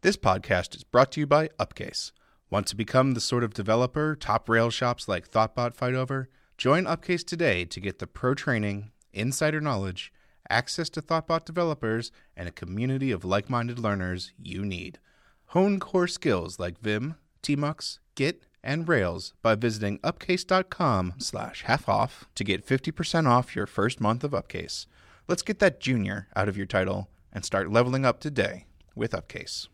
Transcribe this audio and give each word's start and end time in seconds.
This 0.00 0.16
podcast 0.16 0.76
is 0.76 0.84
brought 0.84 1.10
to 1.12 1.20
you 1.20 1.26
by 1.26 1.48
Upcase. 1.58 2.12
Want 2.50 2.68
to 2.68 2.76
become 2.76 3.14
the 3.14 3.20
sort 3.20 3.42
of 3.42 3.52
developer 3.52 4.14
top 4.14 4.48
rail 4.48 4.70
shops 4.70 5.08
like 5.08 5.28
Thoughtbot 5.28 5.74
fight 5.74 5.94
over? 5.94 6.28
Join 6.56 6.84
Upcase 6.84 7.26
today 7.26 7.64
to 7.64 7.80
get 7.80 7.98
the 7.98 8.06
pro 8.06 8.34
training, 8.34 8.92
insider 9.12 9.60
knowledge, 9.60 10.12
access 10.48 10.88
to 10.90 11.02
Thoughtbot 11.02 11.44
developers, 11.44 12.12
and 12.36 12.48
a 12.48 12.52
community 12.52 13.10
of 13.10 13.24
like 13.24 13.50
minded 13.50 13.80
learners 13.80 14.32
you 14.40 14.64
need. 14.64 15.00
Hone 15.46 15.80
core 15.80 16.06
skills 16.06 16.60
like 16.60 16.78
Vim, 16.78 17.16
Tmux, 17.42 17.98
Git, 18.14 18.46
and 18.62 18.88
Rails 18.88 19.34
by 19.42 19.56
visiting 19.56 19.98
upcase.com 19.98 21.14
slash 21.18 21.64
half 21.64 21.88
off 21.88 22.28
to 22.36 22.44
get 22.44 22.64
50% 22.64 23.26
off 23.26 23.56
your 23.56 23.66
first 23.66 24.00
month 24.00 24.22
of 24.22 24.30
Upcase. 24.30 24.86
Let's 25.26 25.42
get 25.42 25.58
that 25.58 25.80
junior 25.80 26.28
out 26.36 26.48
of 26.48 26.56
your 26.56 26.66
title 26.66 27.08
and 27.32 27.44
start 27.44 27.72
leveling 27.72 28.06
up 28.06 28.20
today 28.20 28.66
with 28.94 29.10
Upcase. 29.12 29.66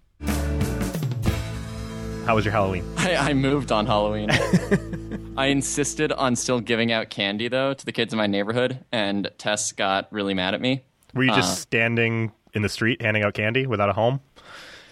How 2.26 2.34
was 2.34 2.44
your 2.44 2.52
Halloween? 2.52 2.84
I, 2.96 3.16
I 3.16 3.32
moved 3.34 3.70
on 3.70 3.86
Halloween. 3.86 4.30
I 5.36 5.46
insisted 5.46 6.10
on 6.12 6.36
still 6.36 6.58
giving 6.58 6.90
out 6.90 7.10
candy 7.10 7.48
though 7.48 7.74
to 7.74 7.84
the 7.84 7.92
kids 7.92 8.14
in 8.14 8.16
my 8.16 8.26
neighborhood, 8.26 8.84
and 8.90 9.30
Tess 9.36 9.72
got 9.72 10.10
really 10.10 10.32
mad 10.32 10.54
at 10.54 10.60
me. 10.60 10.84
Were 11.12 11.24
you 11.24 11.34
just 11.34 11.52
uh, 11.52 11.56
standing 11.56 12.32
in 12.54 12.62
the 12.62 12.68
street 12.68 13.02
handing 13.02 13.22
out 13.22 13.34
candy 13.34 13.66
without 13.66 13.90
a 13.90 13.92
home? 13.92 14.20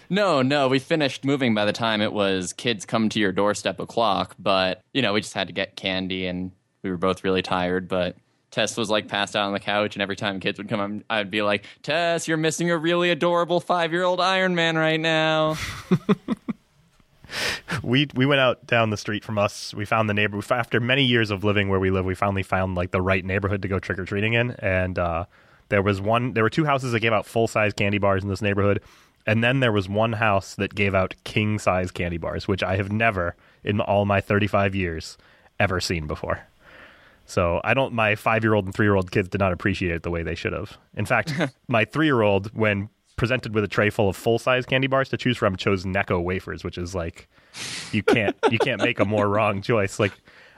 No, 0.09 0.43
no, 0.43 0.67
we 0.67 0.77
finished 0.77 1.25
moving 1.25 1.55
by 1.55 1.65
the 1.65 1.73
time 1.73 2.01
it 2.01 2.13
was 2.13 2.53
kids 2.53 2.85
come 2.85 3.09
to 3.09 3.19
your 3.19 3.31
doorstep 3.31 3.79
o'clock, 3.79 4.35
but 4.37 4.81
you 4.93 5.01
know, 5.01 5.13
we 5.13 5.21
just 5.21 5.33
had 5.33 5.47
to 5.47 5.53
get 5.53 5.75
candy 5.75 6.27
and 6.27 6.51
we 6.83 6.91
were 6.91 6.97
both 6.97 7.23
really 7.23 7.41
tired, 7.41 7.87
but 7.87 8.15
Tess 8.53 8.77
was 8.77 8.87
like 8.87 9.07
passed 9.07 9.35
out 9.35 9.47
on 9.47 9.53
the 9.53 9.59
couch, 9.59 9.95
and 9.95 10.01
every 10.03 10.15
time 10.15 10.39
kids 10.39 10.59
would 10.59 10.69
come, 10.69 11.03
I'd 11.09 11.31
be 11.31 11.41
like, 11.41 11.65
Tess, 11.81 12.27
you're 12.27 12.37
missing 12.37 12.69
a 12.69 12.77
really 12.77 13.09
adorable 13.09 13.59
five 13.59 13.91
year 13.91 14.03
old 14.03 14.21
Iron 14.21 14.53
Man 14.53 14.77
right 14.77 14.99
now. 14.99 15.57
we 17.83 18.07
we 18.13 18.27
went 18.27 18.41
out 18.41 18.67
down 18.67 18.91
the 18.91 18.97
street 18.97 19.23
from 19.23 19.39
us. 19.39 19.73
We 19.73 19.85
found 19.85 20.07
the 20.07 20.13
neighbor 20.13 20.39
after 20.51 20.79
many 20.79 21.03
years 21.03 21.31
of 21.31 21.43
living 21.43 21.67
where 21.67 21.79
we 21.79 21.89
live. 21.89 22.05
We 22.05 22.13
finally 22.13 22.43
found 22.43 22.75
like 22.75 22.91
the 22.91 23.01
right 23.01 23.25
neighborhood 23.25 23.63
to 23.63 23.67
go 23.67 23.79
trick 23.79 23.97
or 23.97 24.05
treating 24.05 24.33
in, 24.33 24.51
and 24.59 24.99
uh, 24.99 25.25
there 25.69 25.81
was 25.81 25.99
one. 25.99 26.33
There 26.33 26.43
were 26.43 26.51
two 26.51 26.65
houses 26.65 26.91
that 26.91 26.99
gave 26.99 27.11
out 27.11 27.25
full 27.25 27.47
size 27.47 27.73
candy 27.73 27.97
bars 27.97 28.21
in 28.21 28.29
this 28.29 28.43
neighborhood, 28.43 28.83
and 29.25 29.43
then 29.43 29.61
there 29.61 29.71
was 29.71 29.89
one 29.89 30.13
house 30.13 30.53
that 30.55 30.75
gave 30.75 30.93
out 30.93 31.15
king 31.23 31.57
size 31.57 31.89
candy 31.89 32.17
bars, 32.17 32.47
which 32.47 32.61
I 32.61 32.75
have 32.75 32.91
never 32.91 33.35
in 33.63 33.81
all 33.81 34.05
my 34.05 34.21
thirty 34.21 34.45
five 34.45 34.75
years 34.75 35.17
ever 35.59 35.79
seen 35.79 36.05
before. 36.05 36.45
So 37.25 37.61
I 37.63 37.73
don't. 37.73 37.93
My 37.93 38.15
five 38.15 38.43
year 38.43 38.53
old 38.53 38.65
and 38.65 38.73
three 38.73 38.85
year 38.85 38.95
old 38.95 39.11
kids 39.11 39.29
did 39.29 39.39
not 39.39 39.53
appreciate 39.53 39.95
it 39.95 40.03
the 40.03 40.11
way 40.11 40.23
they 40.23 40.35
should 40.35 40.53
have. 40.53 40.77
In 40.95 41.05
fact, 41.05 41.33
my 41.67 41.85
three 41.85 42.05
year 42.05 42.21
old, 42.21 42.47
when 42.55 42.89
presented 43.15 43.53
with 43.53 43.63
a 43.63 43.67
tray 43.67 43.89
full 43.89 44.09
of 44.09 44.15
full 44.15 44.39
size 44.39 44.65
candy 44.65 44.87
bars 44.87 45.09
to 45.09 45.17
choose 45.17 45.37
from, 45.37 45.55
chose 45.55 45.85
Necco 45.85 46.21
wafers, 46.21 46.63
which 46.63 46.77
is 46.77 46.93
like 46.93 47.29
you 47.91 48.03
can't 48.03 48.35
you 48.51 48.59
can't 48.59 48.81
make 48.81 48.99
a 48.99 49.05
more 49.05 49.27
wrong 49.29 49.61
choice. 49.61 49.99
Like 49.99 50.13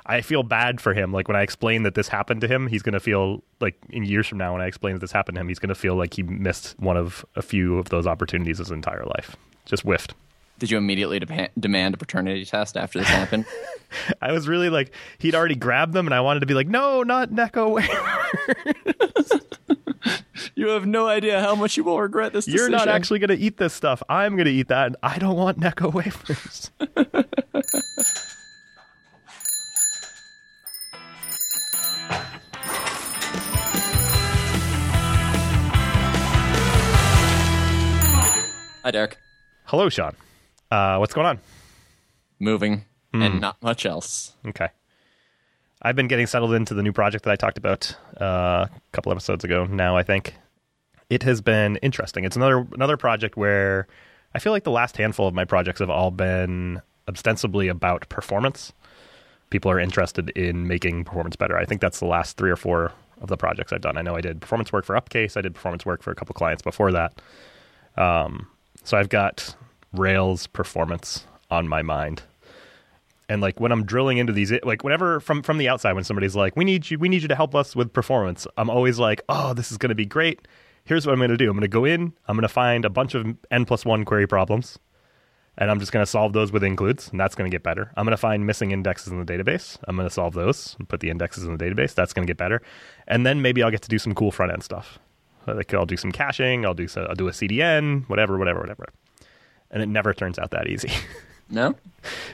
I 0.05 0.21
feel 0.21 0.43
bad 0.43 0.81
for 0.81 0.93
him. 0.93 1.11
Like 1.11 1.27
when 1.27 1.37
I 1.37 1.41
explain 1.41 1.83
that 1.83 1.95
this 1.95 2.07
happened 2.07 2.41
to 2.41 2.47
him, 2.47 2.67
he's 2.67 2.81
gonna 2.81 2.99
feel 2.99 3.43
like 3.59 3.77
in 3.89 4.03
years 4.03 4.27
from 4.27 4.37
now 4.37 4.53
when 4.53 4.61
I 4.61 4.67
explain 4.67 4.93
that 4.95 4.99
this 4.99 5.11
happened 5.11 5.35
to 5.35 5.41
him, 5.41 5.47
he's 5.47 5.59
gonna 5.59 5.75
feel 5.75 5.95
like 5.95 6.13
he 6.13 6.23
missed 6.23 6.75
one 6.79 6.97
of 6.97 7.25
a 7.35 7.41
few 7.41 7.77
of 7.77 7.89
those 7.89 8.07
opportunities 8.07 8.57
his 8.57 8.71
entire 8.71 9.03
life. 9.05 9.35
Just 9.65 9.83
whiffed. 9.83 10.13
Did 10.57 10.71
you 10.71 10.77
immediately 10.77 11.19
de- 11.19 11.49
demand 11.59 11.95
a 11.95 11.97
paternity 11.97 12.45
test 12.45 12.77
after 12.77 12.99
this 12.99 13.09
happened? 13.09 13.45
I 14.21 14.31
was 14.31 14.47
really 14.47 14.69
like 14.69 14.93
he'd 15.19 15.35
already 15.35 15.55
grabbed 15.55 15.93
them, 15.93 16.07
and 16.07 16.13
I 16.13 16.21
wanted 16.21 16.39
to 16.41 16.45
be 16.45 16.53
like, 16.53 16.67
no, 16.67 17.03
not 17.03 17.29
wafers. 17.55 19.31
you 20.55 20.69
have 20.69 20.85
no 20.85 21.07
idea 21.07 21.41
how 21.41 21.55
much 21.55 21.75
you 21.75 21.83
will 21.83 21.99
regret 21.99 22.31
this. 22.31 22.47
You're 22.47 22.69
not 22.69 22.87
actually 22.87 23.19
going 23.19 23.37
to 23.37 23.43
eat 23.43 23.57
this 23.57 23.73
stuff. 23.73 24.01
I'm 24.07 24.35
going 24.35 24.45
to 24.45 24.51
eat 24.51 24.69
that, 24.69 24.87
and 24.87 24.95
I 25.03 25.17
don't 25.17 25.35
want 25.35 25.59
Necco 25.59 25.93
wafers. 25.93 26.71
Hi, 38.83 38.91
Derek. 38.91 39.17
Hello, 39.65 39.89
Sean. 39.89 40.15
Uh, 40.71 40.97
what's 40.97 41.13
going 41.13 41.27
on? 41.27 41.39
Moving 42.39 42.85
Hmm. 43.13 43.21
and 43.21 43.41
not 43.41 43.61
much 43.61 43.85
else. 43.85 44.33
Okay. 44.47 44.67
I've 45.81 45.95
been 45.95 46.07
getting 46.07 46.27
settled 46.27 46.53
into 46.53 46.73
the 46.73 46.81
new 46.83 46.91
project 46.91 47.23
that 47.25 47.31
I 47.31 47.35
talked 47.35 47.57
about 47.57 47.95
uh, 48.19 48.65
a 48.67 48.69
couple 48.91 49.11
episodes 49.11 49.43
ago. 49.43 49.65
Now 49.65 49.95
I 49.95 50.03
think 50.03 50.35
it 51.09 51.23
has 51.23 51.39
been 51.41 51.75
interesting. 51.77 52.25
It's 52.25 52.35
another 52.35 52.65
another 52.73 52.97
project 52.97 53.37
where 53.37 53.87
I 54.33 54.39
feel 54.39 54.51
like 54.51 54.63
the 54.63 54.71
last 54.71 54.97
handful 54.97 55.27
of 55.27 55.33
my 55.33 55.45
projects 55.45 55.79
have 55.79 55.89
all 55.89 56.11
been 56.11 56.81
ostensibly 57.07 57.67
about 57.67 58.09
performance. 58.09 58.73
People 59.51 59.69
are 59.71 59.79
interested 59.79 60.31
in 60.31 60.67
making 60.67 61.03
performance 61.05 61.35
better. 61.35 61.55
I 61.57 61.65
think 61.65 61.79
that's 61.79 61.99
the 61.99 62.07
last 62.07 62.35
three 62.35 62.49
or 62.49 62.55
four 62.57 62.91
of 63.21 63.29
the 63.29 63.37
projects 63.37 63.71
I've 63.71 63.81
done. 63.81 63.95
I 63.95 64.01
know 64.01 64.15
I 64.15 64.21
did 64.21 64.41
performance 64.41 64.73
work 64.73 64.83
for 64.85 64.95
Upcase. 64.95 65.37
I 65.37 65.41
did 65.41 65.53
performance 65.53 65.85
work 65.85 66.01
for 66.01 66.11
a 66.11 66.15
couple 66.15 66.33
clients 66.33 66.63
before 66.63 66.91
that. 66.93 67.21
Um, 67.95 68.47
so 68.83 68.97
I've 68.97 69.09
got 69.09 69.55
Rails 69.99 70.47
performance 70.47 71.25
on 71.49 71.67
my 71.67 71.81
mind 71.81 72.23
and 73.29 73.41
like 73.41 73.59
when 73.59 73.71
I'm 73.71 73.85
drilling 73.85 74.17
into 74.17 74.33
these, 74.33 74.51
like 74.63 74.83
whenever 74.83 75.19
from 75.19 75.41
from 75.41 75.57
the 75.57 75.67
outside, 75.69 75.93
when 75.93 76.03
somebody's 76.03 76.35
like, 76.35 76.55
"We 76.55 76.65
need 76.65 76.89
you, 76.89 76.99
we 76.99 77.09
need 77.09 77.21
you 77.21 77.27
to 77.27 77.35
help 77.35 77.55
us 77.55 77.75
with 77.75 77.93
performance," 77.93 78.47
I'm 78.57 78.69
always 78.69 78.99
like, 78.99 79.21
"Oh, 79.29 79.53
this 79.53 79.71
is 79.71 79.77
going 79.77 79.89
to 79.89 79.95
be 79.95 80.05
great." 80.05 80.47
Here's 80.85 81.05
what 81.05 81.13
I'm 81.13 81.19
going 81.19 81.31
to 81.31 81.37
do. 81.37 81.49
I'm 81.49 81.55
going 81.55 81.61
to 81.61 81.67
go 81.67 81.85
in. 81.85 82.13
I'm 82.27 82.35
going 82.35 82.43
to 82.43 82.47
find 82.47 82.85
a 82.85 82.89
bunch 82.89 83.15
of 83.15 83.25
n 83.49 83.65
plus 83.65 83.85
one 83.85 84.05
query 84.05 84.27
problems, 84.27 84.77
and 85.57 85.71
I'm 85.71 85.79
just 85.79 85.91
going 85.91 86.03
to 86.03 86.09
solve 86.09 86.33
those 86.33 86.51
with 86.51 86.63
includes, 86.63 87.09
and 87.09 87.19
that's 87.19 87.33
going 87.33 87.49
to 87.49 87.55
get 87.55 87.63
better. 87.63 87.91
I'm 87.95 88.05
going 88.05 88.11
to 88.11 88.17
find 88.17 88.45
missing 88.45 88.71
indexes 88.71 89.11
in 89.11 89.23
the 89.23 89.25
database. 89.25 89.77
I'm 89.87 89.95
going 89.95 90.07
to 90.07 90.13
solve 90.13 90.33
those 90.33 90.75
and 90.77 90.87
put 90.87 90.99
the 90.99 91.09
indexes 91.09 91.45
in 91.45 91.57
the 91.57 91.63
database. 91.63 91.95
That's 91.95 92.13
going 92.13 92.27
to 92.27 92.29
get 92.29 92.37
better, 92.37 92.61
and 93.07 93.25
then 93.25 93.41
maybe 93.41 93.63
I'll 93.63 93.71
get 93.71 93.81
to 93.83 93.89
do 93.89 93.99
some 93.99 94.13
cool 94.13 94.31
front 94.31 94.51
end 94.51 94.63
stuff. 94.63 94.99
Like 95.47 95.73
I'll 95.73 95.85
do 95.85 95.97
some 95.97 96.11
caching. 96.11 96.65
I'll 96.65 96.73
do 96.73 96.87
so, 96.87 97.05
I'll 97.05 97.15
do 97.15 97.27
a 97.27 97.31
CDN, 97.31 98.07
whatever, 98.09 98.37
whatever, 98.37 98.59
whatever. 98.59 98.85
And 99.71 99.81
it 99.81 99.87
never 99.87 100.13
turns 100.13 100.39
out 100.39 100.51
that 100.51 100.67
easy. 100.67 100.91
No? 101.49 101.75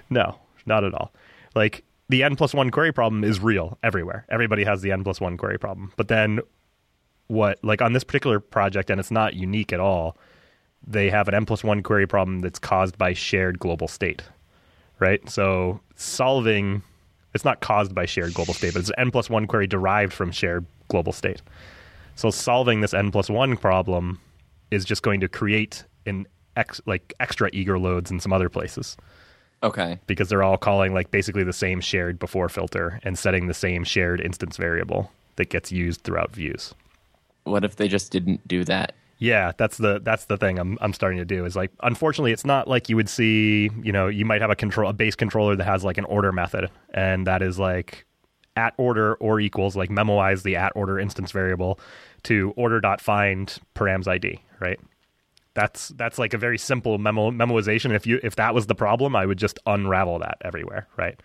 No, 0.09 0.37
not 0.65 0.85
at 0.85 0.93
all. 0.93 1.11
Like 1.53 1.83
the 2.09 2.23
n 2.23 2.35
plus 2.35 2.53
one 2.53 2.71
query 2.71 2.93
problem 2.93 3.23
is 3.23 3.39
real 3.39 3.77
everywhere. 3.83 4.25
Everybody 4.29 4.63
has 4.63 4.81
the 4.81 4.91
n 4.91 5.03
plus 5.03 5.19
one 5.19 5.37
query 5.37 5.57
problem. 5.59 5.91
But 5.97 6.07
then 6.07 6.39
what, 7.27 7.59
like 7.63 7.81
on 7.81 7.93
this 7.93 8.03
particular 8.03 8.39
project, 8.39 8.89
and 8.89 8.99
it's 8.99 9.11
not 9.11 9.33
unique 9.33 9.73
at 9.73 9.79
all, 9.79 10.17
they 10.85 11.09
have 11.09 11.27
an 11.27 11.33
n 11.33 11.45
plus 11.45 11.63
one 11.63 11.83
query 11.83 12.07
problem 12.07 12.39
that's 12.39 12.59
caused 12.59 12.97
by 12.97 13.13
shared 13.13 13.59
global 13.59 13.87
state, 13.87 14.23
right? 14.99 15.27
So 15.29 15.79
solving, 15.95 16.81
it's 17.33 17.45
not 17.45 17.61
caused 17.61 17.93
by 17.93 18.05
shared 18.05 18.33
global 18.33 18.53
state, 18.53 18.73
but 18.73 18.79
it's 18.79 18.89
an 18.89 18.95
n 18.97 19.11
plus 19.11 19.29
one 19.29 19.47
query 19.47 19.67
derived 19.67 20.13
from 20.13 20.31
shared 20.31 20.65
global 20.87 21.13
state. 21.13 21.41
So 22.15 22.29
solving 22.29 22.81
this 22.81 22.93
n 22.93 23.11
plus 23.11 23.29
one 23.29 23.57
problem 23.57 24.19
is 24.69 24.85
just 24.85 25.03
going 25.03 25.19
to 25.21 25.27
create 25.27 25.85
an 26.05 26.27
ex, 26.55 26.81
like 26.85 27.13
extra 27.19 27.49
eager 27.53 27.77
loads 27.79 28.11
in 28.11 28.19
some 28.19 28.33
other 28.33 28.49
places 28.49 28.97
Okay. 29.63 29.99
because 30.07 30.29
they're 30.29 30.43
all 30.43 30.57
calling 30.57 30.93
like 30.93 31.11
basically 31.11 31.43
the 31.43 31.53
same 31.53 31.81
shared 31.81 32.17
before 32.19 32.49
filter 32.49 32.99
and 33.03 33.17
setting 33.17 33.47
the 33.47 33.53
same 33.53 33.83
shared 33.83 34.19
instance 34.21 34.57
variable 34.57 35.11
that 35.35 35.49
gets 35.49 35.71
used 35.71 36.01
throughout 36.01 36.33
views. 36.33 36.73
What 37.43 37.63
if 37.63 37.75
they 37.75 37.87
just 37.87 38.11
didn't 38.11 38.47
do 38.47 38.63
that? 38.65 38.93
Yeah, 39.17 39.51
that's 39.57 39.77
the 39.77 39.99
that's 40.03 40.25
the 40.25 40.37
thing 40.37 40.57
I'm 40.57 40.79
I'm 40.81 40.93
starting 40.93 41.19
to 41.19 41.25
do 41.25 41.45
is 41.45 41.55
like 41.55 41.71
unfortunately 41.83 42.31
it's 42.31 42.45
not 42.45 42.67
like 42.67 42.89
you 42.89 42.95
would 42.95 43.07
see, 43.09 43.69
you 43.83 43.91
know, 43.91 44.07
you 44.07 44.25
might 44.25 44.41
have 44.41 44.49
a 44.49 44.55
control 44.55 44.89
a 44.89 44.93
base 44.93 45.15
controller 45.15 45.55
that 45.55 45.63
has 45.63 45.83
like 45.83 45.99
an 45.99 46.05
order 46.05 46.31
method 46.31 46.71
and 46.93 47.27
that 47.27 47.43
is 47.43 47.59
like 47.59 48.05
at 48.55 48.73
order 48.77 49.13
or 49.15 49.39
equals 49.39 49.75
like 49.75 49.91
memoize 49.91 50.41
the 50.41 50.55
at 50.55 50.71
order 50.75 50.99
instance 50.99 51.31
variable 51.31 51.79
to 52.23 52.51
order 52.57 52.81
dot 52.81 52.99
find 52.99 53.59
params 53.75 54.07
id, 54.07 54.39
right? 54.59 54.79
That's 55.53 55.89
that's 55.89 56.17
like 56.17 56.33
a 56.33 56.37
very 56.37 56.57
simple 56.57 56.97
memo 56.97 57.31
memoization. 57.31 57.93
If 57.93 58.07
you 58.07 58.19
if 58.23 58.35
that 58.37 58.53
was 58.53 58.67
the 58.67 58.75
problem, 58.75 59.15
I 59.15 59.25
would 59.25 59.37
just 59.37 59.59
unravel 59.65 60.19
that 60.19 60.37
everywhere, 60.41 60.87
right? 60.97 61.19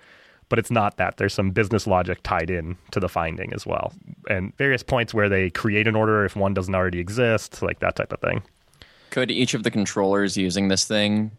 But 0.49 0.59
it's 0.59 0.71
not 0.71 0.97
that. 0.97 1.17
There's 1.17 1.35
some 1.35 1.51
business 1.51 1.87
logic 1.87 2.21
tied 2.23 2.51
in 2.51 2.77
to 2.93 3.01
the 3.01 3.09
finding 3.09 3.53
as 3.53 3.67
well, 3.67 3.93
and 4.29 4.57
various 4.57 4.83
points 4.83 5.15
where 5.15 5.29
they 5.29 5.51
create 5.51 5.87
an 5.87 5.97
order 5.97 6.25
if 6.25 6.37
one 6.37 6.55
doesn't 6.55 6.75
already 6.75 6.99
exist, 6.99 7.63
like 7.63 7.81
that 7.81 7.97
type 7.97 8.13
of 8.13 8.21
thing. 8.21 8.43
Could 9.11 9.31
each 9.31 9.55
of 9.55 9.63
the 9.63 9.71
controllers 9.71 10.37
using 10.37 10.69
this 10.69 10.85
thing 10.85 11.31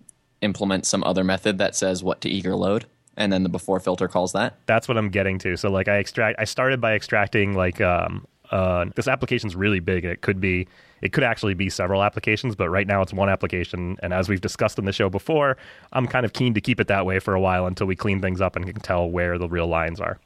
implement 0.42 0.86
some 0.86 1.04
other 1.04 1.24
method 1.24 1.58
that 1.58 1.76
says 1.76 2.04
what 2.04 2.22
to 2.22 2.30
eager 2.30 2.56
load? 2.56 2.86
And 3.16 3.34
then 3.34 3.44
the 3.44 3.50
before 3.50 3.80
filter 3.80 4.08
calls 4.08 4.34
that? 4.34 4.58
That's 4.68 4.88
what 4.88 4.98
I'm 4.98 5.10
getting 5.10 5.40
to. 5.40 5.58
So 5.58 5.72
like 5.72 5.88
I 5.88 5.98
extract, 5.98 6.40
I 6.40 6.46
started 6.46 6.80
by 6.80 6.94
extracting 6.94 7.56
like 7.56 7.82
um, 7.82 8.28
uh, 8.52 8.86
this 8.96 9.08
application's 9.08 9.56
really 9.56 9.80
big. 9.80 10.06
It 10.06 10.22
could 10.22 10.40
be, 10.40 10.68
it 11.02 11.14
could 11.14 11.24
actually 11.24 11.54
be 11.54 11.70
several 11.70 12.04
applications, 12.04 12.56
but 12.56 12.70
right 12.70 12.88
now 12.88 13.02
it's 13.02 13.14
one 13.14 13.30
application. 13.30 13.98
And 14.02 14.14
as 14.14 14.30
we've 14.30 14.42
discussed 14.42 14.80
in 14.80 14.86
the 14.86 14.94
show 14.94 15.10
before, 15.10 15.58
I'm 15.94 16.08
kind 16.08 16.26
of 16.26 16.34
keen 16.34 16.54
to 16.54 16.62
keep 16.62 16.80
it 16.80 16.88
that 16.88 17.06
way 17.06 17.20
for 17.20 17.34
a 17.34 17.42
while 17.42 17.66
until 17.66 17.88
we 17.88 17.96
clean 17.96 18.22
things 18.22 18.42
up 18.42 18.56
and 18.56 18.66
can 18.66 18.76
tell 18.76 19.10
where 19.10 19.38
the 19.38 19.50
real 19.50 19.68
lines 19.68 20.00
are. 20.00 20.20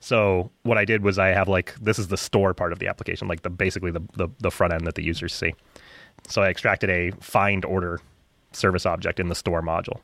So 0.00 0.50
what 0.64 0.78
I 0.78 0.84
did 0.84 1.04
was 1.04 1.16
I 1.16 1.28
have 1.28 1.48
like 1.48 1.76
this 1.76 1.96
is 1.96 2.08
the 2.08 2.16
store 2.16 2.54
part 2.54 2.72
of 2.72 2.80
the 2.80 2.88
application, 2.88 3.28
like 3.28 3.42
the 3.42 3.50
basically 3.50 3.92
the 3.92 4.02
the, 4.14 4.28
the 4.40 4.50
front 4.50 4.72
end 4.72 4.84
that 4.88 4.96
the 4.96 5.04
users 5.04 5.32
see. 5.32 5.54
So 6.26 6.42
I 6.42 6.48
extracted 6.48 6.90
a 6.90 7.12
find 7.20 7.64
order 7.64 8.00
service 8.50 8.84
object 8.84 9.20
in 9.20 9.28
the 9.28 9.36
store 9.36 9.62
module. 9.62 10.00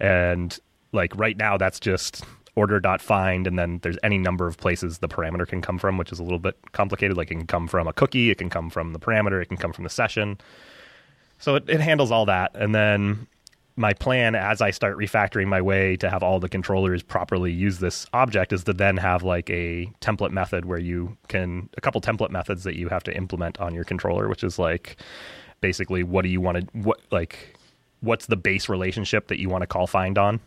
And 0.00 0.58
like 0.92 1.14
right 1.16 1.36
now, 1.36 1.58
that's 1.58 1.78
just 1.78 2.24
order.find, 2.56 3.46
and 3.46 3.58
then 3.58 3.78
there's 3.82 3.98
any 4.02 4.18
number 4.18 4.46
of 4.46 4.56
places 4.56 4.98
the 4.98 5.08
parameter 5.08 5.46
can 5.46 5.60
come 5.60 5.78
from, 5.78 5.98
which 5.98 6.10
is 6.10 6.18
a 6.18 6.22
little 6.22 6.38
bit 6.38 6.56
complicated. 6.72 7.16
Like 7.16 7.30
it 7.30 7.36
can 7.36 7.46
come 7.46 7.68
from 7.68 7.86
a 7.86 7.92
cookie, 7.92 8.30
it 8.30 8.38
can 8.38 8.50
come 8.50 8.70
from 8.70 8.92
the 8.92 8.98
parameter, 8.98 9.40
it 9.40 9.46
can 9.46 9.56
come 9.56 9.72
from 9.72 9.84
the 9.84 9.90
session. 9.90 10.38
So 11.38 11.54
it, 11.54 11.68
it 11.68 11.80
handles 11.80 12.10
all 12.10 12.26
that. 12.26 12.52
And 12.54 12.74
then 12.74 13.26
my 13.76 13.92
plan 13.92 14.34
as 14.34 14.62
I 14.62 14.70
start 14.70 14.96
refactoring 14.96 15.46
my 15.48 15.60
way 15.60 15.96
to 15.96 16.08
have 16.08 16.22
all 16.22 16.40
the 16.40 16.48
controllers 16.48 17.02
properly 17.02 17.52
use 17.52 17.78
this 17.78 18.06
object 18.14 18.52
is 18.52 18.64
to 18.64 18.72
then 18.72 18.96
have 18.96 19.22
like 19.22 19.50
a 19.50 19.90
template 20.00 20.30
method 20.30 20.64
where 20.64 20.78
you 20.78 21.16
can 21.28 21.68
a 21.76 21.80
couple 21.82 22.00
template 22.00 22.30
methods 22.30 22.64
that 22.64 22.76
you 22.76 22.88
have 22.88 23.04
to 23.04 23.14
implement 23.14 23.60
on 23.60 23.74
your 23.74 23.84
controller, 23.84 24.28
which 24.28 24.42
is 24.42 24.58
like 24.58 24.96
basically 25.60 26.02
what 26.02 26.22
do 26.22 26.30
you 26.30 26.40
want 26.40 26.58
to 26.58 26.78
what 26.78 27.00
like 27.10 27.54
what's 28.00 28.26
the 28.26 28.36
base 28.36 28.68
relationship 28.68 29.28
that 29.28 29.38
you 29.38 29.50
want 29.50 29.62
to 29.62 29.66
call 29.66 29.86
find 29.86 30.16
on. 30.16 30.40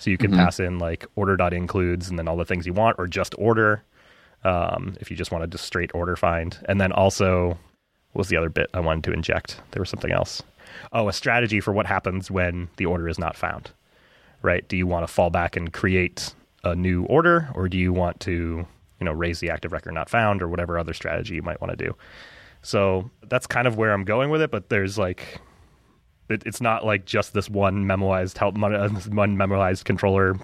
So 0.00 0.10
you 0.10 0.18
can 0.18 0.32
mm-hmm. 0.32 0.40
pass 0.40 0.58
in 0.58 0.80
like 0.80 1.06
order 1.14 1.36
dot 1.36 1.54
includes 1.54 2.10
and 2.10 2.18
then 2.18 2.26
all 2.26 2.36
the 2.36 2.44
things 2.44 2.66
you 2.66 2.72
want, 2.72 2.96
or 2.98 3.06
just 3.06 3.34
order. 3.38 3.84
Um, 4.42 4.96
if 5.00 5.10
you 5.10 5.16
just 5.16 5.30
want 5.30 5.44
to 5.44 5.48
just 5.48 5.64
straight 5.64 5.94
order 5.94 6.16
find, 6.16 6.58
and 6.68 6.80
then 6.80 6.90
also 6.90 7.58
what 8.12 8.20
was 8.20 8.28
the 8.28 8.36
other 8.36 8.48
bit 8.48 8.68
I 8.74 8.80
wanted 8.80 9.04
to 9.04 9.12
inject? 9.12 9.60
There 9.70 9.80
was 9.80 9.90
something 9.90 10.10
else 10.10 10.42
oh, 10.92 11.08
a 11.08 11.12
strategy 11.12 11.60
for 11.60 11.72
what 11.72 11.86
happens 11.86 12.30
when 12.30 12.68
the 12.76 12.86
order 12.86 13.08
is 13.08 13.18
not 13.18 13.36
found, 13.36 13.70
right? 14.42 14.66
Do 14.68 14.76
you 14.76 14.86
want 14.86 15.06
to 15.06 15.12
fall 15.12 15.30
back 15.30 15.56
and 15.56 15.72
create 15.72 16.34
a 16.64 16.74
new 16.74 17.04
order, 17.04 17.48
or 17.54 17.68
do 17.68 17.78
you 17.78 17.92
want 17.92 18.20
to, 18.20 18.66
you 18.98 19.04
know, 19.04 19.12
raise 19.12 19.40
the 19.40 19.50
active 19.50 19.72
record 19.72 19.92
not 19.92 20.10
found, 20.10 20.42
or 20.42 20.48
whatever 20.48 20.78
other 20.78 20.94
strategy 20.94 21.34
you 21.34 21.42
might 21.42 21.60
want 21.60 21.76
to 21.76 21.84
do? 21.84 21.96
So 22.62 23.10
that's 23.28 23.46
kind 23.46 23.66
of 23.66 23.76
where 23.76 23.92
I'm 23.92 24.04
going 24.04 24.30
with 24.30 24.42
it. 24.42 24.50
But 24.50 24.68
there's 24.68 24.98
like, 24.98 25.40
it, 26.30 26.42
it's 26.46 26.60
not 26.60 26.84
like 26.84 27.04
just 27.04 27.32
this 27.32 27.48
one 27.48 27.84
memoized 27.84 28.38
help, 28.38 28.56
uh, 28.56 28.88
one 29.10 29.36
memoized 29.36 29.84
controller 29.84 30.36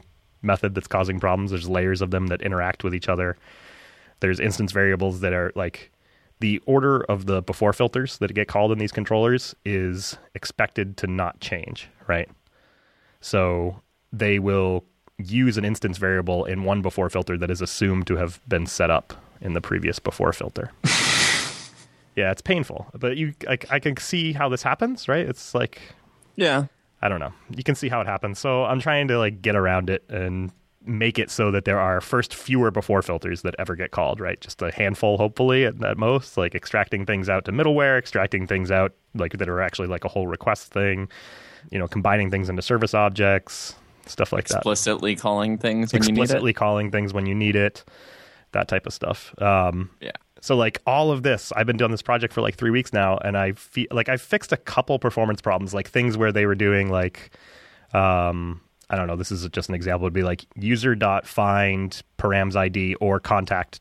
method 0.43 0.75
that's 0.75 0.87
causing 0.87 1.21
problems. 1.21 1.51
There's 1.51 1.69
layers 1.69 2.03
of 2.03 2.11
them 2.11 2.29
that 2.29 2.43
interact 2.43 2.85
with 2.85 2.95
each 2.95 3.09
other. 3.09 3.37
There's 4.21 4.41
instance 4.41 4.73
variables 4.73 5.21
that 5.21 5.33
are 5.33 5.53
like 5.55 5.91
the 6.41 6.61
order 6.67 7.01
of 7.05 7.27
the 7.27 7.43
before 7.43 7.73
filters 7.73 8.19
that 8.19 8.35
get 8.35 8.49
called 8.49 8.73
in 8.73 8.79
these 8.79 8.93
controllers 8.93 9.55
is 9.65 10.17
expected 10.35 10.97
to 10.99 11.07
not 11.07 11.41
change, 11.41 11.89
right? 12.07 12.29
So 13.21 13.81
they 14.13 14.39
will 14.39 14.85
use 15.19 15.57
an 15.57 15.65
instance 15.65 15.99
variable 15.99 16.45
in 16.45 16.65
one 16.65 16.83
before 16.83 17.09
filter 17.09 17.39
that 17.39 17.51
is 17.51 17.63
assumed 17.63 18.07
to 18.07 18.17
have 18.17 18.41
been 18.49 18.67
set 18.67 18.91
up 18.91 19.15
in 19.41 19.55
the 19.55 19.61
previous 19.61 19.99
before 19.99 20.33
filter. 20.33 20.71
yeah, 22.17 22.31
it's 22.33 22.43
painful, 22.43 22.87
but 22.99 23.17
you 23.17 23.35
I, 23.49 23.59
I 23.71 23.79
can 23.79 23.97
see 23.99 24.33
how 24.33 24.49
this 24.49 24.63
happens, 24.63 25.07
right? 25.07 25.27
It's 25.27 25.55
like 25.55 25.81
yeah, 26.35 26.67
I 27.03 27.09
don't 27.09 27.21
know. 27.21 27.33
You 27.55 27.63
can 27.63 27.75
see 27.75 27.89
how 27.89 28.01
it 28.01 28.07
happens. 28.07 28.39
So 28.39 28.65
I'm 28.65 28.81
trying 28.81 29.09
to 29.09 29.19
like 29.19 29.43
get 29.43 29.55
around 29.55 29.91
it 29.91 30.05
and 30.09 30.51
make 30.87 31.19
it 31.19 31.31
so 31.31 31.51
that 31.51 31.65
there 31.65 31.81
are 31.81 32.01
first 32.01 32.35
fewer 32.35 32.71
before 32.71 33.03
filters 33.03 33.43
that 33.43 33.55
ever 33.59 33.75
get 33.75 33.91
called, 33.91 34.21
right? 34.21 34.41
Just 34.41 34.63
a 34.63 34.71
handful, 34.71 35.19
hopefully, 35.19 35.65
at, 35.65 35.83
at, 35.85 35.99
most, 35.99 36.37
like 36.37 36.55
extracting 36.55 37.05
things 37.05 37.29
out 37.29 37.45
to 37.47 37.53
middleware, 37.53 37.99
extracting 37.99 38.47
things 38.47 38.71
out 38.71 38.95
like 39.15 39.33
that 39.39 39.49
are 39.49 39.61
actually 39.61 39.89
like 39.89 40.05
a 40.05 40.09
whole 40.09 40.27
request 40.27 40.73
thing, 40.73 41.09
you 41.71 41.79
know, 41.79 41.89
combining 41.89 42.31
things 42.31 42.49
into 42.49 42.63
service 42.63 42.95
objects, 42.95 43.75
stuff 44.07 44.33
like 44.33 44.43
explicitly 44.43 44.55
that. 44.55 44.59
Explicitly 44.59 45.17
calling 45.17 45.59
things 45.59 45.93
when 45.93 46.03
explicitly 46.03 46.53
calling 46.53 46.91
things 46.91 47.13
when 47.13 47.27
you 47.27 47.35
need 47.35 47.57
it, 47.57 47.85
that 48.53 48.69
type 48.69 48.87
of 48.87 48.95
stuff. 48.95 49.35
Um, 49.43 49.91
yeah. 50.01 50.13
So 50.47 50.55
like 50.55 50.81
all 50.87 51.11
of 51.11 51.25
this, 51.25 51.53
I've 51.57 51.67
been 51.67 51.77
doing 51.77 51.91
this 51.91 52.03
project 52.03 52.33
for 52.33 52.41
like 52.41 52.55
three 52.55 52.71
weeks 52.71 52.93
now, 52.93 53.19
and 53.19 53.37
I 53.37 53.51
feel 53.53 53.89
like 53.91 54.09
I've 54.09 54.23
fixed 54.23 54.53
a 54.53 54.57
couple 54.57 54.97
performance 55.01 55.43
problems, 55.43 55.75
like 55.75 55.89
things 55.89 56.17
where 56.17 56.31
they 56.31 56.47
were 56.47 56.55
doing 56.55 56.89
like. 56.89 57.31
Um, 57.93 58.61
I 58.89 58.95
don't 58.95 59.09
know, 59.09 59.17
this 59.17 59.33
is 59.33 59.49
just 59.49 59.69
an 59.69 59.75
example, 59.75 60.05
would 60.05 60.13
be 60.13 60.23
like 60.23 60.47
user 60.55 60.95
dot 60.95 61.27
find 61.27 62.01
params 62.19 62.55
ID 62.55 62.95
or 62.97 63.19
contact 63.19 63.81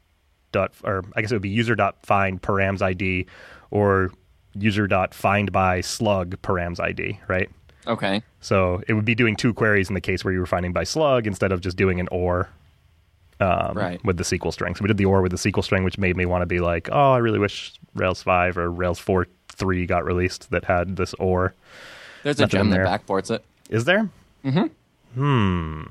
dot 0.51 0.73
or 0.83 1.03
I 1.15 1.21
guess 1.21 1.31
it 1.31 1.35
would 1.35 1.43
be 1.43 1.49
user 1.49 1.75
dot 1.75 1.97
find 2.03 2.41
params 2.41 2.81
ID 2.81 3.27
or 3.69 4.11
user 4.55 4.87
dot 4.87 5.13
find 5.13 5.51
by 5.51 5.81
slug 5.81 6.41
params 6.41 6.79
ID, 6.79 7.19
right? 7.27 7.47
Okay. 7.85 8.23
So 8.41 8.81
it 8.87 8.93
would 8.93 9.05
be 9.05 9.13
doing 9.13 9.35
two 9.35 9.53
queries 9.53 9.89
in 9.89 9.93
the 9.93 10.01
case 10.01 10.25
where 10.25 10.33
you 10.33 10.39
were 10.39 10.47
finding 10.47 10.73
by 10.73 10.85
slug 10.85 11.27
instead 11.27 11.51
of 11.51 11.61
just 11.61 11.77
doing 11.77 11.99
an 11.99 12.07
or 12.11 12.49
um, 13.39 13.77
right. 13.77 14.03
with 14.03 14.17
the 14.17 14.23
SQL 14.23 14.53
string. 14.53 14.75
So 14.75 14.83
we 14.83 14.87
did 14.87 14.97
the 14.97 15.05
or 15.05 15.21
with 15.21 15.31
the 15.31 15.37
SQL 15.37 15.63
string, 15.63 15.83
which 15.83 15.97
made 15.97 16.15
me 16.15 16.25
want 16.25 16.41
to 16.41 16.45
be 16.45 16.59
like, 16.59 16.89
oh, 16.91 17.13
I 17.13 17.17
really 17.17 17.39
wish 17.39 17.73
Rails 17.93 18.21
5 18.23 18.57
or 18.57 18.69
Rails 18.71 18.99
4 18.99 19.27
3 19.49 19.85
got 19.85 20.05
released 20.05 20.51
that 20.51 20.65
had 20.65 20.95
this 20.95 21.13
or. 21.15 21.53
There's 22.23 22.39
a 22.39 22.47
gem 22.47 22.69
that 22.71 22.79
backports 22.79 23.31
it. 23.31 23.43
Is 23.69 23.85
there? 23.85 24.09
Mm-hmm. 24.43 24.65
Hmm. 25.15 25.83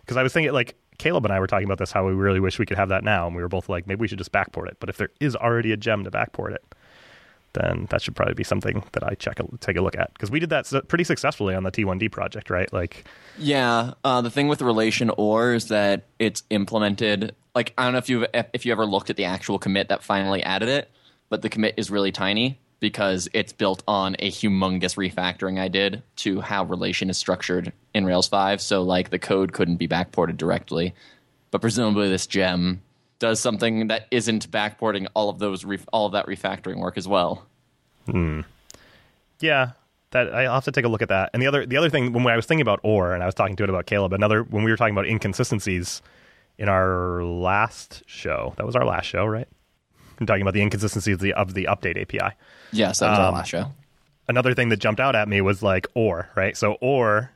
Because 0.00 0.16
I 0.16 0.22
was 0.22 0.32
thinking, 0.32 0.52
like, 0.52 0.76
Caleb 0.98 1.24
and 1.24 1.32
I 1.32 1.40
were 1.40 1.46
talking 1.46 1.66
about 1.66 1.78
this, 1.78 1.92
how 1.92 2.06
we 2.06 2.12
really 2.12 2.40
wish 2.40 2.58
we 2.58 2.66
could 2.66 2.76
have 2.76 2.88
that 2.88 3.04
now. 3.04 3.26
And 3.26 3.36
we 3.36 3.42
were 3.42 3.48
both 3.48 3.68
like, 3.68 3.86
maybe 3.86 4.00
we 4.00 4.08
should 4.08 4.18
just 4.18 4.32
backport 4.32 4.68
it. 4.68 4.76
But 4.80 4.88
if 4.88 4.96
there 4.96 5.10
is 5.20 5.36
already 5.36 5.72
a 5.72 5.76
gem 5.76 6.04
to 6.04 6.10
backport 6.10 6.54
it, 6.54 6.64
then 7.56 7.86
that 7.90 8.02
should 8.02 8.14
probably 8.14 8.34
be 8.34 8.44
something 8.44 8.84
that 8.92 9.02
I 9.02 9.14
check 9.14 9.40
take 9.60 9.76
a 9.76 9.80
look 9.80 9.96
at 9.96 10.12
because 10.14 10.30
we 10.30 10.38
did 10.38 10.50
that 10.50 10.70
pretty 10.88 11.04
successfully 11.04 11.54
on 11.54 11.62
the 11.64 11.72
T1D 11.72 12.12
project, 12.12 12.50
right? 12.50 12.72
Like, 12.72 13.04
yeah. 13.38 13.94
Uh, 14.04 14.20
the 14.20 14.30
thing 14.30 14.48
with 14.48 14.62
relation 14.62 15.10
or 15.16 15.54
is 15.54 15.68
that 15.68 16.04
it's 16.18 16.42
implemented. 16.50 17.34
Like, 17.54 17.72
I 17.76 17.84
don't 17.84 17.92
know 17.92 17.98
if 17.98 18.08
you 18.08 18.26
if 18.54 18.66
you 18.66 18.72
ever 18.72 18.86
looked 18.86 19.10
at 19.10 19.16
the 19.16 19.24
actual 19.24 19.58
commit 19.58 19.88
that 19.88 20.02
finally 20.02 20.42
added 20.42 20.68
it, 20.68 20.90
but 21.28 21.42
the 21.42 21.48
commit 21.48 21.74
is 21.76 21.90
really 21.90 22.12
tiny 22.12 22.58
because 22.78 23.28
it's 23.32 23.52
built 23.52 23.82
on 23.88 24.16
a 24.18 24.30
humongous 24.30 24.96
refactoring 24.96 25.58
I 25.58 25.68
did 25.68 26.02
to 26.16 26.40
how 26.40 26.64
relation 26.64 27.08
is 27.08 27.16
structured 27.16 27.72
in 27.94 28.04
Rails 28.04 28.28
5. 28.28 28.60
So 28.60 28.82
like 28.82 29.10
the 29.10 29.18
code 29.18 29.52
couldn't 29.52 29.76
be 29.76 29.88
backported 29.88 30.36
directly, 30.36 30.94
but 31.50 31.62
presumably 31.62 32.08
this 32.08 32.26
gem 32.26 32.82
does 33.18 33.40
something 33.40 33.88
that 33.88 34.06
isn't 34.10 34.50
backporting 34.50 35.06
all 35.14 35.28
of 35.28 35.38
those 35.38 35.64
re- 35.64 35.78
all 35.92 36.06
of 36.06 36.12
that 36.12 36.26
refactoring 36.26 36.78
work 36.78 36.96
as 36.96 37.08
well. 37.08 37.46
Hmm. 38.06 38.42
Yeah, 39.40 39.72
that 40.10 40.34
I'll 40.34 40.54
have 40.54 40.64
to 40.64 40.72
take 40.72 40.84
a 40.84 40.88
look 40.88 41.02
at 41.02 41.08
that. 41.08 41.30
And 41.32 41.42
the 41.42 41.46
other 41.46 41.66
the 41.66 41.76
other 41.76 41.90
thing 41.90 42.12
when 42.12 42.26
I 42.26 42.36
was 42.36 42.46
thinking 42.46 42.62
about 42.62 42.80
or 42.82 43.14
and 43.14 43.22
I 43.22 43.26
was 43.26 43.34
talking 43.34 43.56
to 43.56 43.64
it 43.64 43.70
about 43.70 43.86
Caleb, 43.86 44.12
another 44.12 44.42
when 44.42 44.64
we 44.64 44.70
were 44.70 44.76
talking 44.76 44.94
about 44.94 45.06
inconsistencies 45.06 46.02
in 46.58 46.68
our 46.68 47.22
last 47.22 48.02
show. 48.06 48.54
That 48.56 48.66
was 48.66 48.76
our 48.76 48.84
last 48.84 49.06
show, 49.06 49.26
right? 49.26 49.48
I'm 50.18 50.26
talking 50.26 50.42
about 50.42 50.54
the 50.54 50.62
inconsistencies 50.62 51.14
of 51.14 51.20
the, 51.20 51.34
of 51.34 51.54
the 51.54 51.64
update 51.64 52.00
API. 52.00 52.34
Yes, 52.72 53.00
that 53.00 53.10
was 53.10 53.18
um, 53.18 53.24
our 53.26 53.32
last 53.32 53.48
show. 53.48 53.72
Another 54.28 54.54
thing 54.54 54.70
that 54.70 54.78
jumped 54.78 55.00
out 55.00 55.14
at 55.14 55.28
me 55.28 55.40
was 55.40 55.62
like 55.62 55.86
or, 55.94 56.30
right? 56.34 56.56
So 56.56 56.78
or 56.80 57.30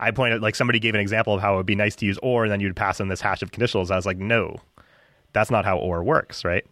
I 0.00 0.10
pointed 0.10 0.42
like 0.42 0.54
somebody 0.54 0.78
gave 0.78 0.94
an 0.94 1.00
example 1.00 1.34
of 1.34 1.40
how 1.40 1.54
it 1.54 1.56
would 1.58 1.66
be 1.66 1.74
nice 1.74 1.94
to 1.96 2.06
use 2.06 2.18
or, 2.22 2.44
and 2.44 2.52
then 2.52 2.60
you'd 2.60 2.74
pass 2.74 3.00
in 3.00 3.08
this 3.08 3.20
hash 3.20 3.42
of 3.42 3.52
conditionals. 3.52 3.90
I 3.90 3.96
was 3.96 4.06
like, 4.06 4.16
no, 4.18 4.60
that's 5.32 5.50
not 5.50 5.64
how 5.64 5.78
or 5.78 6.02
works, 6.02 6.44
right? 6.44 6.64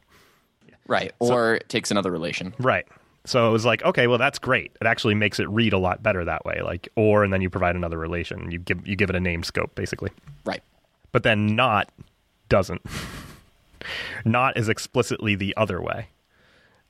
Right. 0.87 1.13
Or 1.19 1.59
so, 1.61 1.67
takes 1.69 1.91
another 1.91 2.11
relation. 2.11 2.55
Right. 2.59 2.87
So 3.25 3.49
it 3.49 3.53
was 3.53 3.65
like, 3.65 3.83
okay, 3.85 4.07
well 4.07 4.19
that's 4.19 4.39
great. 4.39 4.73
It 4.81 4.87
actually 4.87 5.15
makes 5.15 5.39
it 5.39 5.49
read 5.49 5.73
a 5.73 5.79
lot 5.79 6.03
better 6.03 6.25
that 6.25 6.45
way. 6.45 6.61
Like 6.63 6.89
or, 6.97 7.23
and 7.23 7.33
then 7.33 7.43
you 7.43 7.51
provide 7.51 7.77
another 7.77 7.99
relation. 7.99 8.51
You 8.51 8.59
give 8.59 8.87
you 8.87 8.97
give 8.97 9.11
it 9.11 9.17
a 9.17 9.21
name 9.21 9.43
scope 9.43 9.75
basically. 9.75 10.11
Right. 10.45 10.63
But 11.13 11.23
then 11.23 11.55
not 11.55 11.91
doesn't. 12.49 12.83
not 14.25 14.57
is 14.57 14.69
explicitly 14.69 15.35
the 15.35 15.57
other 15.57 15.81
way. 15.81 16.09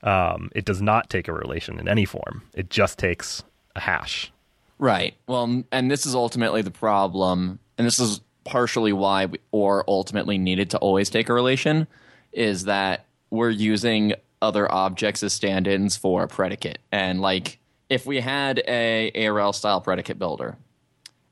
Um, 0.02 0.50
it 0.54 0.64
does 0.64 0.80
not 0.80 1.10
take 1.10 1.28
a 1.28 1.32
relation 1.32 1.78
in 1.78 1.88
any 1.88 2.04
form. 2.04 2.42
It 2.54 2.70
just 2.70 2.98
takes 2.98 3.42
a 3.76 3.80
hash. 3.80 4.32
Right. 4.78 5.14
Well, 5.26 5.62
and 5.70 5.90
this 5.90 6.06
is 6.06 6.14
ultimately 6.14 6.62
the 6.62 6.70
problem, 6.70 7.58
and 7.76 7.86
this 7.86 8.00
is 8.00 8.22
partially 8.44 8.92
why 8.92 9.26
we, 9.26 9.38
or 9.52 9.84
ultimately 9.88 10.38
needed 10.38 10.70
to 10.70 10.78
always 10.78 11.10
take 11.10 11.28
a 11.28 11.34
relation, 11.34 11.86
is 12.32 12.64
that 12.64 13.06
we're 13.30 13.50
using 13.50 14.14
other 14.42 14.70
objects 14.70 15.22
as 15.22 15.32
stand-ins 15.32 15.96
for 15.96 16.22
a 16.22 16.28
predicate. 16.28 16.78
And 16.90 17.20
like, 17.20 17.58
if 17.88 18.06
we 18.06 18.20
had 18.20 18.62
a 18.66 19.10
Arel 19.14 19.54
style 19.54 19.80
predicate 19.80 20.18
builder, 20.18 20.56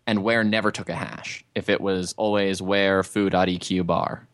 and 0.07 0.23
where 0.23 0.43
never 0.43 0.71
took 0.71 0.89
a 0.89 0.95
hash, 0.95 1.45
if 1.55 1.69
it 1.69 1.81
was 1.81 2.15
always 2.17 2.63
where 2.63 3.03
foo.eq 3.03 3.87
bar, 3.87 4.27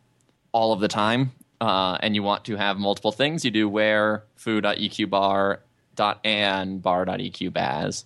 all 0.51 0.71
of 0.71 0.79
the 0.79 0.87
time, 0.87 1.31
uh, 1.59 1.97
and 2.01 2.15
you 2.15 2.23
want 2.23 2.45
to 2.45 2.55
have 2.55 2.77
multiple 2.77 3.11
things, 3.11 3.43
you 3.43 3.51
do 3.51 3.67
where 3.67 4.23
foo.eq 4.35 5.09
bar 5.09 5.61
dot 5.95 6.19
and 6.23 6.81
bar 6.81 7.05
dot 7.05 7.19
eq 7.19 7.51
baz, 7.51 8.05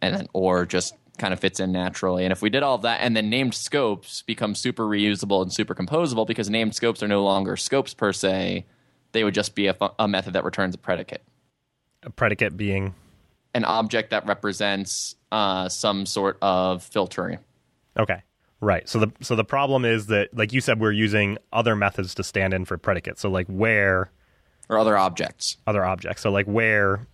and 0.00 0.14
then 0.14 0.26
or 0.32 0.66
just 0.66 0.94
kind 1.18 1.32
of 1.32 1.40
fits 1.40 1.60
in 1.60 1.72
naturally. 1.72 2.24
And 2.24 2.32
if 2.32 2.42
we 2.42 2.50
did 2.50 2.62
all 2.62 2.74
of 2.74 2.82
that, 2.82 3.00
and 3.00 3.16
then 3.16 3.30
named 3.30 3.54
scopes 3.54 4.22
become 4.22 4.54
super 4.54 4.84
reusable 4.84 5.42
and 5.42 5.52
super 5.52 5.74
composable 5.74 6.26
because 6.26 6.48
named 6.48 6.74
scopes 6.74 7.02
are 7.02 7.08
no 7.08 7.22
longer 7.22 7.56
scopes 7.56 7.94
per 7.94 8.12
se, 8.12 8.66
they 9.12 9.24
would 9.24 9.34
just 9.34 9.54
be 9.54 9.66
a, 9.66 9.76
a 9.98 10.08
method 10.08 10.32
that 10.32 10.44
returns 10.44 10.74
a 10.74 10.78
predicate. 10.78 11.22
A 12.02 12.10
predicate 12.10 12.56
being 12.56 12.94
an 13.54 13.64
object 13.64 14.10
that 14.10 14.26
represents 14.26 15.14
uh, 15.30 15.68
some 15.68 16.06
sort 16.06 16.38
of 16.42 16.82
filtering. 16.82 17.38
Okay. 17.98 18.22
Right. 18.60 18.88
So 18.88 19.00
the 19.00 19.12
so 19.20 19.34
the 19.34 19.44
problem 19.44 19.84
is 19.84 20.06
that 20.06 20.36
like 20.36 20.52
you 20.52 20.60
said 20.60 20.80
we're 20.80 20.92
using 20.92 21.36
other 21.52 21.74
methods 21.74 22.14
to 22.14 22.24
stand 22.24 22.54
in 22.54 22.64
for 22.64 22.78
predicates. 22.78 23.20
So 23.20 23.28
like 23.28 23.48
where 23.48 24.10
or 24.68 24.78
other 24.78 24.96
objects. 24.96 25.56
Other 25.66 25.84
objects. 25.84 26.22
So 26.22 26.30
like 26.30 26.46
where 26.46 27.06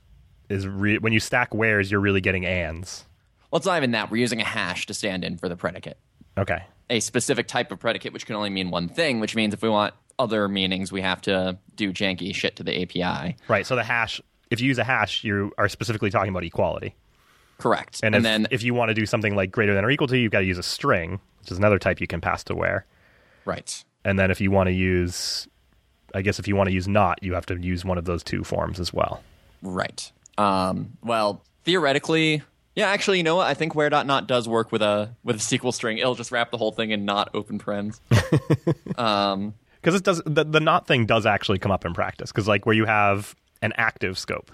is 0.49 0.69
re- 0.69 0.99
when 0.99 1.13
you 1.13 1.21
stack 1.21 1.55
wheres, 1.55 1.91
you're 1.91 2.01
really 2.01 2.21
getting 2.21 2.45
ands. 2.45 3.07
Well, 3.51 3.59
it's 3.59 3.67
not 3.67 3.77
even 3.79 3.93
that. 3.93 4.11
We're 4.11 4.19
using 4.19 4.41
a 4.41 4.45
hash 4.45 4.87
to 4.87 4.95
stand 4.95 5.25
in 5.25 5.39
for 5.39 5.49
the 5.49 5.57
predicate. 5.57 5.99
Okay. 6.37 6.65
A 6.91 7.01
specific 7.01 7.49
type 7.49 7.73
of 7.73 7.79
predicate, 7.79 8.13
which 8.13 8.27
can 8.27 8.37
only 8.37 8.51
mean 8.51 8.71
one 8.71 8.89
thing, 8.89 9.21
which 9.21 9.35
means 9.35 9.55
if 9.55 9.63
we 9.63 9.69
want 9.69 9.95
other 10.19 10.49
meanings, 10.49 10.91
we 10.93 11.01
have 11.03 11.21
to 11.23 11.59
do 11.77 11.93
janky 11.93 12.35
shit 12.35 12.57
to 12.57 12.63
the 12.63 12.83
API. 12.83 13.37
Right. 13.49 13.67
So 13.67 13.77
the 13.77 13.85
hash, 13.85 14.21
if 14.51 14.61
you 14.61 14.69
use 14.69 14.79
a 14.79 14.85
hash, 14.85 15.25
you 15.25 15.53
are 15.59 15.69
specifically 15.69 16.11
talking 16.11 16.31
about 16.31 16.45
equality. 16.45 16.95
Correct. 17.59 18.01
And, 18.03 18.15
if, 18.15 18.23
then, 18.23 18.47
if 18.51 18.63
you 18.63 18.73
want 18.75 18.91
to 18.91 18.95
do 18.95 19.05
something 19.07 19.35
like 19.35 19.51
greater 19.51 19.75
than 19.75 19.85
or 19.85 19.91
equal 19.91 20.07
to, 20.09 20.17
you've 20.17 20.33
got 20.33 20.41
to 20.41 20.47
use 20.47 20.59
a 20.59 20.63
string, 20.63 21.21
which 21.41 21.51
is 21.51 21.59
another 21.59 21.79
type 21.79 22.01
you 22.01 22.07
can 22.07 22.21
pass 22.21 22.45
to 22.45 22.55
where. 22.55 22.87
right. 23.45 23.85
And 24.05 24.19
then 24.19 24.31
if 24.31 24.41
you 24.41 24.51
want 24.51 24.69
to 24.69 24.73
use, 24.73 25.49
I 26.15 26.23
guess 26.23 26.39
if 26.39 26.47
you 26.49 26.55
want 26.57 26.69
to 26.69 26.73
use 26.73 26.87
not, 26.87 27.23
you 27.23 27.35
have 27.35 27.47
to 27.47 27.57
use 27.61 27.85
one 27.85 27.99
of 27.99 28.05
those 28.05 28.23
two 28.23 28.45
forms 28.45 28.79
as 28.81 28.93
well. 28.93 29.23
Right. 29.61 30.11
Um, 30.39 30.97
well, 31.03 31.43
theoretically, 31.65 32.43
yeah. 32.79 32.89
Actually, 32.89 33.19
you 33.19 33.25
know 33.25 33.37
what? 33.37 33.47
I 33.47 33.55
think 33.55 33.75
where 33.75 33.91
dot 33.91 34.07
not 34.07 34.27
does 34.27 34.49
work 34.49 34.73
with 34.73 34.81
a 34.83 35.15
with 35.25 35.37
a 35.37 35.39
SQL 35.41 35.75
string. 35.75 35.99
It'll 35.99 36.15
just 36.15 36.33
wrap 36.33 36.51
the 36.51 36.57
whole 36.59 36.73
thing 36.73 36.91
in 36.93 37.05
not 37.05 37.29
open 37.35 37.59
parens. 37.59 38.01
um, 38.97 39.55
Because 39.81 39.95
it 39.95 40.05
does 40.05 40.23
the, 40.25 40.45
the 40.45 40.61
not 40.61 40.87
thing 40.87 41.07
does 41.07 41.27
actually 41.27 41.59
come 41.59 41.71
up 41.73 41.85
in 41.85 41.95
practice. 41.95 42.31
Because 42.33 42.49
like 42.49 42.67
where 42.67 42.75
you 42.75 42.85
have 42.85 43.35
an 43.63 43.73
active 43.77 44.19
scope, 44.19 44.51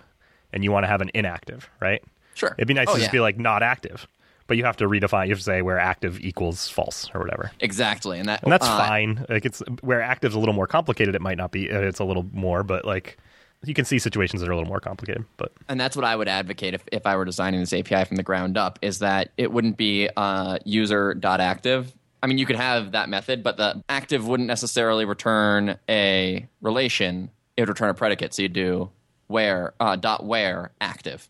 and 0.52 0.64
you 0.64 0.73
want 0.73 0.85
to 0.85 0.88
have 0.88 1.00
an 1.00 1.11
inactive, 1.14 1.69
right? 1.81 2.02
sure. 2.35 2.54
It'd 2.59 2.66
be 2.69 2.75
nice 2.75 2.88
Oh, 2.88 2.95
to 2.95 2.99
just 2.99 3.09
yeah. 3.09 3.12
be 3.12 3.21
like 3.21 3.38
not 3.38 3.62
active, 3.62 4.07
but 4.47 4.57
you 4.57 4.64
have 4.64 4.76
to 4.78 4.88
redefine. 4.88 5.26
You 5.26 5.31
have 5.33 5.38
to 5.38 5.45
say 5.45 5.62
where 5.62 5.78
active 5.78 6.21
equals 6.21 6.69
false 6.69 7.11
or 7.14 7.21
whatever. 7.21 7.50
exactly, 7.61 8.19
and 8.19 8.28
that 8.28 8.43
and 8.43 8.50
that's 8.52 8.66
uh, 8.66 8.78
fine. 8.78 9.25
Like 9.28 9.45
it's 9.45 9.62
where 9.83 10.00
active's 10.02 10.35
a 10.35 10.38
little 10.38 10.54
more 10.54 10.66
complicated. 10.66 11.14
It 11.14 11.21
might 11.21 11.37
not 11.38 11.52
be. 11.52 11.71
uh, 11.71 11.81
It's 11.81 12.00
a 12.00 12.04
little 12.04 12.26
more, 12.33 12.62
but 12.62 12.85
like 12.85 13.19
you 13.64 13.75
can 13.75 13.85
see 13.85 13.99
situations 13.99 14.40
that 14.40 14.49
are 14.49 14.52
a 14.52 14.56
little 14.56 14.68
more 14.68 14.80
complicated. 14.80 15.25
But 15.37 15.52
And 15.68 15.80
that's 15.80 15.97
what 15.97 16.04
I 16.04 16.14
would 16.16 16.28
advocate 16.28 16.75
if, 16.75 16.85
if 16.92 17.06
I 17.06 17.16
were 17.16 17.25
designing 17.25 17.61
this 17.61 17.73
API 17.73 18.04
from 18.04 18.16
the 18.16 18.23
ground 18.23 18.56
up 18.56 18.78
is 18.83 19.00
that 19.00 19.30
it 19.37 19.52
wouldn't 19.52 19.76
be 19.76 20.09
uh, 20.16 20.59
user.active. 20.64 21.92
I 22.23 22.26
mean, 22.26 22.38
you 22.38 22.47
could 22.47 22.56
have 22.56 22.92
that 22.92 23.09
method, 23.09 23.42
but 23.42 23.56
the 23.56 23.83
active 23.88 24.26
wouldn't 24.26 24.47
necessarily 24.47 25.04
return 25.04 25.76
a 25.88 26.49
relation. 26.62 27.30
It 27.56 27.62
would 27.62 27.68
return 27.68 27.90
a 27.90 27.94
predicate. 27.94 28.33
So 28.35 28.42
you 28.42 28.49
do 28.49 28.90
where 29.26 29.75
uh, 29.80 29.97
dot 29.97 30.25
where 30.25 30.73
active. 30.80 31.28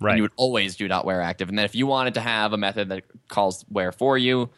right, 0.00 0.12
And 0.12 0.18
you 0.18 0.22
would 0.22 0.32
always 0.36 0.76
do 0.76 0.86
dot 0.88 1.04
where 1.04 1.20
active. 1.20 1.48
And 1.48 1.58
then 1.58 1.64
if 1.64 1.74
you 1.74 1.86
wanted 1.86 2.14
to 2.14 2.20
have 2.20 2.52
a 2.52 2.56
method 2.56 2.88
that 2.90 3.04
calls 3.28 3.64
where 3.68 3.90
for 3.92 4.16
you, 4.16 4.48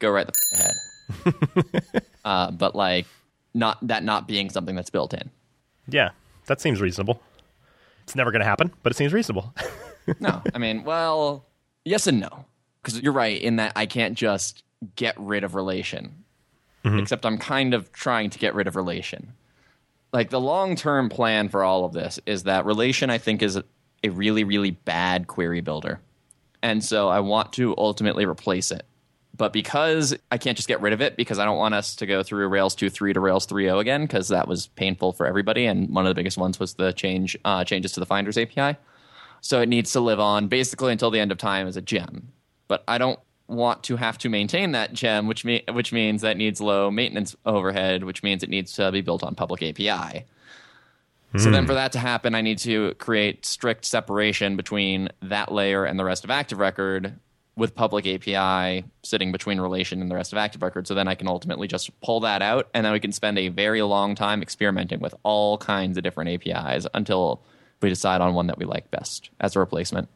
go 0.00 0.10
right 0.10 0.26
the 0.26 0.32
f- 0.54 0.60
ahead. 0.60 2.02
uh, 2.24 2.50
but 2.50 2.74
like 2.74 3.06
not 3.54 3.78
that 3.86 4.02
not 4.02 4.26
being 4.26 4.50
something 4.50 4.74
that's 4.74 4.90
built 4.90 5.14
in. 5.14 5.30
yeah, 5.88 6.10
that 6.52 6.60
seems 6.60 6.82
reasonable. 6.82 7.22
It's 8.02 8.14
never 8.14 8.30
going 8.30 8.40
to 8.40 8.46
happen, 8.46 8.72
but 8.82 8.92
it 8.92 8.96
seems 8.96 9.12
reasonable. 9.12 9.54
No, 10.18 10.42
I 10.52 10.58
mean, 10.58 10.82
well, 10.82 11.46
yes 11.84 12.08
and 12.08 12.18
no. 12.18 12.44
Because 12.82 13.00
you're 13.00 13.12
right 13.12 13.40
in 13.40 13.54
that 13.56 13.74
I 13.76 13.86
can't 13.86 14.18
just 14.18 14.64
get 14.96 15.14
rid 15.16 15.44
of 15.44 15.54
relation. 15.54 16.24
Mm-hmm. 16.84 16.98
Except 16.98 17.24
I'm 17.24 17.38
kind 17.38 17.72
of 17.72 17.92
trying 17.92 18.28
to 18.30 18.38
get 18.40 18.52
rid 18.56 18.66
of 18.66 18.74
relation. 18.74 19.32
Like 20.12 20.30
the 20.30 20.40
long 20.40 20.74
term 20.74 21.08
plan 21.08 21.48
for 21.48 21.62
all 21.62 21.84
of 21.84 21.92
this 21.92 22.18
is 22.26 22.42
that 22.42 22.66
relation, 22.66 23.10
I 23.10 23.18
think, 23.18 23.42
is 23.42 23.54
a 23.54 23.64
really, 24.08 24.42
really 24.42 24.72
bad 24.72 25.28
query 25.28 25.60
builder. 25.60 26.00
And 26.64 26.84
so 26.84 27.08
I 27.08 27.20
want 27.20 27.52
to 27.52 27.72
ultimately 27.78 28.26
replace 28.26 28.72
it. 28.72 28.84
But 29.34 29.52
because 29.52 30.14
I 30.30 30.36
can't 30.36 30.56
just 30.56 30.68
get 30.68 30.80
rid 30.82 30.92
of 30.92 31.00
it, 31.00 31.16
because 31.16 31.38
I 31.38 31.44
don't 31.44 31.56
want 31.56 31.74
us 31.74 31.96
to 31.96 32.06
go 32.06 32.22
through 32.22 32.48
Rails 32.48 32.76
2.3 32.76 33.14
to 33.14 33.20
Rails 33.20 33.46
3.0 33.46 33.80
again, 33.80 34.02
because 34.02 34.28
that 34.28 34.46
was 34.46 34.66
painful 34.68 35.12
for 35.12 35.26
everybody. 35.26 35.64
And 35.64 35.88
one 35.88 36.04
of 36.04 36.10
the 36.10 36.14
biggest 36.14 36.36
ones 36.36 36.60
was 36.60 36.74
the 36.74 36.92
change 36.92 37.36
uh, 37.44 37.64
changes 37.64 37.92
to 37.92 38.00
the 38.00 38.06
Finders 38.06 38.36
API. 38.36 38.76
So 39.40 39.60
it 39.60 39.68
needs 39.68 39.92
to 39.92 40.00
live 40.00 40.20
on 40.20 40.48
basically 40.48 40.92
until 40.92 41.10
the 41.10 41.18
end 41.18 41.32
of 41.32 41.38
time 41.38 41.66
as 41.66 41.76
a 41.76 41.82
gem. 41.82 42.28
But 42.68 42.84
I 42.86 42.98
don't 42.98 43.18
want 43.48 43.82
to 43.84 43.96
have 43.96 44.18
to 44.18 44.28
maintain 44.28 44.72
that 44.72 44.92
gem, 44.92 45.26
which 45.26 45.44
me- 45.44 45.64
which 45.72 45.92
means 45.92 46.22
that 46.22 46.36
needs 46.36 46.60
low 46.60 46.90
maintenance 46.90 47.34
overhead, 47.44 48.04
which 48.04 48.22
means 48.22 48.42
it 48.42 48.50
needs 48.50 48.72
to 48.74 48.92
be 48.92 49.00
built 49.00 49.22
on 49.22 49.34
public 49.34 49.62
API. 49.62 50.26
So 51.38 51.50
then 51.50 51.66
for 51.66 51.72
that 51.72 51.92
to 51.92 51.98
happen, 51.98 52.34
I 52.34 52.42
need 52.42 52.58
to 52.58 52.92
create 52.98 53.46
strict 53.46 53.86
separation 53.86 54.54
between 54.54 55.08
that 55.22 55.50
layer 55.50 55.86
and 55.86 55.98
the 55.98 56.04
rest 56.04 56.24
of 56.24 56.30
Active 56.30 56.58
Record 56.58 57.18
with 57.56 57.74
public 57.74 58.06
API 58.06 58.84
sitting 59.02 59.30
between 59.30 59.60
relation 59.60 60.00
and 60.00 60.10
the 60.10 60.14
rest 60.14 60.32
of 60.32 60.38
Active 60.38 60.62
Record. 60.62 60.86
So 60.86 60.94
then 60.94 61.06
I 61.06 61.14
can 61.14 61.28
ultimately 61.28 61.68
just 61.68 61.90
pull 62.00 62.20
that 62.20 62.40
out 62.40 62.68
and 62.72 62.84
then 62.84 62.92
we 62.94 63.00
can 63.00 63.12
spend 63.12 63.38
a 63.38 63.48
very 63.48 63.82
long 63.82 64.14
time 64.14 64.40
experimenting 64.40 65.00
with 65.00 65.14
all 65.22 65.58
kinds 65.58 65.98
of 65.98 66.02
different 66.02 66.30
APIs 66.30 66.86
until 66.94 67.42
we 67.82 67.88
decide 67.90 68.20
on 68.22 68.32
one 68.34 68.46
that 68.46 68.58
we 68.58 68.64
like 68.64 68.90
best 68.90 69.28
as 69.40 69.54
a 69.54 69.58
replacement. 69.58 70.08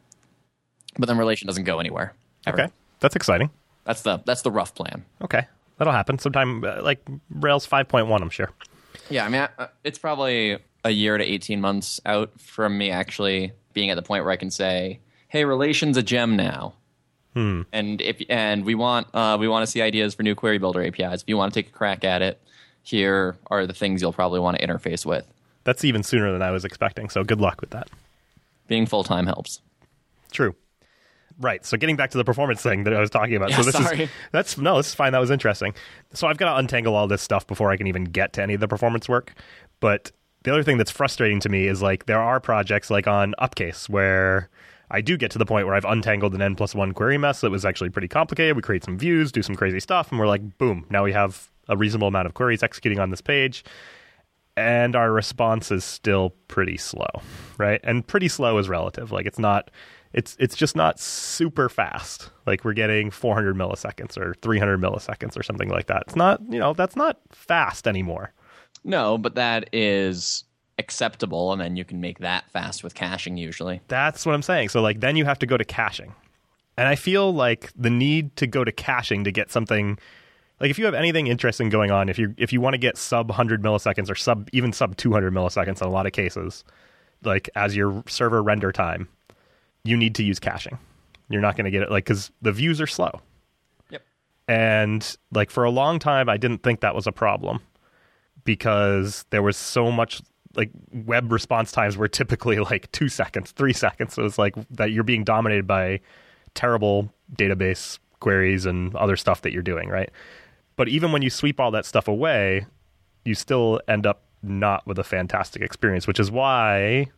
But 0.99 1.07
then 1.09 1.19
relation 1.19 1.47
doesn't 1.47 1.65
go 1.65 1.79
anywhere. 1.79 2.15
ever. 2.47 2.63
okay, 2.63 2.73
that's 3.01 3.17
exciting. 3.17 3.51
That's 3.85 4.01
the 4.03 4.23
that's 4.25 4.43
the 4.43 4.51
rough 4.51 4.75
plan. 4.75 5.05
Okay, 5.23 5.47
that'll 5.77 5.93
happen 5.93 6.19
sometime. 6.19 6.65
Uh, 6.65 6.81
like 6.83 7.07
Rails 7.31 7.67
five 7.67 7.87
point 7.89 8.07
one, 8.07 8.23
I'm 8.23 8.31
sure. 8.31 8.51
Yeah, 9.11 9.27
I 9.27 9.29
mean, 9.29 9.43
I- 9.43 9.63
uh, 9.63 9.67
it's 9.85 9.99
probably 9.99 10.59
a 10.85 10.91
year 10.91 11.19
to 11.19 11.25
18 11.25 11.61
months 11.61 12.01
out 12.07 12.41
from 12.41 12.79
me 12.79 12.91
actually 12.91 13.53
being 13.75 13.91
at 13.91 13.97
the 13.97 14.03
point 14.03 14.25
where 14.25 14.33
I 14.33 14.37
can 14.37 14.51
say, 14.51 15.01
"Hey, 15.29 15.45
relation's 15.45 15.97
a 15.99 16.03
gem 16.03 16.35
now." 16.35 16.75
And 17.37 18.01
if 18.01 18.23
and 18.29 18.65
we 18.65 18.75
want 18.75 19.09
uh, 19.15 19.37
we 19.39 19.49
want 19.49 19.65
to 19.65 19.71
see 19.71 19.83
ideas 19.83 20.15
for 20.15 20.23
new 20.23 20.35
query 20.35 20.59
builder 20.59 20.85
APIs. 20.85 21.23
If 21.23 21.29
you 21.29 21.37
want 21.37 21.53
to 21.53 21.63
take 21.63 21.69
a 21.69 21.73
crack 21.73 22.05
at 22.05 22.23
it, 22.23 22.41
here 22.83 23.37
are 23.49 23.67
the 23.67 23.75
things 23.75 24.01
you'll 24.01 24.13
probably 24.13 24.41
want 24.41 24.59
to 24.59 24.67
interface 24.67 25.05
with. 25.05 25.27
That's 25.65 25.85
even 25.85 26.03
sooner 26.03 26.33
than 26.33 26.43
I 26.43 26.51
was 26.51 26.65
expecting. 26.65 27.11
So 27.11 27.25
good 27.25 27.41
luck 27.41 27.61
with 27.61 27.71
that. 27.71 27.91
Being 28.69 28.87
full 28.87 29.05
time 29.05 29.27
helps. 29.27 29.61
True. 30.31 30.55
Right. 31.39 31.65
So 31.67 31.77
getting 31.77 31.97
back 31.97 32.11
to 32.11 32.19
the 32.19 32.25
performance 32.25 32.63
thing 32.63 32.85
that 32.85 32.95
I 32.95 33.01
was 33.01 33.11
talking 33.11 33.37
about. 33.37 33.51
Yeah, 33.51 33.57
so 33.57 33.63
this 33.65 33.75
sorry. 33.75 34.05
is 34.05 34.11
that's 34.33 34.57
no, 34.57 34.79
this 34.79 34.89
is 34.89 34.95
fine. 34.95 35.13
That 35.13 35.19
was 35.19 35.31
interesting. 35.31 35.75
So 36.15 36.29
I've 36.29 36.39
got 36.39 36.53
to 36.55 36.59
untangle 36.59 36.95
all 36.95 37.07
this 37.07 37.21
stuff 37.21 37.47
before 37.47 37.71
I 37.71 37.77
can 37.77 37.87
even 37.87 38.05
get 38.05 38.33
to 38.35 38.43
any 38.43 38.55
of 38.55 38.61
the 38.61 38.69
performance 38.69 39.09
work. 39.09 39.35
But 39.81 40.13
the 40.45 40.53
other 40.53 40.63
thing 40.63 40.79
that's 40.79 40.91
frustrating 40.91 41.41
to 41.41 41.49
me 41.49 41.67
is 41.67 41.83
like 41.83 42.07
there 42.07 42.21
are 42.21 42.41
projects 42.41 42.89
like 42.89 43.07
on 43.07 43.35
Upcase 43.39 43.89
where 43.89 44.49
I 44.91 45.01
do 45.01 45.17
get 45.17 45.31
to 45.33 45.39
the 45.39 45.47
point 45.47 45.67
where 45.67 45.75
I've 45.75 45.85
untangled 45.85 46.35
an 46.35 46.43
n 46.43 46.55
plus 46.55 46.75
one 46.75 46.93
query 46.93 47.19
mess 47.19 47.41
that 47.41 47.51
was 47.51 47.65
actually 47.65 47.91
pretty 47.91 48.09
complicated. 48.09 48.57
We 48.57 48.63
create 48.63 48.85
some 48.85 48.99
views, 48.99 49.33
do 49.33 49.43
some 49.43 49.57
crazy 49.57 49.81
stuff, 49.81 50.11
and 50.11 50.19
we're 50.19 50.29
like, 50.29 50.59
boom, 50.59 50.87
now 50.91 51.05
we 51.05 51.13
have 51.13 51.51
a 51.69 51.77
reasonable 51.77 52.09
amount 52.09 52.27
of 52.27 52.35
queries 52.35 52.63
executing 52.63 52.99
on 52.99 53.11
this 53.11 53.21
page. 53.21 53.65
And 54.57 54.97
our 54.97 55.13
response 55.13 55.71
is 55.71 55.85
still 55.85 56.31
pretty 56.49 56.79
slow, 56.79 57.11
right? 57.59 57.81
And 57.85 58.07
pretty 58.07 58.29
slow 58.29 58.57
is 58.59 58.69
relative. 58.69 59.13
Like 59.13 59.27
it's 59.27 59.39
not 59.39 59.71
it's 60.13 60.35
it's 60.41 60.57
just 60.57 60.77
not 60.77 60.99
super 60.99 61.69
fast. 61.69 62.31
Like 62.47 62.65
we're 62.65 62.73
getting 62.73 63.11
400 63.11 63.55
milliseconds 63.55 64.17
or 64.17 64.35
300 64.41 64.81
milliseconds 64.81 65.39
or 65.39 65.43
something 65.43 65.69
like 65.69 65.89
that. 65.89 66.05
It's 66.07 66.17
not, 66.17 66.41
you 66.49 66.59
know, 66.59 66.73
that's 66.73 66.97
not 66.97 67.19
fast 67.33 67.87
anymore. 67.87 68.33
No, 68.83 69.19
but 69.19 69.35
that 69.35 69.69
is 69.75 70.45
acceptable, 70.79 71.53
and 71.53 71.61
then 71.61 71.77
you 71.77 71.85
can 71.85 72.01
make 72.01 72.19
that 72.19 72.51
fast 72.51 72.85
with 72.85 72.95
caching 72.95 73.37
usually. 73.37 73.81
That's 73.89 74.27
what 74.27 74.35
I'm 74.35 74.43
saying. 74.43 74.69
So 74.71 74.81
like 74.81 75.01
then 75.01 75.17
you 75.17 75.25
have 75.25 75.39
to 75.41 75.47
go 75.47 75.57
to 75.57 75.65
caching. 75.65 76.15
And 76.77 76.87
I 76.87 76.95
feel 76.95 77.33
like 77.33 77.73
the 77.75 77.91
need 77.91 78.37
to 78.37 78.47
go 78.47 78.63
to 78.63 78.73
caching 78.73 79.25
to 79.25 79.33
get 79.33 79.51
something 79.51 79.99
like 80.61 80.71
if 80.71 80.79
you 80.79 80.85
have 80.85 80.95
anything 80.95 81.27
interesting 81.27 81.69
going 81.69 81.91
on, 81.91 82.09
if 82.09 82.19
you 82.19 82.35
if 82.37 82.53
you 82.53 82.61
want 82.61 82.75
to 82.75 82.79
get 82.79 82.97
sub 82.97 83.29
100 83.29 83.63
milliseconds 83.63 84.11
or 84.11 84.15
sub 84.15 84.49
even 84.53 84.73
sub 84.73 84.97
200 84.97 85.33
milliseconds 85.33 85.81
in 85.81 85.87
a 85.87 85.91
lot 85.91 86.07
of 86.07 86.13
cases, 86.13 86.65
like 87.25 87.49
as 87.57 87.77
your 87.77 88.03
server 88.07 88.43
render 88.43 88.73
time, 88.73 89.09
you 89.85 89.97
need 89.97 90.15
to 90.17 90.23
use 90.23 90.39
caching. 90.39 90.79
You're 91.29 91.43
not 91.43 91.57
going 91.57 91.65
to 91.65 91.71
get 91.71 91.83
it 91.83 91.91
like 91.91 92.05
cuz 92.05 92.31
the 92.43 92.53
views 92.53 92.81
are 92.81 92.87
slow. 92.87 93.21
Yep. 93.91 94.03
And 94.49 95.17
like 95.33 95.51
for 95.51 95.65
a 95.65 95.71
long 95.71 95.99
time 95.99 96.29
I 96.29 96.37
didn't 96.37 96.63
think 96.63 96.81
that 96.81 96.95
was 96.95 97.07
a 97.07 97.13
problem 97.13 97.61
because 98.45 99.25
there 99.31 99.43
was 99.43 99.57
so 99.57 99.91
much 99.91 100.23
like 100.57 100.71
web 100.93 101.31
response 101.31 101.71
times 101.71 101.97
were 101.97 102.09
typically 102.09 102.59
like 102.59 102.91
2 102.93 103.09
seconds, 103.09 103.53
3 103.53 103.73
seconds. 103.73 104.15
So 104.15 104.25
it's 104.25 104.39
like 104.39 104.55
that 104.71 104.93
you're 104.93 105.05
being 105.05 105.25
dominated 105.25 105.67
by 105.67 106.01
terrible 106.55 107.13
database 107.37 107.99
queries 108.21 108.67
and 108.67 108.95
other 108.97 109.17
stuff 109.17 109.43
that 109.43 109.53
you're 109.53 109.63
doing, 109.63 109.89
right? 109.89 110.11
But 110.77 110.89
even 110.89 111.13
when 111.13 111.23
you 111.23 111.31
sweep 111.31 111.61
all 111.61 111.71
that 111.73 111.87
stuff 111.87 112.09
away, 112.09 112.67
you 113.25 113.35
still 113.35 113.81
end 113.89 114.07
up 114.07 114.23
not 114.43 114.87
with 114.87 114.99
a 114.99 115.05
fantastic 115.05 115.63
experience, 115.63 116.07
which 116.07 116.21
is 116.21 116.31
why 116.31 117.09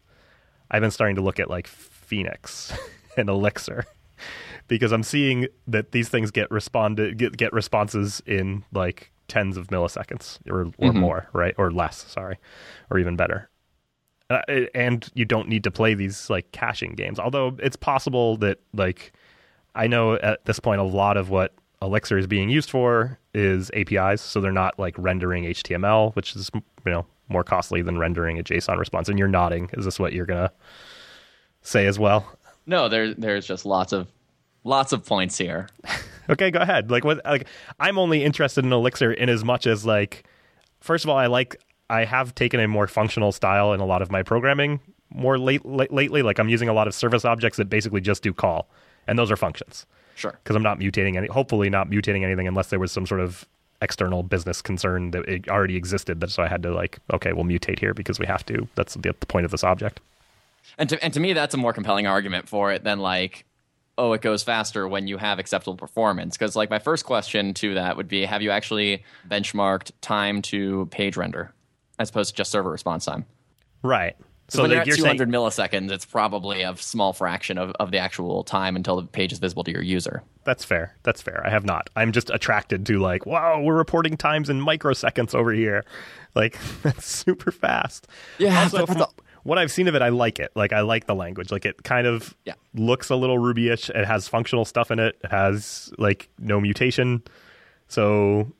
I've 0.70 0.80
been 0.80 0.90
starting 0.90 1.16
to 1.16 1.22
look 1.22 1.40
at 1.40 1.50
like 1.50 1.66
Phoenix 1.66 2.72
and 3.16 3.28
Elixir 3.28 3.84
because 4.68 4.92
I'm 4.92 5.02
seeing 5.02 5.46
that 5.66 5.92
these 5.92 6.08
things 6.08 6.30
get 6.30 6.50
responded 6.50 7.18
get, 7.18 7.36
get 7.36 7.52
responses 7.52 8.22
in 8.26 8.64
like 8.72 9.12
tens 9.28 9.56
of 9.56 9.68
milliseconds 9.68 10.38
or 10.50 10.72
or 10.78 10.92
more, 10.92 11.28
right? 11.32 11.54
Or 11.58 11.70
less, 11.70 12.04
sorry, 12.08 12.38
or 12.90 12.98
even 12.98 13.16
better. 13.16 13.48
Uh, 14.30 14.42
and 14.74 15.08
you 15.14 15.24
don't 15.24 15.48
need 15.48 15.64
to 15.64 15.70
play 15.70 15.94
these 15.94 16.28
like 16.28 16.50
caching 16.52 16.92
games. 16.92 17.18
Although 17.18 17.56
it's 17.60 17.76
possible 17.76 18.36
that 18.38 18.58
like 18.74 19.12
I 19.74 19.86
know 19.86 20.14
at 20.14 20.44
this 20.44 20.58
point 20.58 20.80
a 20.80 20.84
lot 20.84 21.16
of 21.16 21.30
what 21.30 21.54
Elixir 21.80 22.18
is 22.18 22.26
being 22.26 22.50
used 22.50 22.70
for 22.70 23.18
is 23.32 23.70
APIs, 23.74 24.20
so 24.20 24.40
they're 24.40 24.52
not 24.52 24.78
like 24.78 24.94
rendering 24.98 25.44
HTML, 25.44 26.14
which 26.16 26.34
is 26.36 26.50
you 26.54 26.62
know 26.92 27.06
more 27.28 27.44
costly 27.44 27.82
than 27.82 27.98
rendering 27.98 28.38
a 28.38 28.42
JSON 28.42 28.78
response. 28.78 29.08
And 29.08 29.18
you're 29.18 29.28
nodding. 29.28 29.70
Is 29.74 29.84
this 29.84 29.98
what 29.98 30.12
you're 30.12 30.26
gonna 30.26 30.50
say 31.62 31.86
as 31.86 31.98
well? 31.98 32.36
No, 32.66 32.88
there 32.88 33.14
there's 33.14 33.46
just 33.46 33.64
lots 33.64 33.92
of 33.92 34.08
lots 34.64 34.92
of 34.92 35.06
points 35.06 35.38
here. 35.38 35.68
Okay, 36.30 36.50
go 36.50 36.60
ahead. 36.60 36.90
Like 36.90 37.04
what? 37.04 37.24
Like 37.24 37.46
I'm 37.80 37.98
only 37.98 38.24
interested 38.24 38.64
in 38.64 38.72
Elixir 38.72 39.12
in 39.12 39.28
as 39.28 39.44
much 39.44 39.66
as 39.66 39.86
like, 39.86 40.24
first 40.80 41.04
of 41.04 41.10
all, 41.10 41.16
I 41.16 41.26
like 41.26 41.62
I 41.90 42.04
have 42.04 42.34
taken 42.34 42.60
a 42.60 42.68
more 42.68 42.86
functional 42.86 43.32
style 43.32 43.72
in 43.72 43.80
a 43.80 43.86
lot 43.86 44.02
of 44.02 44.10
my 44.10 44.22
programming 44.22 44.80
more 45.10 45.38
late, 45.38 45.64
late 45.64 45.92
lately. 45.92 46.22
Like 46.22 46.38
I'm 46.38 46.48
using 46.48 46.68
a 46.68 46.72
lot 46.72 46.86
of 46.86 46.94
service 46.94 47.24
objects 47.24 47.56
that 47.56 47.66
basically 47.66 48.00
just 48.00 48.22
do 48.22 48.32
call, 48.32 48.68
and 49.06 49.18
those 49.18 49.30
are 49.30 49.36
functions. 49.36 49.86
Sure. 50.14 50.38
Because 50.42 50.56
I'm 50.56 50.62
not 50.62 50.78
mutating 50.78 51.16
any, 51.16 51.28
hopefully 51.28 51.70
not 51.70 51.88
mutating 51.88 52.24
anything 52.24 52.48
unless 52.48 52.70
there 52.70 52.80
was 52.80 52.90
some 52.90 53.06
sort 53.06 53.20
of 53.20 53.46
external 53.80 54.24
business 54.24 54.60
concern 54.60 55.12
that 55.12 55.24
it 55.28 55.48
already 55.48 55.76
existed. 55.76 56.20
That 56.20 56.30
so 56.30 56.42
I 56.42 56.48
had 56.48 56.62
to 56.64 56.74
like, 56.74 56.98
okay, 57.12 57.32
we'll 57.32 57.44
mutate 57.44 57.78
here 57.78 57.94
because 57.94 58.18
we 58.18 58.26
have 58.26 58.44
to. 58.46 58.68
That's 58.74 58.94
the, 58.94 59.14
the 59.18 59.26
point 59.26 59.44
of 59.44 59.50
this 59.50 59.64
object. 59.64 60.00
And 60.76 60.88
to 60.90 61.02
and 61.02 61.14
to 61.14 61.20
me, 61.20 61.32
that's 61.32 61.54
a 61.54 61.58
more 61.58 61.72
compelling 61.72 62.06
argument 62.06 62.48
for 62.48 62.72
it 62.72 62.84
than 62.84 62.98
like, 62.98 63.44
oh, 63.98 64.12
it 64.12 64.22
goes 64.22 64.42
faster 64.42 64.88
when 64.88 65.08
you 65.08 65.18
have 65.18 65.38
acceptable 65.38 65.76
performance. 65.76 66.36
Because 66.36 66.56
like 66.56 66.70
my 66.70 66.78
first 66.78 67.04
question 67.04 67.52
to 67.54 67.74
that 67.74 67.96
would 67.96 68.08
be, 68.08 68.24
have 68.24 68.40
you 68.40 68.50
actually 68.50 69.04
benchmarked 69.28 69.92
time 70.00 70.40
to 70.42 70.86
page 70.86 71.16
render 71.16 71.52
as 71.98 72.08
opposed 72.08 72.30
to 72.30 72.36
just 72.36 72.50
server 72.50 72.70
response 72.70 73.04
time? 73.04 73.26
Right. 73.82 74.16
So 74.50 74.62
when 74.62 74.70
like, 74.70 74.86
you're 74.86 74.94
at 74.94 75.00
200 75.00 75.18
saying, 75.18 75.30
milliseconds, 75.30 75.90
it's 75.90 76.06
probably 76.06 76.62
a 76.62 76.74
small 76.76 77.12
fraction 77.12 77.58
of, 77.58 77.72
of 77.72 77.90
the 77.90 77.98
actual 77.98 78.44
time 78.44 78.76
until 78.76 78.98
the 78.98 79.06
page 79.06 79.30
is 79.30 79.38
visible 79.38 79.62
to 79.64 79.70
your 79.70 79.82
user. 79.82 80.22
That's 80.44 80.64
fair. 80.64 80.96
That's 81.02 81.20
fair. 81.20 81.46
I 81.46 81.50
have 81.50 81.66
not. 81.66 81.90
I'm 81.96 82.12
just 82.12 82.30
attracted 82.30 82.86
to 82.86 82.98
like, 82.98 83.26
wow, 83.26 83.60
we're 83.60 83.76
reporting 83.76 84.16
times 84.16 84.48
in 84.48 84.60
microseconds 84.60 85.34
over 85.34 85.52
here. 85.52 85.84
Like 86.34 86.58
that's 86.82 87.06
super 87.06 87.52
fast. 87.52 88.06
Yeah. 88.38 88.62
Also, 88.62 88.86
from 88.86 89.04
what 89.48 89.56
I've 89.56 89.72
seen 89.72 89.88
of 89.88 89.94
it, 89.94 90.02
I 90.02 90.10
like 90.10 90.38
it. 90.38 90.52
Like 90.54 90.74
I 90.74 90.82
like 90.82 91.06
the 91.06 91.14
language. 91.14 91.50
Like 91.50 91.64
it 91.64 91.82
kind 91.82 92.06
of 92.06 92.36
yeah. 92.44 92.52
looks 92.74 93.08
a 93.08 93.16
little 93.16 93.38
Ruby-ish. 93.38 93.88
It 93.88 94.04
has 94.04 94.28
functional 94.28 94.66
stuff 94.66 94.90
in 94.90 94.98
it. 94.98 95.18
It 95.24 95.30
has 95.30 95.90
like 95.96 96.28
no 96.38 96.60
mutation. 96.60 97.22
So 97.88 98.52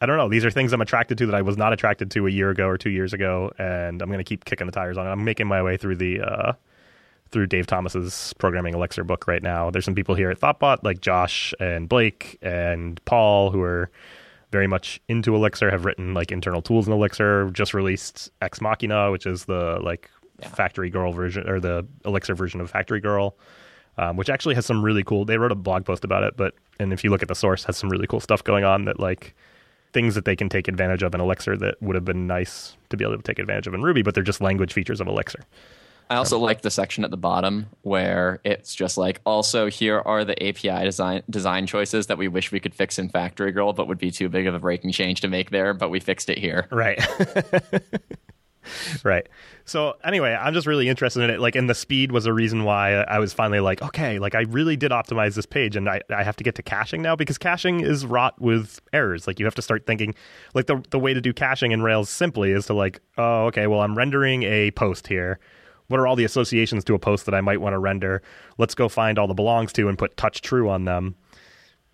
I 0.00 0.06
don't 0.06 0.16
know. 0.16 0.28
These 0.28 0.44
are 0.44 0.50
things 0.52 0.72
I'm 0.72 0.80
attracted 0.80 1.18
to 1.18 1.26
that 1.26 1.34
I 1.34 1.42
was 1.42 1.56
not 1.56 1.72
attracted 1.72 2.12
to 2.12 2.28
a 2.28 2.30
year 2.30 2.50
ago 2.50 2.68
or 2.68 2.78
two 2.78 2.90
years 2.90 3.12
ago, 3.12 3.50
and 3.58 4.00
I'm 4.00 4.08
going 4.08 4.18
to 4.18 4.24
keep 4.24 4.44
kicking 4.44 4.66
the 4.68 4.72
tires 4.72 4.96
on 4.96 5.08
it. 5.08 5.10
I'm 5.10 5.24
making 5.24 5.48
my 5.48 5.60
way 5.60 5.76
through 5.76 5.96
the 5.96 6.20
uh, 6.20 6.52
through 7.32 7.48
Dave 7.48 7.66
Thomas's 7.66 8.32
programming 8.38 8.74
Elixir 8.74 9.02
book 9.02 9.26
right 9.26 9.42
now. 9.42 9.70
There's 9.70 9.84
some 9.84 9.96
people 9.96 10.14
here 10.14 10.30
at 10.30 10.38
Thoughtbot 10.38 10.84
like 10.84 11.00
Josh 11.00 11.52
and 11.58 11.88
Blake 11.88 12.38
and 12.42 13.04
Paul 13.06 13.50
who 13.50 13.60
are 13.60 13.90
very 14.52 14.68
much 14.68 15.00
into 15.08 15.34
Elixir, 15.34 15.68
have 15.68 15.84
written 15.84 16.14
like 16.14 16.30
internal 16.30 16.62
tools 16.62 16.86
in 16.86 16.92
Elixir. 16.92 17.50
Just 17.50 17.74
released 17.74 18.30
Ex 18.40 18.60
Machina, 18.60 19.10
which 19.10 19.26
is 19.26 19.46
the 19.46 19.80
like 19.82 20.08
yeah. 20.40 20.48
Factory 20.48 20.90
Girl 20.90 21.12
version 21.12 21.48
or 21.48 21.60
the 21.60 21.86
Elixir 22.04 22.34
version 22.34 22.60
of 22.60 22.70
Factory 22.70 23.00
Girl. 23.00 23.36
Um, 23.96 24.16
which 24.16 24.30
actually 24.30 24.54
has 24.54 24.64
some 24.64 24.84
really 24.84 25.02
cool. 25.02 25.24
They 25.24 25.38
wrote 25.38 25.50
a 25.50 25.56
blog 25.56 25.84
post 25.84 26.04
about 26.04 26.22
it, 26.22 26.36
but 26.36 26.54
and 26.78 26.92
if 26.92 27.02
you 27.02 27.10
look 27.10 27.20
at 27.20 27.26
the 27.26 27.34
source, 27.34 27.64
has 27.64 27.76
some 27.76 27.90
really 27.90 28.06
cool 28.06 28.20
stuff 28.20 28.44
going 28.44 28.62
on 28.62 28.84
that 28.84 29.00
like 29.00 29.34
things 29.92 30.14
that 30.14 30.24
they 30.24 30.36
can 30.36 30.48
take 30.48 30.68
advantage 30.68 31.02
of 31.02 31.14
in 31.14 31.20
Elixir 31.20 31.56
that 31.56 31.80
would 31.82 31.94
have 31.94 32.04
been 32.04 32.26
nice 32.26 32.76
to 32.90 32.96
be 32.96 33.04
able 33.04 33.16
to 33.16 33.22
take 33.22 33.38
advantage 33.40 33.66
of 33.66 33.74
in 33.74 33.82
Ruby, 33.82 34.02
but 34.02 34.14
they're 34.14 34.22
just 34.22 34.40
language 34.40 34.72
features 34.72 35.00
of 35.00 35.08
Elixir. 35.08 35.40
I 36.10 36.16
also 36.16 36.36
um, 36.36 36.42
like 36.42 36.62
the 36.62 36.70
section 36.70 37.04
at 37.04 37.10
the 37.10 37.16
bottom 37.16 37.66
where 37.82 38.40
it's 38.44 38.74
just 38.74 38.96
like, 38.96 39.20
also 39.26 39.68
here 39.68 40.00
are 40.04 40.24
the 40.24 40.42
API 40.42 40.84
design 40.84 41.22
design 41.28 41.66
choices 41.66 42.06
that 42.06 42.16
we 42.16 42.28
wish 42.28 42.50
we 42.50 42.60
could 42.60 42.74
fix 42.74 42.98
in 42.98 43.08
Factory 43.08 43.52
Girl, 43.52 43.72
but 43.72 43.88
would 43.88 43.98
be 43.98 44.10
too 44.10 44.28
big 44.28 44.46
of 44.46 44.54
a 44.54 44.58
breaking 44.58 44.92
change 44.92 45.20
to 45.20 45.28
make 45.28 45.50
there, 45.50 45.74
but 45.74 45.90
we 45.90 46.00
fixed 46.00 46.30
it 46.30 46.38
here. 46.38 46.66
Right. 46.70 46.98
right. 49.04 49.28
So 49.64 49.94
anyway, 50.02 50.32
I'm 50.32 50.54
just 50.54 50.66
really 50.66 50.88
interested 50.88 51.22
in 51.22 51.30
it. 51.30 51.40
Like, 51.40 51.54
and 51.54 51.68
the 51.68 51.74
speed 51.74 52.10
was 52.12 52.26
a 52.26 52.32
reason 52.32 52.64
why 52.64 52.94
I 52.94 53.18
was 53.18 53.32
finally 53.32 53.60
like, 53.60 53.82
okay, 53.82 54.18
like 54.18 54.34
I 54.34 54.42
really 54.42 54.76
did 54.76 54.92
optimize 54.92 55.34
this 55.34 55.46
page, 55.46 55.76
and 55.76 55.88
I, 55.88 56.00
I 56.10 56.22
have 56.22 56.36
to 56.36 56.44
get 56.44 56.54
to 56.56 56.62
caching 56.62 57.02
now 57.02 57.16
because 57.16 57.38
caching 57.38 57.80
is 57.80 58.06
wrought 58.06 58.40
with 58.40 58.80
errors. 58.92 59.26
Like, 59.26 59.38
you 59.38 59.44
have 59.44 59.54
to 59.56 59.62
start 59.62 59.86
thinking, 59.86 60.14
like 60.54 60.66
the 60.66 60.82
the 60.90 60.98
way 60.98 61.14
to 61.14 61.20
do 61.20 61.32
caching 61.32 61.72
in 61.72 61.82
Rails 61.82 62.08
simply 62.08 62.52
is 62.52 62.66
to 62.66 62.74
like, 62.74 63.00
oh, 63.16 63.46
okay, 63.46 63.66
well, 63.66 63.80
I'm 63.80 63.96
rendering 63.96 64.42
a 64.44 64.70
post 64.72 65.06
here. 65.06 65.38
What 65.88 66.00
are 66.00 66.06
all 66.06 66.16
the 66.16 66.24
associations 66.24 66.84
to 66.84 66.94
a 66.94 66.98
post 66.98 67.24
that 67.26 67.34
I 67.34 67.40
might 67.40 67.60
want 67.60 67.72
to 67.72 67.78
render? 67.78 68.22
Let's 68.58 68.74
go 68.74 68.88
find 68.88 69.18
all 69.18 69.26
the 69.26 69.34
belongs 69.34 69.72
to 69.74 69.88
and 69.88 69.98
put 69.98 70.16
touch 70.18 70.42
true 70.42 70.68
on 70.68 70.84
them, 70.84 71.16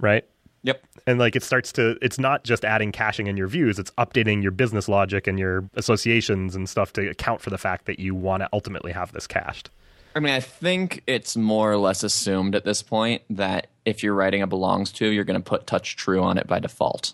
right? 0.00 0.24
Yep. 0.64 0.82
And 1.06 1.18
like 1.18 1.36
it 1.36 1.42
starts 1.42 1.72
to 1.72 1.96
it's 2.02 2.18
not 2.18 2.42
just 2.42 2.64
adding 2.64 2.90
caching 2.90 3.26
in 3.26 3.36
your 3.36 3.46
views, 3.46 3.78
it's 3.78 3.90
updating 3.92 4.42
your 4.42 4.50
business 4.50 4.88
logic 4.88 5.26
and 5.26 5.38
your 5.38 5.68
associations 5.74 6.56
and 6.56 6.68
stuff 6.68 6.92
to 6.94 7.08
account 7.08 7.40
for 7.40 7.50
the 7.50 7.58
fact 7.58 7.84
that 7.84 8.00
you 8.00 8.14
want 8.14 8.42
to 8.42 8.48
ultimately 8.52 8.90
have 8.90 9.12
this 9.12 9.26
cached. 9.26 9.70
I 10.16 10.20
mean, 10.20 10.32
I 10.32 10.40
think 10.40 11.02
it's 11.06 11.36
more 11.36 11.70
or 11.70 11.76
less 11.76 12.02
assumed 12.02 12.54
at 12.54 12.64
this 12.64 12.82
point 12.82 13.22
that 13.30 13.66
if 13.84 14.02
you're 14.02 14.14
writing 14.14 14.42
a 14.42 14.46
belongs 14.46 14.92
to, 14.92 15.08
you're 15.08 15.24
going 15.24 15.40
to 15.40 15.44
put 15.44 15.66
touch 15.66 15.96
true 15.96 16.22
on 16.22 16.38
it 16.38 16.46
by 16.46 16.60
default. 16.60 17.12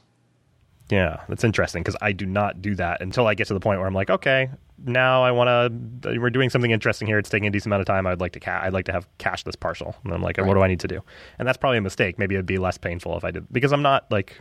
Yeah, 0.90 1.20
that's 1.28 1.44
interesting 1.44 1.82
because 1.82 1.96
I 2.00 2.12
do 2.12 2.26
not 2.26 2.60
do 2.60 2.74
that 2.76 3.00
until 3.00 3.26
I 3.26 3.34
get 3.34 3.46
to 3.48 3.54
the 3.54 3.60
point 3.60 3.78
where 3.78 3.88
I'm 3.88 3.94
like, 3.94 4.10
okay, 4.10 4.50
now 4.84 5.22
I 5.22 5.30
want 5.30 6.02
to. 6.02 6.18
We're 6.18 6.30
doing 6.30 6.50
something 6.50 6.70
interesting 6.70 7.06
here. 7.06 7.18
It's 7.18 7.28
taking 7.28 7.46
a 7.46 7.50
decent 7.50 7.68
amount 7.68 7.80
of 7.80 7.86
time. 7.86 8.06
I'd 8.06 8.20
like 8.20 8.32
to. 8.32 8.40
Ca- 8.40 8.60
I'd 8.62 8.72
like 8.72 8.86
to 8.86 8.92
have 8.92 9.06
cache 9.18 9.44
this 9.44 9.56
partial. 9.56 9.94
And 10.04 10.12
I'm 10.12 10.22
like, 10.22 10.38
right. 10.38 10.46
what 10.46 10.54
do 10.54 10.62
I 10.62 10.68
need 10.68 10.80
to 10.80 10.88
do? 10.88 11.00
And 11.38 11.46
that's 11.46 11.58
probably 11.58 11.78
a 11.78 11.82
mistake. 11.82 12.18
Maybe 12.18 12.34
it'd 12.34 12.46
be 12.46 12.58
less 12.58 12.78
painful 12.78 13.16
if 13.16 13.24
I 13.24 13.30
did 13.30 13.50
because 13.52 13.72
I'm 13.72 13.82
not 13.82 14.10
like. 14.10 14.40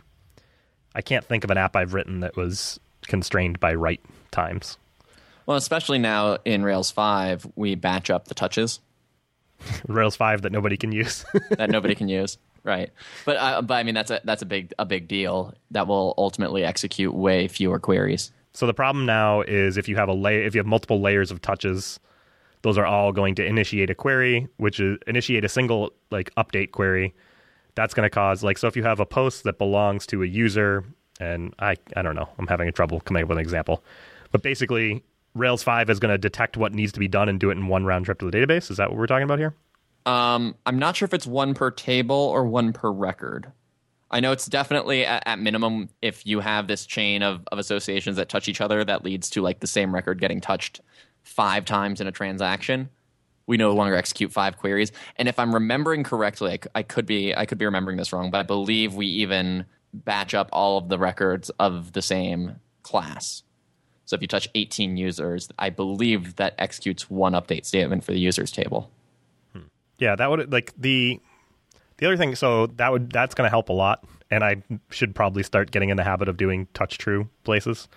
I 0.92 1.02
can't 1.02 1.24
think 1.24 1.44
of 1.44 1.50
an 1.50 1.56
app 1.56 1.76
I've 1.76 1.94
written 1.94 2.18
that 2.20 2.36
was 2.36 2.80
constrained 3.06 3.60
by 3.60 3.74
write 3.74 4.00
times. 4.32 4.76
Well, 5.46 5.56
especially 5.56 5.98
now 5.98 6.38
in 6.44 6.64
Rails 6.64 6.90
five, 6.90 7.46
we 7.54 7.74
batch 7.74 8.10
up 8.10 8.28
the 8.28 8.34
touches. 8.34 8.80
Rails 9.88 10.16
five 10.16 10.42
that 10.42 10.52
nobody 10.52 10.76
can 10.76 10.92
use. 10.92 11.24
that 11.50 11.70
nobody 11.70 11.94
can 11.94 12.08
use. 12.08 12.38
Right, 12.62 12.90
but 13.24 13.36
uh, 13.38 13.62
but 13.62 13.74
I 13.76 13.84
mean 13.84 13.94
that's 13.94 14.10
a 14.10 14.20
that's 14.22 14.42
a 14.42 14.44
big 14.46 14.74
a 14.78 14.84
big 14.84 15.08
deal 15.08 15.54
that 15.70 15.86
will 15.86 16.12
ultimately 16.18 16.62
execute 16.62 17.14
way 17.14 17.48
fewer 17.48 17.78
queries. 17.78 18.32
So 18.52 18.66
the 18.66 18.74
problem 18.74 19.06
now 19.06 19.42
is 19.42 19.76
if 19.76 19.88
you 19.88 19.96
have 19.96 20.08
a 20.08 20.12
layer, 20.12 20.42
if 20.42 20.54
you 20.54 20.58
have 20.58 20.66
multiple 20.66 21.00
layers 21.00 21.30
of 21.30 21.40
touches, 21.40 22.00
those 22.62 22.76
are 22.76 22.86
all 22.86 23.12
going 23.12 23.34
to 23.36 23.44
initiate 23.44 23.90
a 23.90 23.94
query, 23.94 24.48
which 24.56 24.80
is 24.80 24.98
initiate 25.06 25.44
a 25.44 25.48
single 25.48 25.92
like 26.10 26.34
update 26.36 26.72
query. 26.72 27.14
That's 27.74 27.94
going 27.94 28.06
to 28.06 28.10
cause 28.10 28.42
like 28.42 28.58
so 28.58 28.66
if 28.66 28.76
you 28.76 28.82
have 28.82 29.00
a 29.00 29.06
post 29.06 29.44
that 29.44 29.58
belongs 29.58 30.06
to 30.08 30.22
a 30.22 30.26
user, 30.26 30.84
and 31.20 31.54
I 31.58 31.76
I 31.96 32.02
don't 32.02 32.16
know, 32.16 32.28
I'm 32.38 32.46
having 32.48 32.72
trouble 32.72 33.00
coming 33.00 33.22
up 33.22 33.28
with 33.28 33.38
an 33.38 33.42
example, 33.42 33.84
but 34.32 34.42
basically 34.42 35.04
Rails 35.34 35.62
five 35.62 35.88
is 35.88 36.00
going 36.00 36.12
to 36.12 36.18
detect 36.18 36.56
what 36.56 36.74
needs 36.74 36.92
to 36.92 37.00
be 37.00 37.08
done 37.08 37.28
and 37.28 37.38
do 37.38 37.50
it 37.50 37.56
in 37.56 37.68
one 37.68 37.84
round 37.84 38.06
trip 38.06 38.18
to 38.18 38.30
the 38.30 38.36
database. 38.36 38.70
Is 38.70 38.78
that 38.78 38.90
what 38.90 38.98
we're 38.98 39.06
talking 39.06 39.24
about 39.24 39.38
here? 39.38 39.54
Um, 40.06 40.56
I'm 40.66 40.78
not 40.78 40.96
sure 40.96 41.06
if 41.06 41.14
it's 41.14 41.26
one 41.26 41.54
per 41.54 41.70
table 41.70 42.16
or 42.16 42.44
one 42.44 42.72
per 42.72 42.90
record. 42.90 43.52
I 44.10 44.20
know 44.20 44.32
it's 44.32 44.46
definitely 44.46 45.06
at, 45.06 45.22
at, 45.26 45.38
minimum 45.38 45.88
if 46.02 46.26
you 46.26 46.40
have 46.40 46.66
this 46.66 46.84
chain 46.84 47.22
of, 47.22 47.42
of 47.52 47.58
associations 47.58 48.16
that 48.16 48.28
touch 48.28 48.48
each 48.48 48.60
other 48.60 48.84
that 48.84 49.04
leads 49.04 49.30
to 49.30 49.42
like 49.42 49.60
the 49.60 49.66
same 49.66 49.94
record 49.94 50.20
getting 50.20 50.40
touched 50.40 50.80
five 51.22 51.64
times 51.64 52.00
in 52.00 52.06
a 52.06 52.12
transaction. 52.12 52.88
We 53.46 53.56
no 53.56 53.72
longer 53.72 53.94
execute 53.94 54.32
five 54.32 54.58
queries. 54.58 54.92
And 55.16 55.28
if 55.28 55.38
I'm 55.38 55.54
remembering 55.54 56.02
correctly, 56.02 56.52
I, 56.52 56.78
I 56.80 56.82
could 56.82 57.06
be 57.06 57.34
I 57.34 57.46
could 57.46 57.58
be 57.58 57.64
remembering 57.64 57.96
this 57.96 58.12
wrong, 58.12 58.30
but 58.30 58.38
I 58.38 58.42
believe 58.42 58.94
we 58.94 59.06
even 59.06 59.64
batch 59.92 60.34
up 60.34 60.48
all 60.52 60.78
of 60.78 60.88
the 60.88 60.98
records 60.98 61.50
of 61.58 61.92
the 61.92 62.02
same 62.02 62.56
class. 62.82 63.42
So 64.04 64.16
if 64.16 64.22
you 64.22 64.28
touch 64.28 64.48
18 64.54 64.96
users, 64.96 65.48
I 65.58 65.70
believe 65.70 66.36
that 66.36 66.54
executes 66.58 67.08
one 67.08 67.32
update 67.32 67.64
statement 67.64 68.02
for 68.02 68.12
the 68.12 68.18
users 68.18 68.50
table. 68.50 68.90
Hmm. 69.52 69.62
Yeah, 69.98 70.16
that 70.16 70.30
would 70.30 70.52
like 70.52 70.72
the 70.76 71.20
the 72.00 72.06
other 72.06 72.16
thing, 72.16 72.34
so 72.34 72.66
that 72.66 72.90
would 72.90 73.12
that's 73.12 73.34
going 73.34 73.46
to 73.46 73.50
help 73.50 73.68
a 73.68 73.72
lot, 73.72 74.04
and 74.30 74.42
I 74.42 74.62
should 74.90 75.14
probably 75.14 75.42
start 75.42 75.70
getting 75.70 75.90
in 75.90 75.96
the 75.96 76.04
habit 76.04 76.28
of 76.28 76.36
doing 76.36 76.66
touch 76.74 76.98
true 76.98 77.28
places. 77.44 77.88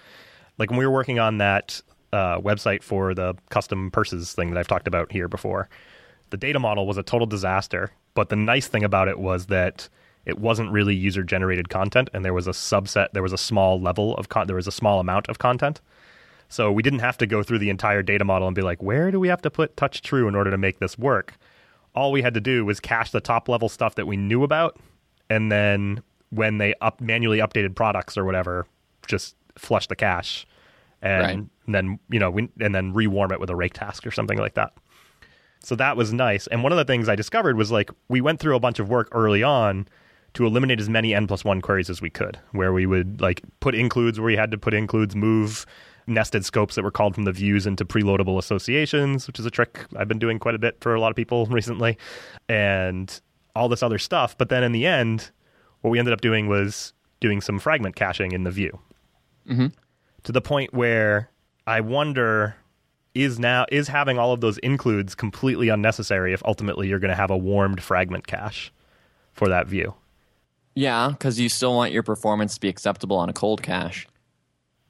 Like 0.57 0.69
when 0.69 0.77
we 0.77 0.85
were 0.85 0.91
working 0.91 1.19
on 1.19 1.39
that 1.39 1.81
uh, 2.11 2.39
website 2.39 2.83
for 2.83 3.13
the 3.13 3.33
custom 3.49 3.89
purses 3.91 4.33
thing 4.33 4.51
that 4.51 4.59
I've 4.59 4.67
talked 4.67 4.87
about 4.87 5.11
here 5.11 5.27
before, 5.27 5.69
the 6.29 6.37
data 6.37 6.59
model 6.59 6.85
was 6.85 6.97
a 6.97 7.03
total 7.03 7.25
disaster. 7.25 7.91
But 8.13 8.29
the 8.29 8.35
nice 8.35 8.67
thing 8.67 8.83
about 8.83 9.07
it 9.07 9.17
was 9.17 9.47
that 9.47 9.89
it 10.25 10.37
wasn't 10.37 10.71
really 10.71 10.93
user 10.93 11.23
generated 11.23 11.69
content, 11.69 12.09
and 12.13 12.23
there 12.23 12.33
was 12.33 12.47
a 12.47 12.51
subset, 12.51 13.07
there 13.13 13.23
was 13.23 13.33
a 13.33 13.37
small 13.37 13.81
level 13.81 14.15
of 14.17 14.29
con- 14.29 14.47
there 14.47 14.55
was 14.55 14.67
a 14.67 14.71
small 14.71 14.99
amount 14.99 15.29
of 15.29 15.39
content. 15.39 15.81
So 16.49 16.71
we 16.71 16.83
didn't 16.83 16.99
have 16.99 17.17
to 17.17 17.25
go 17.25 17.41
through 17.41 17.59
the 17.59 17.69
entire 17.69 18.03
data 18.03 18.25
model 18.25 18.47
and 18.47 18.55
be 18.55 18.61
like, 18.61 18.83
where 18.83 19.09
do 19.11 19.19
we 19.19 19.29
have 19.29 19.41
to 19.41 19.49
put 19.49 19.75
touch 19.75 20.01
true 20.01 20.27
in 20.27 20.35
order 20.35 20.51
to 20.51 20.57
make 20.57 20.79
this 20.79 20.99
work? 20.99 21.35
All 21.95 22.11
we 22.11 22.21
had 22.21 22.33
to 22.33 22.41
do 22.41 22.65
was 22.65 22.79
cache 22.79 23.11
the 23.11 23.21
top 23.21 23.47
level 23.47 23.69
stuff 23.69 23.95
that 23.95 24.07
we 24.07 24.17
knew 24.17 24.43
about, 24.43 24.79
and 25.29 25.51
then 25.51 26.01
when 26.29 26.57
they 26.57 26.73
up 26.81 26.99
manually 26.99 27.37
updated 27.37 27.75
products 27.75 28.17
or 28.17 28.25
whatever, 28.25 28.65
just 29.07 29.35
flush 29.57 29.87
the 29.87 29.95
cache, 29.95 30.47
and, 31.01 31.39
right. 31.39 31.47
then 31.67 31.99
you 32.09 32.19
know 32.19 32.31
we, 32.31 32.49
and 32.59 32.73
then 32.73 32.93
rewarm 32.93 33.31
it 33.31 33.39
with 33.39 33.49
a 33.49 33.55
rake 33.55 33.73
task 33.73 34.05
or 34.07 34.11
something 34.11 34.37
like 34.37 34.55
that. 34.55 34.73
So 35.63 35.75
that 35.75 35.95
was 35.95 36.11
nice. 36.11 36.47
And 36.47 36.61
one 36.61 36.71
of 36.73 36.77
the 36.77 36.85
things 36.85 37.07
I 37.07 37.15
discovered 37.15 37.55
was 37.55 37.71
like 37.71 37.89
we 38.09 38.19
went 38.21 38.39
through 38.39 38.55
a 38.55 38.59
bunch 38.59 38.79
of 38.79 38.89
work 38.89 39.07
early 39.11 39.43
on 39.43 39.87
to 40.33 40.45
eliminate 40.45 40.79
as 40.79 40.89
many 40.89 41.13
n 41.13 41.27
plus 41.27 41.45
one 41.45 41.61
queries 41.61 41.89
as 41.89 42.01
we 42.01 42.09
could, 42.09 42.39
where 42.51 42.73
we 42.73 42.85
would 42.85 43.21
like 43.21 43.41
put 43.59 43.75
includes 43.75 44.19
where 44.19 44.25
we 44.25 44.35
had 44.35 44.51
to 44.51 44.57
put 44.57 44.73
includes, 44.73 45.15
move 45.15 45.65
nested 46.07 46.45
scopes 46.45 46.75
that 46.75 46.83
were 46.83 46.91
called 46.91 47.15
from 47.15 47.23
the 47.23 47.31
views 47.31 47.65
into 47.65 47.85
preloadable 47.85 48.37
associations, 48.37 49.27
which 49.27 49.39
is 49.39 49.45
a 49.45 49.51
trick 49.51 49.85
I've 49.95 50.07
been 50.07 50.19
doing 50.19 50.39
quite 50.39 50.55
a 50.55 50.59
bit 50.59 50.77
for 50.81 50.93
a 50.95 50.99
lot 50.99 51.09
of 51.09 51.15
people 51.15 51.45
recently, 51.49 51.97
and 52.49 53.19
all 53.55 53.69
this 53.69 53.83
other 53.83 53.97
stuff. 53.99 54.37
But 54.37 54.49
then 54.49 54.63
in 54.63 54.71
the 54.71 54.85
end, 54.85 55.31
what 55.81 55.91
we 55.91 55.99
ended 55.99 56.13
up 56.13 56.21
doing 56.21 56.47
was 56.47 56.93
doing 57.19 57.39
some 57.41 57.59
fragment 57.59 57.95
caching 57.95 58.31
in 58.31 58.43
the 58.43 58.51
view 58.51 58.79
Mm-hmm. 59.49 59.67
to 60.23 60.31
the 60.31 60.41
point 60.41 60.73
where 60.73 61.29
I 61.67 61.81
wonder 61.81 62.55
is 63.13 63.39
now 63.39 63.65
is 63.71 63.87
having 63.89 64.17
all 64.17 64.31
of 64.33 64.39
those 64.41 64.57
includes 64.59 65.13
completely 65.15 65.69
unnecessary 65.69 66.33
if 66.33 66.41
ultimately 66.45 66.87
you're 66.87 66.99
going 66.99 67.09
to 67.09 67.15
have 67.15 67.29
a 67.29 67.37
warmed 67.37 67.83
fragment 67.83 68.25
cache 68.25 68.71
for 69.33 69.49
that 69.49 69.67
view. 69.67 69.93
Yeah, 70.75 71.09
because 71.09 71.39
you 71.39 71.49
still 71.49 71.75
want 71.75 71.91
your 71.91 72.03
performance 72.03 72.55
to 72.55 72.59
be 72.61 72.69
acceptable 72.69 73.17
on 73.17 73.29
a 73.29 73.33
cold 73.33 73.61
cache. 73.61 74.07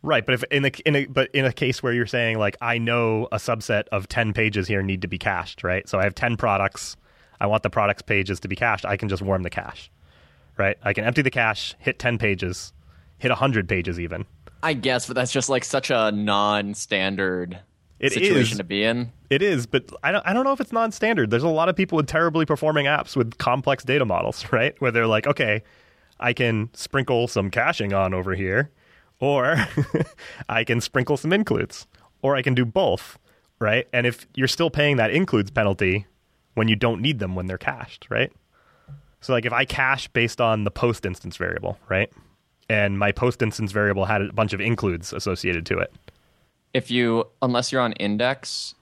Right, 0.06 0.26
but 0.26 0.36
if 0.36 0.44
in 0.52 0.66
a, 0.66 0.72
in 0.86 0.96
a 0.98 1.06
but 1.06 1.32
in 1.34 1.46
a 1.46 1.54
case 1.54 1.82
where 1.82 1.94
you're 1.94 2.06
saying 2.06 2.38
like 2.38 2.58
I 2.62 2.78
know 2.78 3.30
a 3.32 3.38
subset 3.38 3.88
of 3.94 4.10
10 4.10 4.34
pages 4.34 4.68
here 4.68 4.84
need 4.84 5.02
to 5.02 5.08
be 5.08 5.18
cached, 5.18 5.64
right? 5.64 5.88
So 5.88 5.98
I 5.98 6.04
have 6.04 6.14
10 6.14 6.36
products, 6.36 6.98
I 7.40 7.48
want 7.48 7.64
the 7.64 7.70
products 7.70 8.02
pages 8.02 8.42
to 8.42 8.50
be 8.50 8.56
cached, 8.58 8.86
I 8.86 8.98
can 8.98 9.08
just 9.08 9.22
warm 9.22 9.44
the 9.44 9.50
cache. 9.50 9.90
Right? 10.58 10.78
I 10.84 10.94
can 10.94 11.06
empty 11.06 11.22
the 11.22 11.32
cache, 11.32 11.74
hit 11.80 11.98
10 12.00 12.18
pages, 12.18 12.74
hit 13.18 13.30
100 13.30 13.68
pages 13.68 13.98
even. 14.00 14.26
I 14.62 14.74
guess, 14.74 15.08
but 15.08 15.16
that's 15.16 15.32
just 15.32 15.50
like 15.50 15.64
such 15.64 15.90
a 15.90 16.12
non-standard 16.12 17.60
It 18.00 18.14
situation 18.14 18.54
is. 18.54 18.58
to 18.58 18.64
be 18.64 18.84
in. 18.84 19.12
It 19.30 19.42
is, 19.42 19.66
but 19.66 19.90
I 20.04 20.12
don't, 20.12 20.28
I 20.28 20.34
don't 20.34 20.44
know 20.44 20.52
if 20.52 20.62
it's 20.62 20.72
non-standard. 20.72 21.30
There's 21.30 21.44
a 21.44 21.50
lot 21.50 21.70
of 21.70 21.76
people 21.76 21.96
with 21.96 22.08
terribly 22.08 22.46
performing 22.46 22.86
apps 22.86 23.16
with 23.16 23.38
complex 23.38 23.84
data 23.84 24.06
models, 24.06 24.46
right? 24.52 24.80
Where 24.80 24.92
they're 24.92 25.08
like, 25.08 25.28
okay, 25.28 25.64
I 26.20 26.34
can 26.34 26.70
sprinkle 26.74 27.28
some 27.28 27.50
caching 27.50 27.94
on 27.94 28.14
over 28.14 28.36
here, 28.36 28.70
or 29.24 29.56
I 30.50 30.66
can 30.66 30.82
sprinkle 30.82 31.16
some 31.16 31.32
includes, 31.32 31.88
or 32.22 32.36
I 32.36 32.42
can 32.42 32.54
do 32.54 32.66
both, 32.66 33.18
right? 33.58 33.88
And 33.94 34.06
if 34.06 34.28
you're 34.36 34.50
still 34.50 34.70
paying 34.70 34.98
that 34.98 35.12
includes 35.12 35.50
penalty 35.50 36.06
when 36.56 36.68
you 36.68 36.76
don't 36.76 37.02
need 37.02 37.20
them 37.20 37.34
when 37.34 37.48
they're 37.48 37.58
cached, 37.58 38.08
right? 38.10 38.32
So 39.22 39.32
like 39.32 39.46
if 39.46 39.54
I 39.54 39.64
cache 39.64 40.10
based 40.10 40.42
on 40.42 40.66
the 40.66 40.72
post 40.72 41.06
instance 41.06 41.38
variable, 41.38 41.80
right? 41.88 42.12
And 42.68 43.00
my 43.00 43.14
post 43.14 43.42
instance 43.42 43.72
variable 43.72 44.04
had 44.04 44.22
a 44.22 44.34
bunch 44.34 44.52
of 44.52 44.60
includes 44.60 45.14
associated 45.14 45.66
to 45.68 45.80
it. 45.80 45.94
If 46.74 46.92
you, 46.92 47.30
unless 47.42 47.72
you're 47.72 47.82
on 47.82 47.94
index, 47.94 48.76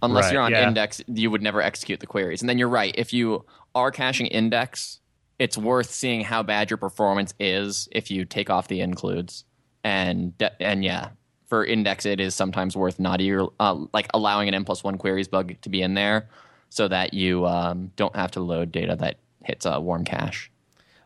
unless 0.00 0.26
Right, 0.26 0.32
you're 0.34 0.42
on 0.42 0.52
yeah. 0.52 0.68
index, 0.68 1.02
you 1.08 1.28
would 1.30 1.42
never 1.42 1.60
execute 1.60 1.98
the 1.98 2.06
queries. 2.06 2.40
And 2.40 2.48
then 2.48 2.58
you're 2.58 2.68
right. 2.68 2.94
If 2.96 3.12
you 3.12 3.44
are 3.74 3.90
caching 3.90 4.26
index, 4.26 5.00
it's 5.40 5.58
worth 5.58 5.90
seeing 5.90 6.20
how 6.22 6.44
bad 6.44 6.70
your 6.70 6.76
performance 6.76 7.34
is 7.40 7.88
if 7.90 8.12
you 8.12 8.24
take 8.24 8.48
off 8.50 8.68
the 8.68 8.80
includes. 8.80 9.44
And 9.84 10.32
and 10.60 10.84
yeah, 10.84 11.10
for 11.46 11.64
index, 11.64 12.06
it 12.06 12.20
is 12.20 12.34
sometimes 12.34 12.76
worth 12.76 12.98
not 12.98 13.20
uh, 13.60 13.84
like 13.92 14.08
allowing 14.14 14.48
an 14.48 14.54
n 14.54 14.64
plus 14.64 14.82
one 14.82 14.96
queries 14.96 15.28
bug 15.28 15.54
to 15.60 15.68
be 15.68 15.82
in 15.82 15.94
there, 15.94 16.28
so 16.70 16.88
that 16.88 17.12
you 17.12 17.46
um, 17.46 17.92
don't 17.96 18.16
have 18.16 18.30
to 18.32 18.40
load 18.40 18.72
data 18.72 18.96
that 18.96 19.18
hits 19.44 19.66
a 19.66 19.80
warm 19.80 20.04
cache. 20.04 20.50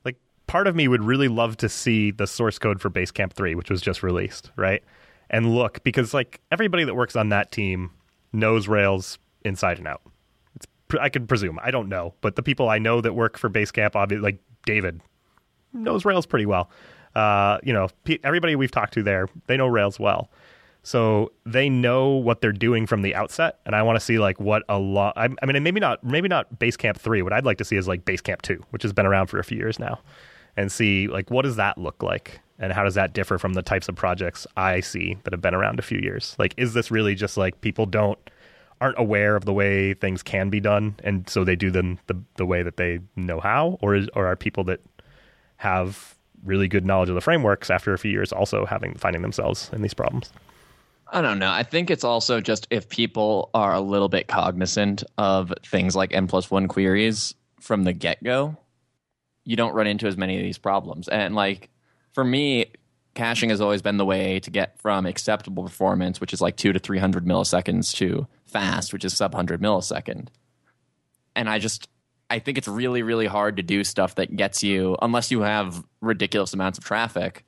like 0.04 0.16
part 0.46 0.66
of 0.66 0.76
me 0.76 0.88
would 0.88 1.02
really 1.02 1.28
love 1.28 1.56
to 1.56 1.68
see 1.68 2.10
the 2.10 2.26
source 2.26 2.58
code 2.58 2.80
for 2.80 2.90
Basecamp 2.90 3.32
3, 3.32 3.54
which 3.54 3.70
was 3.70 3.80
just 3.80 4.02
released, 4.02 4.50
right? 4.56 4.84
And 5.30 5.54
look, 5.54 5.82
because 5.82 6.14
like 6.14 6.40
everybody 6.52 6.84
that 6.84 6.94
works 6.94 7.16
on 7.16 7.30
that 7.30 7.50
team 7.50 7.90
knows 8.32 8.68
Rails 8.68 9.18
inside 9.44 9.78
and 9.78 9.88
out. 9.88 10.02
It's 10.54 10.66
I 11.00 11.08
could 11.08 11.28
presume. 11.28 11.58
I 11.62 11.70
don't 11.70 11.88
know, 11.88 12.14
but 12.20 12.36
the 12.36 12.42
people 12.42 12.68
I 12.68 12.78
know 12.78 13.00
that 13.00 13.14
work 13.14 13.38
for 13.38 13.50
Basecamp, 13.50 13.96
obviously, 13.96 14.22
like 14.22 14.38
David, 14.64 15.00
knows 15.72 16.04
Rails 16.04 16.26
pretty 16.26 16.46
well. 16.46 16.70
Uh, 17.16 17.58
you 17.62 17.72
know, 17.72 17.88
pe- 18.04 18.18
everybody 18.22 18.54
we've 18.56 18.70
talked 18.70 18.92
to 18.92 19.02
there, 19.02 19.26
they 19.46 19.56
know 19.56 19.66
Rails 19.66 19.98
well. 19.98 20.28
So 20.82 21.32
they 21.46 21.68
know 21.68 22.10
what 22.10 22.42
they're 22.42 22.52
doing 22.52 22.86
from 22.86 23.02
the 23.02 23.14
outset, 23.14 23.58
and 23.64 23.74
I 23.74 23.82
want 23.82 23.96
to 23.96 24.04
see 24.04 24.18
like 24.18 24.38
what 24.38 24.62
a 24.68 24.78
lot. 24.78 25.14
I, 25.16 25.28
I 25.42 25.46
mean, 25.46 25.60
maybe 25.62 25.80
not, 25.80 26.04
maybe 26.04 26.28
not 26.28 26.60
Basecamp 26.60 26.96
three. 26.98 27.22
What 27.22 27.32
I'd 27.32 27.46
like 27.46 27.58
to 27.58 27.64
see 27.64 27.76
is 27.76 27.88
like 27.88 28.04
Basecamp 28.04 28.42
two, 28.42 28.62
which 28.70 28.82
has 28.82 28.92
been 28.92 29.06
around 29.06 29.28
for 29.28 29.38
a 29.38 29.44
few 29.44 29.56
years 29.56 29.78
now, 29.78 29.98
and 30.58 30.70
see 30.70 31.08
like 31.08 31.30
what 31.30 31.42
does 31.42 31.56
that 31.56 31.78
look 31.78 32.02
like, 32.02 32.40
and 32.58 32.72
how 32.72 32.84
does 32.84 32.94
that 32.94 33.14
differ 33.14 33.38
from 33.38 33.54
the 33.54 33.62
types 33.62 33.88
of 33.88 33.96
projects 33.96 34.46
I 34.56 34.80
see 34.80 35.16
that 35.24 35.32
have 35.32 35.40
been 35.40 35.54
around 35.54 35.78
a 35.78 35.82
few 35.82 35.98
years. 35.98 36.36
Like, 36.38 36.54
is 36.58 36.74
this 36.74 36.90
really 36.90 37.14
just 37.14 37.36
like 37.36 37.62
people 37.62 37.86
don't 37.86 38.18
aren't 38.80 38.98
aware 38.98 39.36
of 39.36 39.46
the 39.46 39.54
way 39.54 39.94
things 39.94 40.22
can 40.22 40.50
be 40.50 40.60
done, 40.60 40.96
and 41.02 41.28
so 41.30 41.44
they 41.44 41.56
do 41.56 41.70
them 41.70 41.98
the 42.08 42.22
the 42.36 42.46
way 42.46 42.62
that 42.62 42.76
they 42.76 43.00
know 43.16 43.40
how, 43.40 43.78
or 43.80 43.94
is 43.94 44.06
or 44.14 44.26
are 44.26 44.36
people 44.36 44.64
that 44.64 44.80
have 45.56 46.15
really 46.44 46.68
good 46.68 46.84
knowledge 46.84 47.08
of 47.08 47.14
the 47.14 47.20
frameworks 47.20 47.70
after 47.70 47.92
a 47.92 47.98
few 47.98 48.10
years 48.10 48.32
also 48.32 48.64
having 48.64 48.94
finding 48.94 49.22
themselves 49.22 49.70
in 49.72 49.82
these 49.82 49.94
problems. 49.94 50.32
I 51.08 51.20
don't 51.20 51.38
know. 51.38 51.50
I 51.50 51.62
think 51.62 51.90
it's 51.90 52.04
also 52.04 52.40
just 52.40 52.66
if 52.70 52.88
people 52.88 53.50
are 53.54 53.74
a 53.74 53.80
little 53.80 54.08
bit 54.08 54.26
cognizant 54.26 55.04
of 55.16 55.52
things 55.64 55.94
like 55.94 56.12
n 56.12 56.26
plus 56.26 56.50
one 56.50 56.66
queries 56.68 57.34
from 57.60 57.84
the 57.84 57.92
get 57.92 58.22
go, 58.22 58.56
you 59.44 59.56
don't 59.56 59.74
run 59.74 59.86
into 59.86 60.06
as 60.06 60.16
many 60.16 60.36
of 60.36 60.42
these 60.42 60.58
problems. 60.58 61.08
And 61.08 61.34
like 61.34 61.70
for 62.12 62.24
me, 62.24 62.72
caching 63.14 63.50
has 63.50 63.60
always 63.60 63.82
been 63.82 63.96
the 63.96 64.04
way 64.04 64.40
to 64.40 64.50
get 64.50 64.80
from 64.80 65.06
acceptable 65.06 65.62
performance, 65.62 66.20
which 66.20 66.32
is 66.32 66.40
like 66.40 66.56
two 66.56 66.72
to 66.72 66.78
three 66.78 66.98
hundred 66.98 67.24
milliseconds, 67.24 67.94
to 67.96 68.26
fast, 68.44 68.92
which 68.92 69.04
is 69.04 69.16
sub 69.16 69.34
hundred 69.34 69.60
millisecond. 69.60 70.28
And 71.36 71.48
I 71.48 71.58
just 71.58 71.88
I 72.28 72.38
think 72.40 72.58
it's 72.58 72.68
really, 72.68 73.02
really 73.02 73.26
hard 73.26 73.56
to 73.56 73.62
do 73.62 73.84
stuff 73.84 74.16
that 74.16 74.34
gets 74.36 74.62
you 74.62 74.96
unless 75.00 75.30
you 75.30 75.42
have 75.42 75.84
ridiculous 76.00 76.52
amounts 76.52 76.78
of 76.78 76.84
traffic. 76.84 77.44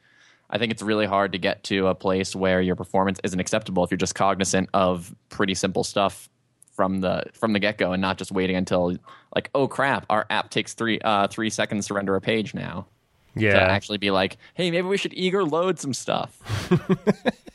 I 0.50 0.58
think 0.58 0.72
it's 0.72 0.82
really 0.82 1.06
hard 1.06 1.32
to 1.32 1.38
get 1.38 1.64
to 1.64 1.88
a 1.88 1.94
place 1.94 2.34
where 2.34 2.60
your 2.60 2.76
performance 2.76 3.20
isn't 3.22 3.38
acceptable 3.38 3.84
if 3.84 3.90
you're 3.90 3.98
just 3.98 4.14
cognizant 4.14 4.70
of 4.72 5.14
pretty 5.28 5.54
simple 5.54 5.84
stuff 5.84 6.28
from 6.72 7.00
the 7.00 7.24
from 7.32 7.52
the 7.52 7.58
get 7.58 7.76
go 7.76 7.92
and 7.92 8.00
not 8.00 8.18
just 8.18 8.30
waiting 8.30 8.54
until 8.54 8.96
like 9.34 9.50
oh 9.52 9.66
crap 9.66 10.06
our 10.08 10.24
app 10.30 10.48
takes 10.48 10.74
three 10.74 11.00
uh, 11.00 11.26
three 11.26 11.50
seconds 11.50 11.88
to 11.88 11.94
render 11.94 12.14
a 12.14 12.20
page 12.20 12.54
now 12.54 12.86
Yeah, 13.34 13.54
to 13.54 13.60
actually 13.60 13.98
be 13.98 14.12
like 14.12 14.36
hey 14.54 14.70
maybe 14.70 14.86
we 14.86 14.96
should 14.96 15.12
eager 15.12 15.44
load 15.44 15.80
some 15.80 15.92
stuff 15.92 16.38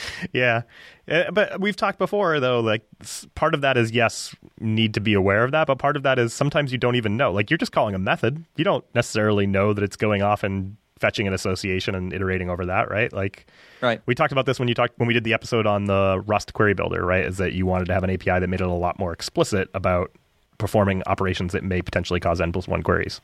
yeah. 0.32 0.62
Uh, 1.08 1.30
But 1.30 1.60
we've 1.60 1.76
talked 1.76 1.98
before, 1.98 2.40
though. 2.40 2.60
Like 2.60 2.82
part 3.34 3.54
of 3.54 3.60
that 3.62 3.76
is 3.76 3.90
yes, 3.90 4.34
need 4.60 4.94
to 4.94 5.00
be 5.00 5.14
aware 5.14 5.44
of 5.44 5.52
that, 5.52 5.66
but 5.66 5.78
part 5.78 5.96
of 5.96 6.02
that 6.02 6.18
is 6.18 6.32
sometimes 6.32 6.72
you 6.72 6.78
don't 6.78 6.96
even 6.96 7.16
know. 7.16 7.32
Like 7.32 7.50
you're 7.50 7.58
just 7.58 7.72
calling 7.72 7.94
a 7.94 7.98
method. 7.98 8.44
You 8.56 8.64
don't 8.64 8.84
necessarily 8.94 9.46
know 9.46 9.72
that 9.72 9.82
it's 9.84 9.96
going 9.96 10.22
off 10.22 10.42
and 10.42 10.76
fetching 10.98 11.28
an 11.28 11.32
association 11.32 11.94
and 11.94 12.12
iterating 12.12 12.50
over 12.50 12.66
that, 12.66 12.90
right? 12.90 13.12
Like 13.12 13.46
right 13.80 14.00
we 14.06 14.14
talked 14.14 14.32
about 14.32 14.46
this 14.46 14.58
when 14.58 14.68
you 14.68 14.74
talked 14.74 14.98
when 14.98 15.06
we 15.06 15.14
did 15.14 15.24
the 15.24 15.32
episode 15.32 15.66
on 15.66 15.84
the 15.84 16.22
Rust 16.26 16.52
query 16.54 16.74
builder, 16.74 17.04
right? 17.04 17.24
Is 17.24 17.38
that 17.38 17.52
you 17.52 17.66
wanted 17.66 17.86
to 17.86 17.94
have 17.94 18.04
an 18.04 18.10
API 18.10 18.40
that 18.40 18.48
made 18.48 18.60
it 18.60 18.66
a 18.66 18.72
lot 18.72 18.98
more 18.98 19.12
explicit 19.12 19.70
about 19.74 20.10
performing 20.58 21.02
operations 21.06 21.52
that 21.52 21.62
may 21.62 21.80
potentially 21.80 22.20
cause 22.20 22.40
n 22.40 22.52
plus 22.52 22.66
one 22.66 22.82
queries. 22.82 23.20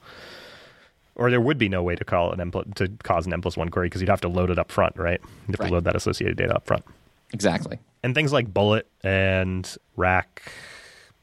Or 1.16 1.30
there 1.30 1.40
would 1.40 1.58
be 1.58 1.68
no 1.68 1.82
way 1.82 1.94
to 1.94 2.04
call 2.04 2.32
an 2.32 2.40
n 2.40 2.50
pl- 2.50 2.64
to 2.74 2.88
cause 3.02 3.26
an 3.26 3.32
n 3.32 3.40
plus 3.40 3.56
one 3.56 3.68
query 3.68 3.86
because 3.86 4.00
you'd 4.00 4.10
have 4.10 4.20
to 4.22 4.28
load 4.28 4.50
it 4.50 4.58
up 4.58 4.72
front, 4.72 4.96
right? 4.96 5.20
You 5.22 5.28
have 5.52 5.60
Right. 5.60 5.66
to 5.68 5.72
load 5.74 5.84
that 5.84 5.94
associated 5.96 6.36
data 6.36 6.54
up 6.56 6.66
front. 6.66 6.84
exactly 7.32 7.78
And 8.02 8.14
things 8.14 8.32
like 8.32 8.52
Bullet 8.52 8.86
and 9.02 9.76
Rack, 9.96 10.42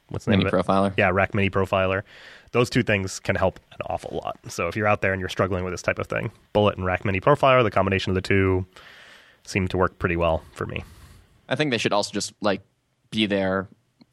what's 0.10 0.26
the 0.26 0.32
mini 0.32 0.44
name 0.44 0.48
of 0.54 0.54
it? 0.54 0.66
profiler 0.66 0.94
Yeah, 0.98 1.10
Rack 1.10 1.34
Mini 1.34 1.50
Profiler. 1.50 2.04
Those 2.54 2.70
two 2.70 2.84
things 2.84 3.20
can 3.20 3.36
help 3.36 3.60
an 3.72 3.78
awful 3.90 4.20
lot. 4.24 4.38
So 4.52 4.68
if 4.68 4.76
you're 4.76 4.88
out 4.88 5.02
there 5.02 5.14
and 5.14 5.20
you're 5.22 5.30
struggling 5.30 5.64
with 5.64 5.72
this 5.74 5.82
type 5.82 6.00
of 6.00 6.08
thing, 6.08 6.32
Bullet 6.54 6.76
and 6.78 6.86
Rack 6.86 7.06
Mini 7.06 7.22
Profiler, 7.22 7.64
the 7.64 7.72
combination 7.72 8.10
of 8.12 8.16
the 8.16 8.22
two 8.22 8.66
seem 9.46 9.68
to 9.70 9.78
work 9.78 9.98
pretty 10.00 10.16
well 10.18 10.44
for 10.54 10.66
me. 10.66 10.84
I 11.50 11.56
think 11.56 11.72
they 11.72 11.78
should 11.78 11.94
also 11.94 12.12
just 12.14 12.34
like 12.42 12.62
be 13.10 13.26
there 13.26 13.68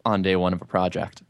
on 0.05 0.23
day 0.23 0.37
one 0.37 0.53
of 0.53 0.61
a 0.63 0.65
project 0.65 1.23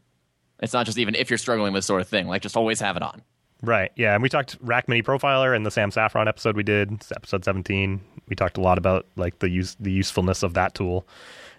it's 0.61 0.73
not 0.73 0.85
just 0.85 0.97
even 0.97 1.15
if 1.15 1.29
you're 1.29 1.37
struggling 1.37 1.71
with 1.73 1.79
this 1.79 1.85
sort 1.85 2.01
of 2.01 2.07
thing 2.07 2.27
like 2.27 2.41
just 2.41 2.55
always 2.57 2.79
have 2.79 2.95
it 2.97 3.03
on 3.03 3.21
Right. 3.61 3.91
Yeah. 3.95 4.13
And 4.13 4.23
we 4.23 4.29
talked 4.29 4.57
Rack 4.61 4.87
Mini 4.87 5.03
Profiler 5.03 5.55
in 5.55 5.63
the 5.63 5.71
Sam 5.71 5.91
Saffron 5.91 6.27
episode 6.27 6.55
we 6.55 6.63
did, 6.63 7.03
episode 7.13 7.43
17. 7.43 7.99
We 8.27 8.35
talked 8.35 8.57
a 8.57 8.61
lot 8.61 8.77
about 8.77 9.05
like 9.15 9.39
the 9.39 9.49
use 9.49 9.75
the 9.79 9.91
usefulness 9.91 10.43
of 10.43 10.53
that 10.53 10.75
tool. 10.75 11.05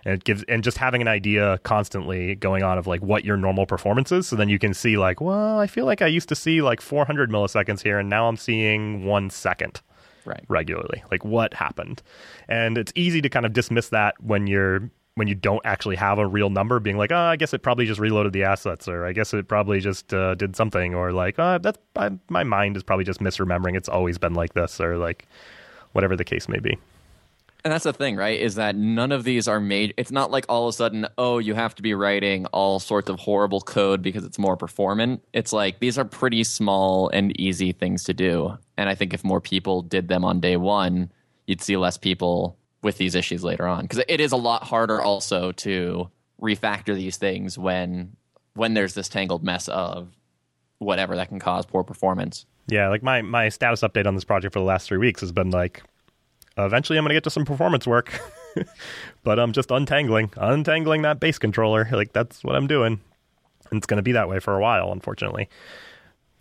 And 0.06 0.14
it 0.14 0.24
gives 0.24 0.42
and 0.44 0.64
just 0.64 0.78
having 0.78 1.02
an 1.02 1.08
idea 1.08 1.58
constantly 1.58 2.36
going 2.36 2.62
on 2.62 2.78
of 2.78 2.86
like 2.86 3.02
what 3.02 3.24
your 3.24 3.36
normal 3.36 3.66
performance 3.66 4.12
is. 4.12 4.26
So 4.26 4.36
then 4.36 4.48
you 4.48 4.58
can 4.58 4.72
see 4.72 4.96
like, 4.96 5.20
well, 5.20 5.58
I 5.58 5.66
feel 5.66 5.84
like 5.84 6.00
I 6.00 6.06
used 6.06 6.30
to 6.30 6.34
see 6.34 6.62
like 6.62 6.80
400 6.80 7.30
milliseconds 7.30 7.82
here 7.82 7.98
and 7.98 8.08
now 8.08 8.28
I'm 8.28 8.38
seeing 8.38 9.04
one 9.04 9.28
second 9.28 9.82
right 10.24 10.44
regularly. 10.48 11.02
Like 11.10 11.22
what 11.24 11.52
happened? 11.52 12.02
And 12.48 12.78
it's 12.78 12.92
easy 12.94 13.20
to 13.20 13.28
kind 13.28 13.44
of 13.44 13.52
dismiss 13.52 13.90
that 13.90 14.14
when 14.22 14.46
you're 14.46 14.90
when 15.20 15.28
you 15.28 15.34
don't 15.34 15.60
actually 15.66 15.96
have 15.96 16.18
a 16.18 16.26
real 16.26 16.48
number, 16.48 16.80
being 16.80 16.96
like, 16.96 17.12
oh, 17.12 17.14
I 17.14 17.36
guess 17.36 17.52
it 17.52 17.62
probably 17.62 17.84
just 17.84 18.00
reloaded 18.00 18.32
the 18.32 18.44
assets, 18.44 18.88
or 18.88 19.04
I 19.04 19.12
guess 19.12 19.34
it 19.34 19.48
probably 19.48 19.78
just 19.78 20.14
uh, 20.14 20.34
did 20.34 20.56
something, 20.56 20.94
or 20.94 21.12
like, 21.12 21.38
oh, 21.38 21.58
that's 21.58 21.78
I, 21.94 22.12
my 22.30 22.42
mind 22.42 22.78
is 22.78 22.82
probably 22.82 23.04
just 23.04 23.20
misremembering. 23.20 23.76
It's 23.76 23.88
always 23.90 24.16
been 24.16 24.32
like 24.32 24.54
this, 24.54 24.80
or 24.80 24.96
like 24.96 25.26
whatever 25.92 26.16
the 26.16 26.24
case 26.24 26.48
may 26.48 26.58
be. 26.58 26.78
And 27.62 27.70
that's 27.70 27.84
the 27.84 27.92
thing, 27.92 28.16
right? 28.16 28.40
Is 28.40 28.54
that 28.54 28.76
none 28.76 29.12
of 29.12 29.24
these 29.24 29.46
are 29.46 29.60
made. 29.60 29.92
It's 29.98 30.10
not 30.10 30.30
like 30.30 30.46
all 30.48 30.66
of 30.66 30.72
a 30.72 30.76
sudden, 30.76 31.06
oh, 31.18 31.36
you 31.36 31.52
have 31.52 31.74
to 31.74 31.82
be 31.82 31.92
writing 31.92 32.46
all 32.46 32.80
sorts 32.80 33.10
of 33.10 33.20
horrible 33.20 33.60
code 33.60 34.00
because 34.00 34.24
it's 34.24 34.38
more 34.38 34.56
performant. 34.56 35.22
It's 35.34 35.52
like 35.52 35.80
these 35.80 35.98
are 35.98 36.06
pretty 36.06 36.44
small 36.44 37.10
and 37.10 37.38
easy 37.38 37.72
things 37.72 38.04
to 38.04 38.14
do. 38.14 38.56
And 38.78 38.88
I 38.88 38.94
think 38.94 39.12
if 39.12 39.22
more 39.22 39.42
people 39.42 39.82
did 39.82 40.08
them 40.08 40.24
on 40.24 40.40
day 40.40 40.56
one, 40.56 41.12
you'd 41.46 41.60
see 41.60 41.76
less 41.76 41.98
people 41.98 42.56
with 42.82 42.96
these 42.96 43.14
issues 43.14 43.44
later 43.44 43.66
on 43.66 43.82
because 43.82 44.02
it 44.08 44.20
is 44.20 44.32
a 44.32 44.36
lot 44.36 44.62
harder 44.64 45.02
also 45.02 45.52
to 45.52 46.10
refactor 46.40 46.94
these 46.94 47.16
things 47.16 47.58
when 47.58 48.16
when 48.54 48.74
there's 48.74 48.94
this 48.94 49.08
tangled 49.08 49.44
mess 49.44 49.68
of 49.68 50.08
whatever 50.78 51.14
that 51.16 51.28
can 51.28 51.38
cause 51.38 51.66
poor 51.66 51.84
performance. 51.84 52.46
Yeah, 52.66 52.88
like 52.88 53.02
my 53.02 53.22
my 53.22 53.48
status 53.48 53.82
update 53.82 54.06
on 54.06 54.14
this 54.14 54.24
project 54.24 54.52
for 54.52 54.58
the 54.58 54.64
last 54.64 54.88
three 54.88 54.98
weeks 54.98 55.20
has 55.20 55.32
been 55.32 55.50
like, 55.50 55.82
eventually 56.56 56.98
I'm 56.98 57.04
going 57.04 57.10
to 57.10 57.14
get 57.14 57.24
to 57.24 57.30
some 57.30 57.44
performance 57.44 57.86
work, 57.86 58.18
but 59.22 59.38
I'm 59.38 59.52
just 59.52 59.70
untangling, 59.70 60.32
untangling 60.36 61.02
that 61.02 61.20
base 61.20 61.38
controller. 61.38 61.88
Like 61.90 62.12
that's 62.12 62.42
what 62.42 62.56
I'm 62.56 62.66
doing, 62.66 63.00
and 63.70 63.78
it's 63.78 63.86
going 63.86 63.98
to 63.98 64.02
be 64.02 64.12
that 64.12 64.28
way 64.28 64.40
for 64.40 64.56
a 64.56 64.60
while, 64.60 64.92
unfortunately. 64.92 65.48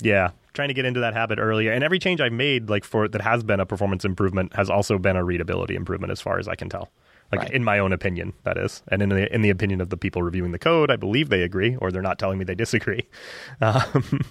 Yeah, 0.01 0.31
trying 0.53 0.69
to 0.69 0.73
get 0.73 0.85
into 0.85 0.99
that 1.01 1.13
habit 1.13 1.39
earlier, 1.39 1.71
and 1.71 1.83
every 1.83 1.99
change 1.99 2.21
I've 2.21 2.33
made, 2.33 2.69
like 2.69 2.83
for 2.83 3.07
that 3.07 3.21
has 3.21 3.43
been 3.43 3.59
a 3.59 3.65
performance 3.65 4.05
improvement, 4.05 4.55
has 4.55 4.69
also 4.69 4.97
been 4.97 5.15
a 5.15 5.23
readability 5.23 5.75
improvement, 5.75 6.11
as 6.11 6.21
far 6.21 6.39
as 6.39 6.47
I 6.47 6.55
can 6.55 6.69
tell. 6.69 6.89
Like 7.31 7.41
Right. 7.41 7.51
in 7.51 7.63
my 7.63 7.77
own 7.77 7.93
opinion, 7.93 8.33
that 8.43 8.57
is, 8.57 8.81
and 8.87 9.03
in 9.03 9.09
the 9.09 9.31
in 9.33 9.43
the 9.43 9.51
opinion 9.51 9.81
of 9.81 9.89
the 9.89 9.97
people 9.97 10.23
reviewing 10.23 10.51
the 10.51 10.57
code, 10.59 10.89
I 10.89 10.95
believe 10.95 11.29
they 11.29 11.43
agree, 11.43 11.75
or 11.75 11.91
they're 11.91 12.01
not 12.01 12.17
telling 12.17 12.39
me 12.39 12.45
they 12.45 12.55
disagree. 12.55 13.03
Um, 13.61 14.21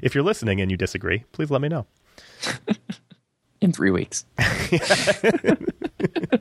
if 0.00 0.14
you're 0.14 0.24
listening 0.24 0.62
and 0.62 0.70
you 0.70 0.78
disagree, 0.78 1.24
please 1.32 1.50
let 1.50 1.60
me 1.60 1.68
know. 1.68 1.86
in 3.60 3.72
three 3.72 3.90
weeks. 3.90 4.24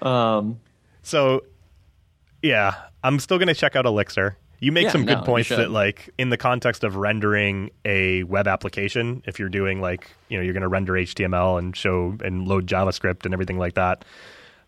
um, 0.00 0.60
So, 1.02 1.44
yeah, 2.42 2.74
I'm 3.02 3.18
still 3.18 3.38
going 3.38 3.48
to 3.48 3.54
check 3.54 3.76
out 3.76 3.86
Elixir. 3.86 4.36
You 4.60 4.72
make 4.72 4.84
Yeah, 4.84 4.90
some 4.92 5.06
good 5.06 5.24
points 5.24 5.48
that, 5.48 5.70
like, 5.70 6.10
in 6.18 6.28
the 6.28 6.36
context 6.36 6.84
of 6.84 6.96
rendering 6.96 7.70
a 7.84 8.22
web 8.24 8.46
application, 8.46 9.22
if 9.26 9.38
you're 9.38 9.48
doing 9.48 9.80
like, 9.80 10.10
you 10.28 10.36
know, 10.36 10.44
you're 10.44 10.52
going 10.52 10.62
to 10.62 10.68
render 10.68 10.92
HTML 10.92 11.58
and 11.58 11.74
show 11.74 12.14
and 12.22 12.46
load 12.46 12.66
JavaScript 12.66 13.24
and 13.24 13.32
everything 13.32 13.58
like 13.58 13.74
that, 13.74 14.04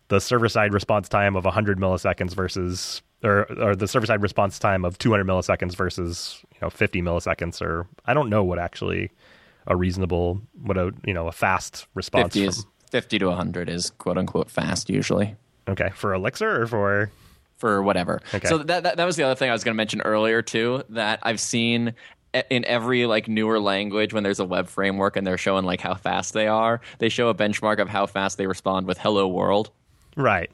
the 0.07 0.19
server 0.19 0.49
side 0.49 0.73
response 0.73 1.07
time 1.07 1.35
of 1.35 1.45
100 1.45 1.77
milliseconds 1.77 2.33
versus, 2.33 3.03
or, 3.23 3.45
or 3.61 3.75
the 3.75 3.87
server 3.87 4.07
side 4.07 4.21
response 4.23 4.57
time 4.57 4.83
of 4.83 4.97
200 4.97 5.25
milliseconds 5.27 5.75
versus, 5.75 6.43
you 6.51 6.57
know, 6.61 6.71
50 6.71 7.01
milliseconds, 7.03 7.61
or 7.61 7.87
I 8.05 8.15
don't 8.15 8.29
know 8.29 8.43
what 8.43 8.57
actually 8.57 9.11
a 9.67 9.75
reasonable, 9.75 10.41
what 10.61 10.77
a, 10.77 10.91
you 11.05 11.13
know, 11.13 11.27
a 11.27 11.31
fast 11.31 11.85
response 11.93 12.33
50 12.33 12.39
from, 12.39 12.49
is 12.49 12.65
50 12.91 13.19
to 13.19 13.27
100 13.27 13.69
is 13.69 13.91
quote 13.91 14.17
unquote 14.17 14.49
fast 14.49 14.89
usually. 14.89 15.35
okay, 15.67 15.89
for 15.93 16.13
Elixir 16.13 16.63
or 16.63 16.67
for, 16.67 17.11
for 17.63 17.81
whatever. 17.81 18.19
Okay. 18.33 18.45
So 18.45 18.57
that, 18.57 18.83
that 18.83 18.97
that 18.97 19.05
was 19.05 19.15
the 19.15 19.23
other 19.23 19.35
thing 19.35 19.49
I 19.49 19.53
was 19.53 19.63
going 19.63 19.73
to 19.73 19.77
mention 19.77 20.01
earlier 20.01 20.41
too. 20.41 20.83
That 20.89 21.19
I've 21.23 21.39
seen 21.39 21.93
in 22.49 22.65
every 22.65 23.05
like 23.05 23.29
newer 23.29 23.57
language 23.57 24.13
when 24.13 24.21
there's 24.21 24.41
a 24.41 24.45
web 24.45 24.67
framework 24.67 25.15
and 25.15 25.25
they're 25.25 25.37
showing 25.37 25.63
like 25.63 25.79
how 25.79 25.93
fast 25.93 26.33
they 26.33 26.45
are, 26.45 26.81
they 26.99 27.07
show 27.07 27.29
a 27.29 27.33
benchmark 27.33 27.79
of 27.79 27.87
how 27.87 28.05
fast 28.05 28.37
they 28.37 28.47
respond 28.47 28.85
with 28.85 28.97
"Hello 28.97 29.29
World." 29.29 29.71
right. 30.17 30.51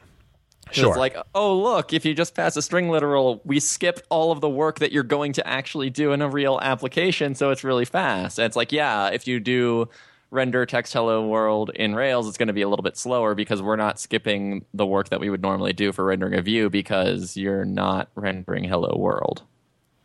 Sure. 0.71 0.89
It's 0.89 0.97
like, 0.99 1.17
oh 1.33 1.57
look, 1.57 1.93
if 1.93 2.05
you 2.05 2.13
just 2.13 2.35
pass 2.35 2.55
a 2.55 2.61
string 2.61 2.89
literal, 2.89 3.41
we 3.43 3.59
skip 3.59 4.05
all 4.09 4.31
of 4.31 4.39
the 4.39 4.49
work 4.49 4.77
that 4.77 4.91
you're 4.91 5.01
going 5.01 5.33
to 5.33 5.47
actually 5.47 5.89
do 5.89 6.13
in 6.13 6.21
a 6.21 6.29
real 6.29 6.59
application, 6.61 7.33
so 7.33 7.49
it's 7.49 7.63
really 7.63 7.85
fast. 7.85 8.37
And 8.37 8.45
it's 8.45 8.55
like, 8.55 8.71
yeah, 8.71 9.07
if 9.07 9.27
you 9.27 9.39
do 9.39 9.89
render 10.31 10.65
text 10.65 10.93
hello 10.93 11.27
world 11.27 11.71
in 11.75 11.95
Rails, 11.95 12.27
it's 12.27 12.37
going 12.37 12.47
to 12.47 12.53
be 12.53 12.61
a 12.61 12.69
little 12.69 12.83
bit 12.83 12.97
slower 12.97 13.35
because 13.35 13.61
we're 13.61 13.75
not 13.75 13.99
skipping 13.99 14.65
the 14.73 14.85
work 14.85 15.09
that 15.09 15.19
we 15.19 15.29
would 15.29 15.41
normally 15.41 15.73
do 15.73 15.91
for 15.91 16.05
rendering 16.05 16.35
a 16.35 16.41
view 16.41 16.69
because 16.69 17.35
you're 17.35 17.65
not 17.65 18.09
rendering 18.15 18.63
hello 18.63 18.95
world. 18.97 19.43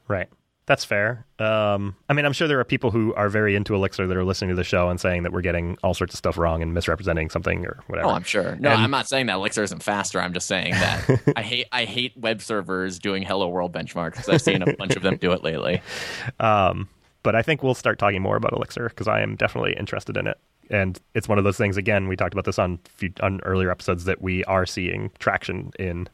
Right. 0.08 0.28
That's 0.66 0.82
fair. 0.82 1.26
Um, 1.38 1.94
I 2.08 2.14
mean, 2.14 2.24
I'm 2.24 2.32
sure 2.32 2.48
there 2.48 2.58
are 2.58 2.64
people 2.64 2.90
who 2.90 3.12
are 3.16 3.28
very 3.28 3.54
into 3.54 3.74
Elixir 3.74 4.06
that 4.06 4.16
are 4.16 4.24
listening 4.24 4.48
to 4.48 4.56
the 4.56 4.64
show 4.64 4.88
and 4.88 4.98
saying 4.98 5.24
that 5.24 5.32
we're 5.32 5.42
getting 5.42 5.76
all 5.82 5.92
sorts 5.92 6.14
of 6.14 6.18
stuff 6.18 6.38
wrong 6.38 6.62
and 6.62 6.72
misrepresenting 6.72 7.28
something 7.28 7.66
or 7.66 7.80
whatever. 7.88 8.08
Oh, 8.08 8.12
I'm 8.12 8.22
sure. 8.22 8.56
No, 8.56 8.70
And- 8.70 8.82
I'm 8.82 8.90
not 8.90 9.06
saying 9.06 9.26
that 9.26 9.34
Elixir 9.34 9.62
isn't 9.62 9.82
faster. 9.82 10.18
I'm 10.22 10.32
just 10.32 10.46
saying 10.48 10.70
that 10.72 11.20
I 11.36 11.42
hate 11.42 11.66
I 11.70 11.84
hate 11.84 12.16
web 12.16 12.40
servers 12.40 12.98
doing 12.98 13.22
hello 13.24 13.46
world 13.48 13.74
benchmarks 13.74 14.12
because 14.12 14.30
I've 14.30 14.40
seen 14.40 14.62
a 14.62 14.74
bunch 14.76 14.96
of 14.96 15.02
them 15.02 15.16
do 15.16 15.32
it 15.32 15.44
lately. 15.44 15.82
Um, 16.40 16.88
but 17.24 17.34
I 17.34 17.42
think 17.42 17.64
we'll 17.64 17.74
start 17.74 17.98
talking 17.98 18.22
more 18.22 18.36
about 18.36 18.52
Elixir 18.52 18.88
because 18.90 19.08
I 19.08 19.20
am 19.20 19.34
definitely 19.34 19.72
interested 19.76 20.16
in 20.16 20.28
it. 20.28 20.38
And 20.70 20.98
it's 21.14 21.28
one 21.28 21.36
of 21.38 21.44
those 21.44 21.56
things. 21.56 21.76
Again, 21.76 22.06
we 22.06 22.14
talked 22.16 22.32
about 22.32 22.44
this 22.44 22.58
on 22.58 22.78
few, 22.94 23.12
on 23.20 23.40
earlier 23.42 23.70
episodes 23.72 24.04
that 24.04 24.22
we 24.22 24.44
are 24.44 24.64
seeing 24.64 25.10
traction 25.18 25.72
in 25.78 26.08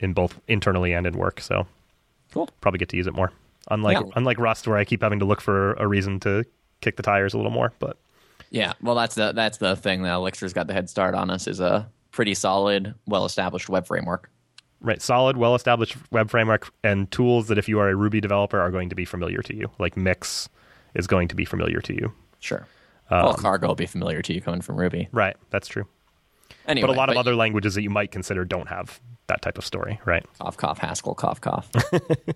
in 0.00 0.14
both 0.14 0.40
internally 0.48 0.94
and 0.94 1.06
in 1.06 1.14
work. 1.18 1.40
So 1.42 1.66
Cool. 2.32 2.48
probably 2.62 2.78
get 2.78 2.88
to 2.88 2.96
use 2.96 3.06
it 3.06 3.12
more. 3.14 3.30
Unlike 3.70 3.98
Yeah. 3.98 4.12
unlike 4.16 4.38
Rust, 4.38 4.66
where 4.66 4.78
I 4.78 4.84
keep 4.84 5.02
having 5.02 5.18
to 5.18 5.24
look 5.26 5.40
for 5.42 5.74
a 5.74 5.86
reason 5.86 6.18
to 6.20 6.44
kick 6.80 6.96
the 6.96 7.02
tires 7.02 7.34
a 7.34 7.36
little 7.36 7.52
more. 7.52 7.72
But 7.78 7.98
Yeah, 8.50 8.72
well, 8.82 8.94
that's 8.94 9.14
the 9.14 9.32
that's 9.32 9.58
the 9.58 9.76
thing 9.76 10.02
that 10.02 10.14
Elixir's 10.14 10.52
got 10.54 10.66
the 10.66 10.72
head 10.72 10.88
start 10.88 11.14
on 11.14 11.28
us 11.30 11.46
is 11.46 11.60
a 11.60 11.88
pretty 12.12 12.34
solid, 12.34 12.94
well 13.06 13.24
established 13.24 13.68
web 13.68 13.86
framework. 13.86 14.30
Right, 14.82 15.02
solid, 15.02 15.36
well-established 15.36 15.96
web 16.10 16.30
framework 16.30 16.72
and 16.82 17.10
tools 17.10 17.48
that 17.48 17.58
if 17.58 17.68
you 17.68 17.78
are 17.80 17.90
a 17.90 17.94
Ruby 17.94 18.20
developer 18.20 18.58
are 18.58 18.70
going 18.70 18.88
to 18.88 18.94
be 18.94 19.04
familiar 19.04 19.42
to 19.42 19.54
you. 19.54 19.70
Like 19.78 19.96
Mix 19.96 20.48
is 20.94 21.06
going 21.06 21.28
to 21.28 21.34
be 21.34 21.44
familiar 21.44 21.80
to 21.82 21.92
you. 21.94 22.12
Sure. 22.38 22.66
Um, 23.10 23.24
well, 23.24 23.34
Cargo 23.34 23.68
will 23.68 23.74
be 23.74 23.86
familiar 23.86 24.22
to 24.22 24.32
you 24.32 24.40
coming 24.40 24.62
from 24.62 24.76
Ruby. 24.76 25.08
Right, 25.12 25.36
that's 25.50 25.68
true. 25.68 25.86
Anyway, 26.66 26.86
but 26.86 26.94
a 26.94 26.96
lot 26.96 27.10
of 27.10 27.16
other 27.16 27.34
languages 27.34 27.74
that 27.74 27.82
you 27.82 27.90
might 27.90 28.10
consider 28.10 28.44
don't 28.44 28.68
have 28.68 29.00
that 29.26 29.42
type 29.42 29.58
of 29.58 29.64
story, 29.64 30.00
right? 30.04 30.24
cough 30.40 30.56
cough 30.56 30.78
Haskell 30.78 31.14
cough 31.14 31.40
cough. 31.40 31.68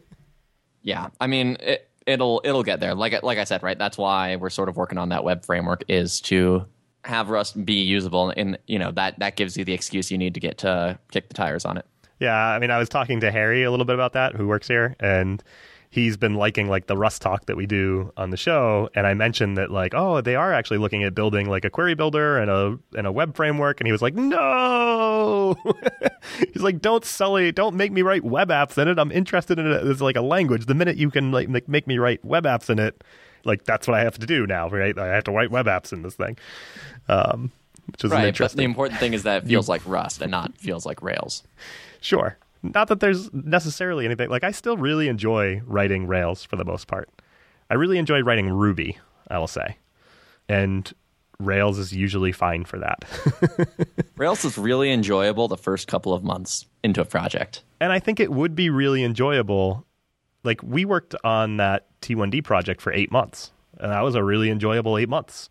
yeah, 0.83 1.09
I 1.21 1.27
mean 1.27 1.57
it, 1.61 1.89
it'll 2.07 2.41
it'll 2.45 2.63
get 2.63 2.81
there. 2.81 2.95
Like 2.95 3.15
I- 3.15 3.21
like 3.23 3.39
I 3.39 3.45
said, 3.45 3.63
right? 3.63 3.79
That's 3.79 3.97
why 3.99 4.37
we're 4.37 4.51
sort 4.51 4.69
of 4.69 4.77
working 4.77 4.99
on 4.99 5.09
that 5.11 5.25
web 5.25 5.45
framework 5.45 5.85
is 5.89 6.21
to 6.23 6.67
have 7.05 7.31
Rust 7.31 7.65
be 7.65 7.75
usable, 7.83 8.33
and 8.37 8.59
you 8.67 8.79
know 8.79 8.91
that 8.93 9.19
that 9.19 9.37
gives 9.37 9.57
you 9.57 9.65
the 9.65 9.73
excuse 9.73 10.11
you 10.11 10.19
need 10.19 10.35
to 10.35 10.41
get 10.41 10.59
to 10.59 10.99
kick 11.11 11.29
the 11.29 11.35
tires 11.35 11.65
on 11.65 11.77
it. 11.79 11.87
Yeah, 12.21 12.37
I 12.37 12.59
mean, 12.59 12.71
I 12.71 12.79
was 12.79 12.89
talking 12.89 13.21
to 13.21 13.31
Harry 13.31 13.65
a 13.65 13.71
little 13.71 13.87
bit 13.87 13.95
about 13.95 14.13
that, 14.13 14.35
who 14.35 14.47
works 14.47 14.69
here, 14.69 14.95
and 15.01 15.43
he's 15.95 16.17
been 16.17 16.35
liking 16.35 16.69
like 16.69 16.87
the 16.87 16.97
Rust 16.97 17.23
talk 17.23 17.47
that 17.47 17.57
we 17.57 17.67
do 17.67 18.13
on 18.17 18.31
the 18.31 18.37
show. 18.37 18.89
And 18.97 19.07
I 19.07 19.15
mentioned 19.15 19.57
that 19.59 19.71
like, 19.71 19.95
oh, 19.95 20.21
they 20.21 20.35
are 20.35 20.53
actually 20.53 20.79
looking 20.79 21.05
at 21.05 21.15
building 21.15 21.49
like 21.49 21.65
a 21.65 21.71
query 21.71 21.95
builder 21.95 22.39
and 22.39 22.51
a 22.51 22.79
and 22.97 23.07
a 23.07 23.13
web 23.13 23.37
framework, 23.37 23.81
and 23.81 23.87
he 23.87 23.93
was 23.93 24.03
like, 24.03 24.15
no, 24.15 25.57
he's 26.53 26.63
like, 26.63 26.81
don't 26.81 27.05
sully, 27.05 27.53
don't 27.53 27.77
make 27.77 27.93
me 27.93 28.03
write 28.03 28.25
web 28.25 28.49
apps 28.49 28.77
in 28.77 28.89
it. 28.89 28.99
I'm 28.99 29.13
interested 29.13 29.59
in 29.59 29.67
it 29.67 29.87
as 29.87 30.03
like 30.03 30.17
a 30.17 30.23
language. 30.23 30.67
The 30.67 30.75
minute 30.75 30.97
you 30.97 31.11
can 31.11 31.31
like 31.31 31.49
make, 31.49 31.69
make 31.69 31.87
me 31.87 31.99
write 31.99 32.25
web 32.25 32.45
apps 32.45 32.71
in 32.71 32.81
it, 32.81 33.05
like 33.45 33.65
that's 33.65 33.87
what 33.87 33.97
I 33.97 34.03
have 34.03 34.19
to 34.19 34.27
do 34.27 34.47
now, 34.47 34.69
right? 34.69 34.99
I 34.99 35.07
have 35.09 35.25
to 35.25 35.33
write 35.33 35.53
web 35.53 35.67
apps 35.67 35.93
in 35.93 36.03
this 36.03 36.17
thing. 36.17 36.39
Um, 37.09 37.53
which 37.87 38.05
is 38.05 38.11
Right, 38.11 38.37
but 38.37 38.53
the 38.53 38.63
important 38.63 38.99
thing 38.99 39.13
is 39.13 39.25
that 39.25 39.45
it 39.45 39.47
feels 39.49 39.69
like 39.69 39.83
Rust 39.87 40.23
and 40.23 40.31
not 40.31 40.57
feels 40.59 40.87
like 40.87 41.03
Rails. 41.03 41.43
Sure. 42.05 42.37
Not 42.63 42.89
that 42.89 43.01
there's 43.01 43.33
necessarily 43.33 44.05
anything 44.05 44.29
like 44.29 44.45
I 44.45 44.51
still 44.51 44.77
really 44.77 45.09
enjoy 45.09 45.63
writing 45.67 46.07
Rails 46.07 46.45
for 46.45 46.57
the 46.57 46.65
most 46.65 46.87
part. 46.87 47.09
I 47.71 47.75
really 47.75 47.99
enjoy 47.99 48.21
writing 48.21 48.51
Ruby, 48.51 48.99
I 49.29 49.39
will 49.39 49.47
say. 49.47 49.79
And 50.49 50.93
Rails 51.41 51.79
is 51.79 51.93
usually 51.95 52.31
fine 52.31 52.65
for 52.67 52.79
that. 52.79 53.05
Rails 54.17 54.45
is 54.45 54.59
really 54.59 54.93
enjoyable 54.93 55.49
the 55.49 55.57
first 55.57 55.89
couple 55.89 56.13
of 56.13 56.23
months 56.23 56.67
into 56.83 57.01
a 57.01 57.07
project. 57.07 57.65
and 57.81 57.91
I 57.91 57.99
think 57.99 58.21
it 58.21 58.31
would 58.31 58.55
be 58.55 58.69
really 58.69 59.03
enjoyable. 59.03 59.87
Like 60.43 60.63
we 60.63 60.85
worked 60.85 61.15
on 61.25 61.57
that 61.57 61.87
T1D 62.03 62.45
project 62.45 62.83
for 62.83 62.93
8 62.93 63.11
months, 63.11 63.51
and 63.79 63.91
that 63.91 64.03
was 64.03 64.15
a 64.15 64.23
really 64.23 64.51
enjoyable 64.51 64.99
8 64.99 65.09
months. 65.09 65.49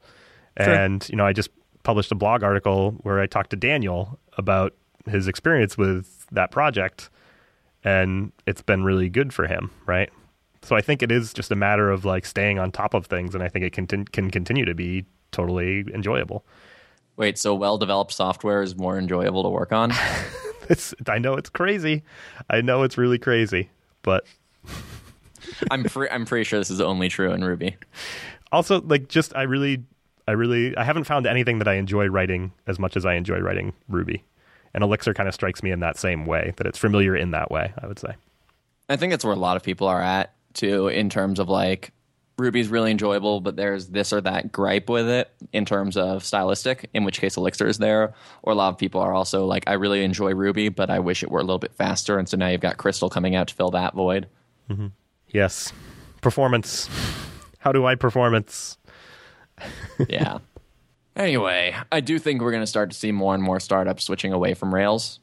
Sure. 0.62 0.72
And 0.72 1.08
you 1.10 1.16
know, 1.16 1.26
I 1.26 1.34
just 1.34 1.50
published 1.82 2.12
a 2.12 2.16
blog 2.16 2.44
article 2.44 2.92
where 3.02 3.20
I 3.20 3.26
talked 3.26 3.50
to 3.50 3.56
Daniel 3.56 4.20
about 4.38 4.76
his 5.08 5.28
experience 5.28 5.78
with 5.78 6.23
that 6.34 6.52
project 6.52 7.10
and 7.84 8.32
it's 8.46 8.62
been 8.62 8.84
really 8.84 9.10
good 9.10 9.34
for 9.34 9.48
him, 9.48 9.72
right? 9.86 10.10
So 10.62 10.76
I 10.76 10.82
think 10.82 11.04
it 11.04 11.12
is 11.12 11.34
just 11.34 11.52
a 11.52 11.56
matter 11.56 11.92
of 11.92 12.06
like 12.06 12.26
staying 12.26 12.60
on 12.60 12.72
top 12.72 12.94
of 12.94 13.06
things 13.08 13.36
and 13.36 13.44
I 13.44 13.50
think 13.50 13.66
it 13.66 13.74
can 13.74 13.88
can 14.06 14.32
continue 14.32 14.66
to 14.66 14.74
be 14.74 15.06
totally 15.32 15.86
enjoyable. 15.94 16.46
Wait, 17.18 17.38
so 17.38 17.54
well 17.54 17.78
developed 17.78 18.14
software 18.14 18.62
is 18.62 18.76
more 18.76 18.98
enjoyable 18.98 19.44
to 19.44 19.50
work 19.50 19.72
on? 19.72 19.92
I 21.08 21.20
know 21.20 21.36
it's 21.36 21.50
crazy. 21.50 22.04
I 22.50 22.62
know 22.62 22.84
it's 22.84 22.98
really 22.98 23.20
crazy, 23.20 23.70
but 24.02 24.26
I'm 25.72 25.84
pre- 25.84 26.10
I'm 26.10 26.26
pretty 26.26 26.46
sure 26.46 26.60
this 26.60 26.72
is 26.72 26.80
only 26.80 27.10
true 27.10 27.32
in 27.34 27.44
Ruby. 27.44 27.76
also 28.52 28.82
like 28.82 29.10
just 29.10 29.36
I 29.36 29.44
really 29.44 29.84
I 30.28 30.32
really 30.32 30.76
I 30.78 30.86
haven't 30.86 31.04
found 31.04 31.28
anything 31.28 31.60
that 31.60 31.68
I 31.68 31.74
enjoy 31.74 32.08
writing 32.08 32.54
as 32.66 32.80
much 32.80 32.96
as 32.96 33.06
I 33.06 33.16
enjoy 33.16 33.40
writing 33.40 33.74
Ruby. 33.90 34.24
And 34.74 34.84
Elixir 34.84 35.14
kind 35.14 35.30
of 35.30 35.36
strikes 35.36 35.62
me 35.62 35.72
in 35.72 35.82
that 35.82 35.98
same 35.98 36.26
way 36.26 36.54
that 36.58 36.66
it's 36.68 36.80
familiar 36.80 37.16
in 37.16 37.32
that 37.32 37.52
way, 37.52 37.74
I 37.82 37.88
would 37.88 38.00
say. 38.00 38.16
I 38.90 38.96
think 38.96 39.12
that's 39.12 39.24
where 39.24 39.34
a 39.34 39.38
lot 39.38 39.56
of 39.56 39.64
people 39.64 39.88
are 39.88 40.02
at 40.02 40.34
too, 40.54 40.88
in 40.88 41.10
terms 41.10 41.40
of 41.40 41.50
like 41.50 41.92
Ruby's 42.38 42.68
really 42.68 42.92
enjoyable, 42.92 43.42
but 43.42 43.56
there's 43.56 43.88
this 43.88 44.12
or 44.12 44.22
that 44.22 44.52
gripe 44.52 44.90
with 44.90 45.08
it 45.08 45.30
in 45.52 45.66
terms 45.66 45.98
of 45.98 46.24
stylistic, 46.24 46.90
in 46.94 47.04
which 47.04 47.22
case 47.22 47.38
Elixir 47.38 47.68
is 47.68 47.78
there. 47.78 48.14
Or 48.42 48.54
a 48.54 48.56
lot 48.56 48.70
of 48.70 48.78
people 48.78 49.02
are 49.02 49.14
also 49.14 49.46
like, 49.46 49.64
I 49.68 49.74
really 49.74 50.04
enjoy 50.04 50.34
Ruby, 50.34 50.70
but 50.70 50.90
I 50.90 51.00
wish 51.00 51.22
it 51.22 51.30
were 51.30 51.40
a 51.40 51.44
little 51.44 51.60
bit 51.60 51.74
faster. 51.74 52.18
And 52.18 52.28
so 52.28 52.36
now 52.38 52.48
you've 52.48 52.62
got 52.62 52.78
Crystal 52.78 53.10
coming 53.10 53.36
out 53.36 53.50
to 53.50 53.54
fill 53.54 53.72
that 53.72 53.94
void. 53.94 54.28
Mm-hmm. 54.70 54.88
Yes. 55.30 55.72
Performance. 56.22 56.90
How 57.60 57.72
do 57.72 57.86
I 57.86 57.96
performance? 57.96 58.78
Yeah. 60.10 60.40
Anyway, 61.16 61.76
I 61.92 62.00
do 62.00 62.18
think 62.18 62.42
we're 62.42 62.52
going 62.52 62.64
to 62.64 62.68
start 62.68 62.90
to 62.92 62.98
see 62.98 63.12
more 63.12 63.36
and 63.36 63.44
more 63.44 63.60
startups 63.60 64.06
switching 64.06 64.34
away 64.34 64.54
from 64.56 64.74
Rails 64.74 65.20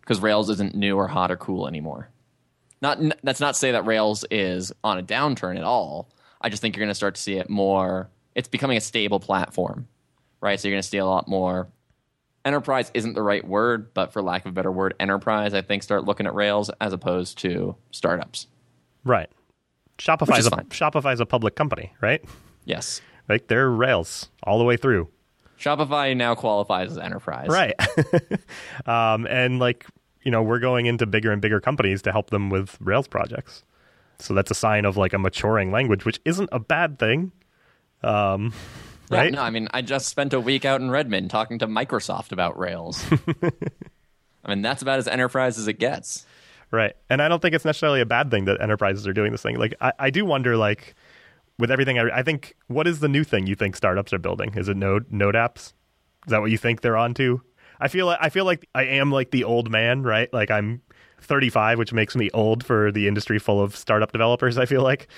because 0.00 0.20
Rails 0.20 0.48
isn't 0.50 0.74
new 0.74 0.96
or 0.96 1.08
hot 1.08 1.30
or 1.30 1.36
cool 1.36 1.66
anymore. 1.66 2.10
Not 2.80 2.98
that's 3.22 3.40
not 3.40 3.54
to 3.54 3.58
say 3.58 3.72
that 3.72 3.86
Rails 3.86 4.24
is 4.30 4.72
on 4.84 4.98
a 4.98 5.02
downturn 5.02 5.56
at 5.56 5.64
all. 5.64 6.10
I 6.40 6.50
just 6.50 6.60
think 6.60 6.76
you're 6.76 6.84
going 6.84 6.90
to 6.90 6.94
start 6.94 7.14
to 7.14 7.20
see 7.20 7.34
it 7.34 7.48
more. 7.48 8.10
It's 8.34 8.48
becoming 8.48 8.76
a 8.76 8.80
stable 8.80 9.18
platform, 9.18 9.88
right? 10.40 10.60
So 10.60 10.68
you're 10.68 10.74
going 10.74 10.82
to 10.82 10.88
see 10.88 10.98
a 10.98 11.06
lot 11.06 11.26
more. 11.26 11.68
Enterprise 12.44 12.90
isn't 12.92 13.14
the 13.14 13.22
right 13.22 13.46
word, 13.46 13.94
but 13.94 14.12
for 14.12 14.20
lack 14.20 14.44
of 14.44 14.50
a 14.50 14.52
better 14.52 14.70
word, 14.70 14.94
enterprise, 15.00 15.54
I 15.54 15.62
think, 15.62 15.82
start 15.82 16.04
looking 16.04 16.26
at 16.26 16.34
Rails 16.34 16.70
as 16.78 16.92
opposed 16.92 17.38
to 17.38 17.74
startups. 17.90 18.48
Right. 19.02 19.30
Shopify 19.96 20.38
is, 20.38 20.46
a, 20.46 20.50
fine. 20.50 20.66
Shopify 20.66 21.14
is 21.14 21.20
a 21.20 21.26
public 21.26 21.54
company, 21.56 21.94
right? 22.02 22.22
Yes. 22.66 23.00
Like 23.28 23.46
they're 23.46 23.70
Rails 23.70 24.28
all 24.42 24.58
the 24.58 24.64
way 24.64 24.76
through. 24.76 25.08
Shopify 25.58 26.16
now 26.16 26.34
qualifies 26.34 26.90
as 26.92 26.98
enterprise. 26.98 27.48
Right. 27.48 27.74
um, 28.86 29.26
and 29.26 29.58
like, 29.58 29.86
you 30.22 30.30
know, 30.30 30.42
we're 30.42 30.58
going 30.58 30.86
into 30.86 31.06
bigger 31.06 31.32
and 31.32 31.40
bigger 31.40 31.60
companies 31.60 32.02
to 32.02 32.12
help 32.12 32.30
them 32.30 32.50
with 32.50 32.76
Rails 32.80 33.08
projects. 33.08 33.62
So 34.18 34.34
that's 34.34 34.50
a 34.50 34.54
sign 34.54 34.84
of 34.84 34.96
like 34.96 35.12
a 35.12 35.18
maturing 35.18 35.70
language, 35.72 36.04
which 36.04 36.20
isn't 36.24 36.48
a 36.52 36.58
bad 36.58 36.98
thing. 36.98 37.32
Um, 38.02 38.52
Yeah, 39.10 39.18
right? 39.18 39.32
no, 39.32 39.42
I 39.42 39.50
mean, 39.50 39.68
I 39.72 39.82
just 39.82 40.08
spent 40.08 40.32
a 40.32 40.40
week 40.40 40.64
out 40.64 40.80
in 40.80 40.90
Redmond 40.90 41.30
talking 41.30 41.58
to 41.58 41.66
Microsoft 41.66 42.32
about 42.32 42.58
Rails. 42.58 43.04
I 44.44 44.48
mean, 44.48 44.62
that's 44.62 44.82
about 44.82 44.98
as 44.98 45.08
enterprise 45.08 45.58
as 45.58 45.68
it 45.68 45.74
gets. 45.74 46.24
Right. 46.70 46.94
And 47.10 47.20
I 47.20 47.28
don't 47.28 47.40
think 47.40 47.54
it's 47.54 47.64
necessarily 47.64 48.00
a 48.00 48.06
bad 48.06 48.30
thing 48.30 48.46
that 48.46 48.60
enterprises 48.60 49.06
are 49.06 49.12
doing 49.12 49.30
this 49.30 49.42
thing. 49.42 49.58
Like, 49.58 49.74
I, 49.80 49.92
I 49.98 50.10
do 50.10 50.24
wonder, 50.24 50.56
like, 50.56 50.94
with 51.58 51.70
everything, 51.70 51.98
I, 51.98 52.18
I 52.18 52.22
think, 52.22 52.54
what 52.66 52.86
is 52.86 53.00
the 53.00 53.08
new 53.08 53.24
thing 53.24 53.46
you 53.46 53.54
think 53.54 53.76
startups 53.76 54.12
are 54.12 54.18
building? 54.18 54.54
Is 54.56 54.68
it 54.68 54.76
Node 54.76 55.10
Node 55.10 55.34
apps? 55.34 55.72
Is 56.26 56.30
that 56.30 56.40
what 56.40 56.50
you 56.50 56.58
think 56.58 56.80
they're 56.80 56.96
onto? 56.96 57.40
I 57.80 57.88
feel 57.88 58.06
like 58.06 58.18
I 58.20 58.28
feel 58.30 58.44
like 58.44 58.68
I 58.74 58.84
am 58.84 59.10
like 59.10 59.30
the 59.30 59.44
old 59.44 59.70
man, 59.70 60.02
right? 60.02 60.32
Like 60.32 60.50
I'm 60.50 60.80
35, 61.24 61.78
which 61.78 61.92
makes 61.92 62.14
me 62.14 62.30
old 62.32 62.64
for 62.64 62.92
the 62.92 63.08
industry 63.08 63.38
full 63.38 63.60
of 63.60 63.74
startup 63.74 64.12
developers. 64.12 64.58
I 64.58 64.66
feel 64.66 64.82
like, 64.82 65.08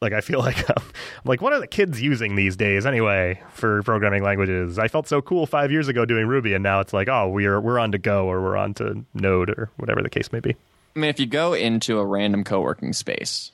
like 0.00 0.12
I 0.12 0.20
feel 0.20 0.38
like 0.46 0.68
I'm 0.68 0.84
like, 1.24 1.42
what 1.42 1.52
are 1.52 1.60
the 1.60 1.66
kids 1.66 2.00
using 2.00 2.36
these 2.36 2.56
days 2.56 2.86
anyway 2.86 3.42
for 3.50 3.82
programming 3.82 4.22
languages? 4.22 4.78
I 4.78 4.88
felt 4.88 5.08
so 5.08 5.20
cool 5.20 5.46
five 5.46 5.70
years 5.70 5.88
ago 5.88 6.04
doing 6.04 6.26
Ruby, 6.26 6.54
and 6.54 6.62
now 6.62 6.80
it's 6.80 6.92
like, 6.92 7.08
oh, 7.08 7.28
we're 7.28 7.60
we're 7.60 7.78
on 7.78 7.92
to 7.92 7.98
Go 7.98 8.26
or 8.26 8.42
we're 8.42 8.56
on 8.56 8.74
to 8.74 9.04
Node 9.14 9.50
or 9.50 9.70
whatever 9.76 10.02
the 10.02 10.10
case 10.10 10.32
may 10.32 10.40
be. 10.40 10.56
I 10.94 10.98
mean, 10.98 11.10
if 11.10 11.20
you 11.20 11.26
go 11.26 11.52
into 11.52 11.98
a 11.98 12.06
random 12.06 12.44
co 12.44 12.60
working 12.60 12.92
space, 12.92 13.52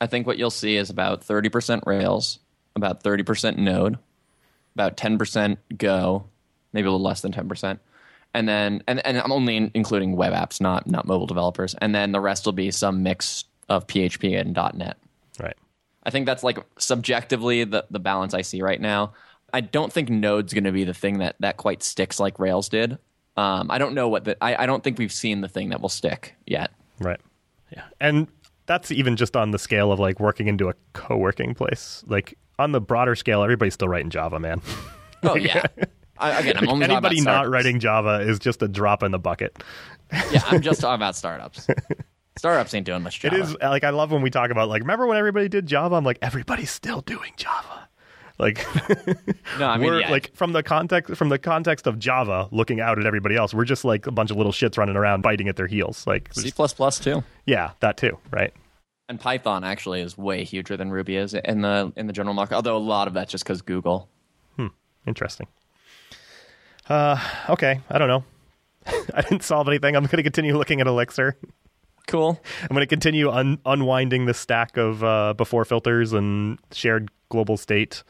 I 0.00 0.06
think 0.06 0.26
what 0.26 0.38
you'll 0.38 0.50
see 0.50 0.76
is 0.76 0.90
about 0.90 1.22
30% 1.22 1.86
Rails, 1.86 2.38
about 2.74 3.02
30% 3.02 3.56
Node, 3.56 3.98
about 4.74 4.96
10% 4.96 5.56
Go, 5.76 6.26
maybe 6.72 6.86
a 6.86 6.90
little 6.90 7.04
less 7.04 7.20
than 7.20 7.32
10%. 7.32 7.78
And 8.34 8.48
then, 8.48 8.82
and, 8.88 9.04
and 9.06 9.18
I'm 9.18 9.30
only 9.30 9.70
including 9.74 10.16
web 10.16 10.32
apps, 10.32 10.60
not 10.60 10.88
not 10.88 11.06
mobile 11.06 11.26
developers. 11.26 11.74
And 11.80 11.94
then 11.94 12.10
the 12.10 12.20
rest 12.20 12.44
will 12.44 12.52
be 12.52 12.72
some 12.72 13.04
mix 13.04 13.44
of 13.68 13.86
PHP 13.86 14.38
and 14.38 14.54
.NET. 14.76 14.96
Right. 15.38 15.56
I 16.02 16.10
think 16.10 16.26
that's 16.26 16.42
like 16.42 16.58
subjectively 16.76 17.62
the, 17.62 17.86
the 17.90 18.00
balance 18.00 18.34
I 18.34 18.42
see 18.42 18.60
right 18.60 18.80
now. 18.80 19.12
I 19.52 19.60
don't 19.60 19.92
think 19.92 20.10
Node's 20.10 20.52
going 20.52 20.64
to 20.64 20.72
be 20.72 20.82
the 20.82 20.94
thing 20.94 21.18
that, 21.18 21.36
that 21.38 21.56
quite 21.56 21.84
sticks 21.84 22.18
like 22.18 22.40
Rails 22.40 22.68
did. 22.68 22.98
Um, 23.36 23.70
I 23.70 23.78
don't 23.78 23.94
know 23.94 24.08
what 24.08 24.24
the, 24.24 24.42
I, 24.42 24.64
I 24.64 24.66
don't 24.66 24.82
think 24.82 24.98
we've 24.98 25.12
seen 25.12 25.40
the 25.40 25.48
thing 25.48 25.70
that 25.70 25.80
will 25.80 25.88
stick 25.88 26.34
yet. 26.44 26.72
Right. 26.98 27.20
Yeah. 27.70 27.84
And 28.00 28.26
that's 28.66 28.90
even 28.90 29.16
just 29.16 29.36
on 29.36 29.50
the 29.50 29.58
scale 29.58 29.92
of 29.92 29.98
like 29.98 30.20
working 30.20 30.46
into 30.48 30.68
a 30.68 30.74
co 30.92 31.16
working 31.16 31.54
place. 31.54 32.02
Like 32.06 32.36
on 32.58 32.72
the 32.72 32.80
broader 32.80 33.14
scale, 33.14 33.42
everybody's 33.42 33.74
still 33.74 33.88
writing 33.88 34.10
Java, 34.10 34.38
man. 34.40 34.60
Oh 35.26 35.36
yeah. 35.36 35.62
I, 36.18 36.38
again, 36.40 36.58
I'm 36.58 36.68
only 36.68 36.84
Anybody 36.84 37.20
not 37.22 37.48
writing 37.48 37.80
Java 37.80 38.20
is 38.20 38.38
just 38.38 38.62
a 38.62 38.68
drop 38.68 39.02
in 39.02 39.10
the 39.10 39.18
bucket. 39.18 39.62
Yeah, 40.30 40.42
I'm 40.46 40.60
just 40.60 40.80
talking 40.82 40.96
about 40.96 41.16
startups. 41.16 41.66
startups 42.36 42.74
ain't 42.74 42.84
doing 42.84 43.02
much 43.02 43.24
It 43.24 43.30
Java. 43.30 43.42
is 43.42 43.56
like 43.62 43.84
I 43.84 43.90
love 43.90 44.12
when 44.12 44.20
we 44.20 44.28
talk 44.28 44.50
about 44.50 44.68
like 44.68 44.82
remember 44.82 45.06
when 45.06 45.16
everybody 45.16 45.48
did 45.48 45.66
Java? 45.66 45.94
I'm 45.94 46.04
like 46.04 46.18
everybody's 46.20 46.70
still 46.70 47.00
doing 47.00 47.32
Java. 47.36 47.88
Like 48.38 48.66
No, 49.58 49.68
I 49.68 49.76
mean, 49.76 49.86
we're 49.86 50.00
yeah. 50.00 50.10
like 50.10 50.34
from 50.34 50.52
the 50.52 50.62
context 50.62 51.14
from 51.14 51.28
the 51.28 51.38
context 51.38 51.86
of 51.86 51.98
Java 51.98 52.48
looking 52.50 52.80
out 52.80 52.98
at 52.98 53.06
everybody 53.06 53.36
else, 53.36 53.54
we're 53.54 53.64
just 53.64 53.84
like 53.84 54.06
a 54.06 54.10
bunch 54.10 54.30
of 54.30 54.36
little 54.36 54.52
shits 54.52 54.76
running 54.76 54.96
around 54.96 55.22
biting 55.22 55.48
at 55.48 55.56
their 55.56 55.66
heels. 55.68 56.06
Like 56.06 56.32
C 56.34 56.50
plus 56.50 56.98
too. 56.98 57.22
yeah, 57.46 57.72
that 57.80 57.96
too, 57.96 58.18
right? 58.30 58.52
And 59.08 59.20
Python 59.20 59.64
actually 59.64 60.00
is 60.00 60.16
way 60.16 60.44
huger 60.44 60.76
than 60.76 60.90
Ruby 60.90 61.16
is 61.16 61.34
in 61.34 61.60
the 61.60 61.92
in 61.96 62.06
the 62.06 62.12
general 62.12 62.34
market. 62.34 62.54
Although 62.54 62.76
a 62.76 62.78
lot 62.78 63.06
of 63.06 63.14
that's 63.14 63.30
just 63.30 63.44
because 63.44 63.62
Google. 63.62 64.08
Hmm. 64.56 64.68
Interesting. 65.06 65.46
Uh, 66.88 67.18
okay, 67.48 67.80
I 67.90 67.98
don't 67.98 68.08
know. 68.08 68.24
I 69.14 69.22
didn't 69.22 69.42
solve 69.42 69.68
anything. 69.68 69.96
I'm 69.96 70.04
going 70.04 70.16
to 70.16 70.22
continue 70.22 70.56
looking 70.56 70.80
at 70.80 70.86
Elixir. 70.86 71.36
Cool. 72.06 72.40
I'm 72.62 72.68
going 72.68 72.80
to 72.80 72.86
continue 72.86 73.30
un- 73.30 73.58
unwinding 73.64 74.26
the 74.26 74.34
stack 74.34 74.76
of 74.76 75.02
uh, 75.02 75.34
before 75.34 75.64
filters 75.64 76.12
and 76.12 76.58
shared 76.70 77.10
global 77.30 77.56
state, 77.56 78.02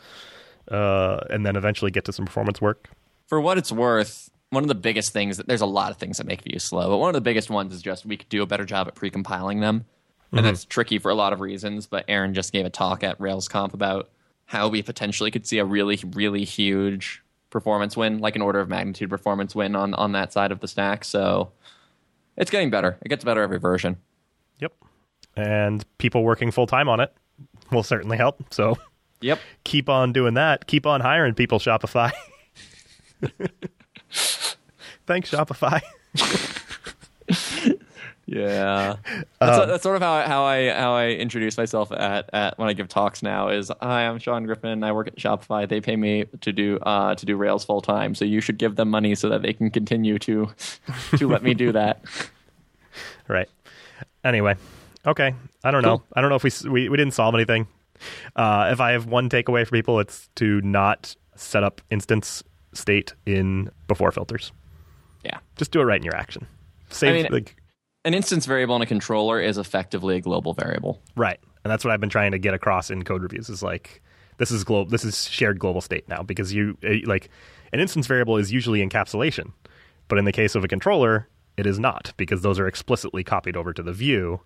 uh, 0.71 1.21
and 1.31 1.47
then 1.47 1.57
eventually 1.57 1.91
get 1.91 2.05
to 2.07 2.13
some 2.13 2.25
performance 2.25 2.61
work. 2.61 2.89
For 3.27 3.41
what 3.41 3.57
it's 3.57 3.71
worth, 3.71 4.31
one 4.51 4.65
of 4.65 4.69
the 4.69 4.75
biggest 4.75 5.13
things 5.13 5.37
that 5.37 5.47
there's 5.47 5.61
a 5.61 5.67
lot 5.67 5.91
of 5.91 5.97
things 5.97 6.19
that 6.19 6.27
make 6.27 6.43
views 6.43 6.65
slow, 6.65 6.89
but 6.91 6.99
one 6.99 7.09
of 7.09 7.15
the 7.15 7.21
biggest 7.21 7.51
ones 7.51 7.73
is 7.73 7.83
just 7.83 8.05
we 8.05 8.17
could 8.17 8.29
do 8.29 8.43
a 8.43 8.47
better 8.47 8.65
job 8.65 8.89
at 8.89 8.95
pre-compiling 8.95 9.61
them, 9.61 9.85
and 10.33 10.45
that's 10.45 10.65
tricky 10.65 10.99
for 10.99 11.11
a 11.11 11.15
lot 11.15 11.33
of 11.33 11.41
reasons. 11.41 11.87
But 11.87 12.05
Aaron 12.09 12.35
just 12.35 12.53
gave 12.53 12.67
a 12.67 12.71
talk 12.71 13.05
at 13.05 13.19
RailsConf 13.19 13.75
about 13.75 14.11
how 14.47 14.69
we 14.69 14.83
potentially 14.83 15.31
could 15.31 15.47
see 15.47 15.59
a 15.59 15.65
really, 15.65 15.99
really 16.13 16.45
huge 16.45 17.23
performance 17.51 17.97
win, 17.97 18.19
like 18.19 18.35
an 18.35 18.43
order 18.43 18.59
of 18.59 18.69
magnitude 18.69 19.09
performance 19.09 19.55
win 19.55 19.77
on 19.77 19.95
on 19.95 20.13
that 20.13 20.33
side 20.33 20.51
of 20.51 20.59
the 20.59 20.67
stack. 20.69 21.05
So 21.05 21.53
it's 22.37 22.51
getting 22.51 22.71
better. 22.71 22.99
It 23.03 23.09
gets 23.09 23.25
better 23.25 23.43
every 23.43 23.59
version. 23.59 23.97
Yep. 24.61 24.73
And 25.37 25.85
people 25.99 26.23
working 26.25 26.51
full 26.51 26.67
time 26.67 26.89
on 26.89 27.01
it 27.01 27.15
will 27.73 27.83
certainly 27.83 28.17
help. 28.17 28.43
So 28.53 28.77
Yep. 29.21 29.41
keep 29.65 29.89
on 29.89 30.13
doing 30.13 30.35
that. 30.35 30.67
Keep 30.67 30.87
on 30.87 31.01
hiring 31.01 31.35
people, 31.35 31.59
Shopify. 31.59 32.13
Thanks, 35.07 35.31
Shopify. 35.31 35.81
Yeah, 38.27 38.97
that's, 39.39 39.67
that's 39.67 39.83
sort 39.83 39.97
of 39.97 40.03
how, 40.03 40.23
how 40.23 40.45
I 40.45 40.71
how 40.71 40.95
I 40.95 41.09
introduce 41.11 41.59
myself 41.59 41.93
at, 41.93 42.31
at 42.33 42.59
when 42.59 42.69
I 42.69 42.73
give 42.73 42.89
talks 42.89 43.23
now. 43.23 43.49
Is 43.49 43.71
hi, 43.83 44.07
I'm 44.07 44.19
Sean 44.19 44.45
Griffin. 44.45 44.83
I 44.83 44.93
work 44.93 45.09
at 45.09 45.17
Shopify. 45.17 45.69
They 45.69 45.81
pay 45.81 45.97
me 45.97 46.25
to 46.41 46.53
do 46.53 46.79
uh, 46.79 47.15
to 47.15 47.27
do 47.27 47.37
Rails 47.37 47.65
full 47.65 47.81
time. 47.83 48.15
So 48.15 48.25
you 48.25 48.41
should 48.41 48.59
give 48.59 48.77
them 48.77 48.89
money 48.91 49.15
so 49.15 49.29
that 49.29 49.43
they 49.43 49.53
can 49.53 49.71
continue 49.71 50.19
to 50.21 50.51
to 51.19 51.29
let 51.29 51.43
me 51.43 51.55
do 51.55 51.73
that. 51.73 52.03
Right. 53.27 53.49
Anyway, 54.23 54.55
okay. 55.07 55.35
I 55.65 55.71
don't 55.71 55.83
know. 55.83 56.03
I 56.13 56.21
don't 56.21 56.31
know 56.31 56.37
if 56.37 56.45
we 56.45 56.51
we, 56.71 56.89
we 56.91 56.97
didn't 56.97 57.15
solve 57.15 57.35
anything. 57.35 57.67
Uh, 58.37 58.69
if 58.71 58.81
I 58.81 58.93
have 58.93 59.07
one 59.07 59.29
takeaway 59.29 59.65
for 59.65 59.71
people, 59.73 59.99
it's 59.99 60.29
to 60.37 60.61
not 60.61 61.17
set 61.35 61.65
up 61.65 61.81
instance 61.91 62.43
state 62.73 63.15
in 63.27 63.71
before 63.89 64.13
filters. 64.13 64.53
Yeah, 65.25 65.39
Just 65.57 65.71
do 65.71 65.81
it 65.81 65.85
right 65.85 65.97
in 65.99 66.05
your 66.05 66.15
action. 66.15 66.47
Save 66.91 67.15
mean- 67.15 67.33
like 67.33 67.57
an 68.05 68.15
instance 68.15 68.47
variable 68.47 68.77
in 68.77 68.83
a 68.83 68.87
controller 68.87 69.41
is 69.41 69.59
effectively 69.59 70.17
a 70.17 70.21
global 70.21 70.55
variable. 70.55 71.01
right, 71.17 71.39
and 71.65 71.71
that's 71.71 71.85
what 71.85 71.93
I've 71.93 72.01
been 72.01 72.11
trying 72.11 72.33
to 72.33 72.39
get 72.39 72.55
across 72.55 72.91
in 72.91 73.03
code 73.05 73.23
reviews. 73.23 73.49
Is 73.49 73.63
like 73.63 74.03
this 74.39 74.51
is 74.51 74.65
global. 74.65 74.91
This 74.91 75.05
is 75.05 75.29
shared 75.29 75.59
global 75.59 75.81
state 75.81 76.09
now 76.09 76.23
because 76.23 76.53
you 76.53 76.77
eh, 76.83 77.01
like 77.05 77.31
an 77.73 77.81
instance 77.81 78.07
variable 78.07 78.37
is 78.37 78.53
usually 78.53 78.87
encapsulation, 78.87 79.53
but 80.09 80.19
in 80.19 80.25
the 80.25 80.33
case 80.33 80.55
of 80.55 80.65
a 80.65 80.69
controller, 80.69 81.29
it 81.57 81.67
is 81.67 81.79
not 81.79 82.13
because 82.17 82.43
those 82.43 82.59
are 82.59 82.67
explicitly 82.67 83.25
copied 83.25 83.57
over 83.57 83.73
to 83.73 83.83
the 83.83 83.93
view 83.93 84.41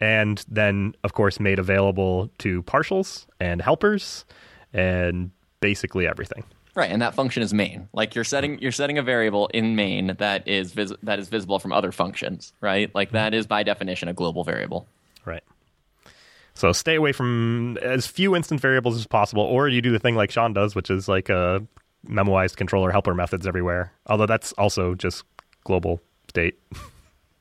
and 0.00 0.44
then 0.48 0.94
of 1.04 1.12
course 1.12 1.38
made 1.38 1.58
available 1.58 2.28
to 2.38 2.62
partials 2.64 3.26
and 3.38 3.62
helpers 3.62 4.24
and 4.72 5.30
basically 5.60 6.06
everything. 6.06 6.44
Right, 6.74 6.90
and 6.90 7.02
that 7.02 7.14
function 7.14 7.42
is 7.42 7.52
main. 7.52 7.88
Like 7.92 8.14
you're 8.14 8.24
setting 8.24 8.58
you're 8.60 8.72
setting 8.72 8.96
a 8.98 9.02
variable 9.02 9.48
in 9.48 9.76
main 9.76 10.16
that 10.18 10.48
is 10.48 10.72
vis- 10.72 10.94
that 11.02 11.18
is 11.18 11.28
visible 11.28 11.58
from 11.58 11.72
other 11.72 11.92
functions. 11.92 12.52
Right, 12.60 12.92
like 12.94 13.10
that 13.12 13.34
is 13.34 13.46
by 13.46 13.62
definition 13.62 14.08
a 14.08 14.14
global 14.14 14.42
variable. 14.44 14.86
Right. 15.26 15.42
So 16.54 16.72
stay 16.72 16.94
away 16.96 17.12
from 17.12 17.78
as 17.82 18.06
few 18.06 18.34
instance 18.36 18.60
variables 18.60 18.96
as 18.96 19.06
possible, 19.06 19.42
or 19.42 19.68
you 19.68 19.80
do 19.82 19.90
the 19.92 19.98
thing 19.98 20.14
like 20.16 20.30
Sean 20.30 20.52
does, 20.52 20.74
which 20.74 20.90
is 20.90 21.08
like 21.08 21.28
a 21.28 21.62
memoized 22.08 22.56
controller 22.56 22.90
helper 22.90 23.14
methods 23.14 23.46
everywhere. 23.46 23.92
Although 24.06 24.26
that's 24.26 24.52
also 24.54 24.94
just 24.94 25.24
global 25.64 26.00
state. 26.28 26.58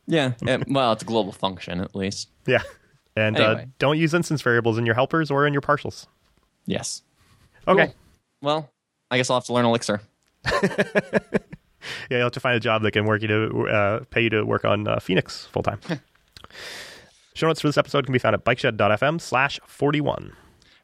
Yeah, 0.08 0.34
it- 0.42 0.68
well, 0.68 0.92
it's 0.92 1.04
a 1.04 1.06
global 1.06 1.32
function 1.32 1.80
at 1.80 1.96
least. 1.96 2.28
yeah. 2.46 2.64
And 3.16 3.40
uh, 3.40 3.62
don't 3.80 3.98
use 3.98 4.14
instance 4.14 4.42
variables 4.42 4.78
in 4.78 4.86
your 4.86 4.96
helpers 4.96 5.32
or 5.32 5.46
in 5.48 5.54
your 5.54 5.62
partials. 5.62 6.08
Yes. 6.66 7.04
Okay. 7.68 7.86
Cool. 7.86 7.96
Well, 8.42 8.72
I 9.12 9.18
guess 9.18 9.30
I'll 9.30 9.38
have 9.38 9.46
to 9.46 9.54
learn 9.54 9.66
Elixir. 9.66 10.02
Yeah, 12.10 12.18
you'll 12.18 12.26
have 12.26 12.34
to 12.34 12.40
find 12.40 12.56
a 12.56 12.60
job 12.60 12.84
that 12.84 12.92
can 12.92 13.06
work 13.06 13.22
you 13.22 13.28
to 13.28 13.68
uh, 13.68 14.00
pay 14.10 14.22
you 14.22 14.30
to 14.32 14.44
work 14.44 14.66
on 14.66 14.88
uh, 14.88 15.00
Phoenix 15.00 15.46
full 15.48 15.64
time. 15.64 15.80
Show 17.34 17.48
notes 17.48 17.62
for 17.62 17.68
this 17.68 17.78
episode 17.78 18.06
can 18.06 18.14
be 18.14 18.20
found 18.20 18.36
at 18.36 18.44
bikeshed.fm 18.44 19.22
slash 19.22 19.60
41. 19.66 20.34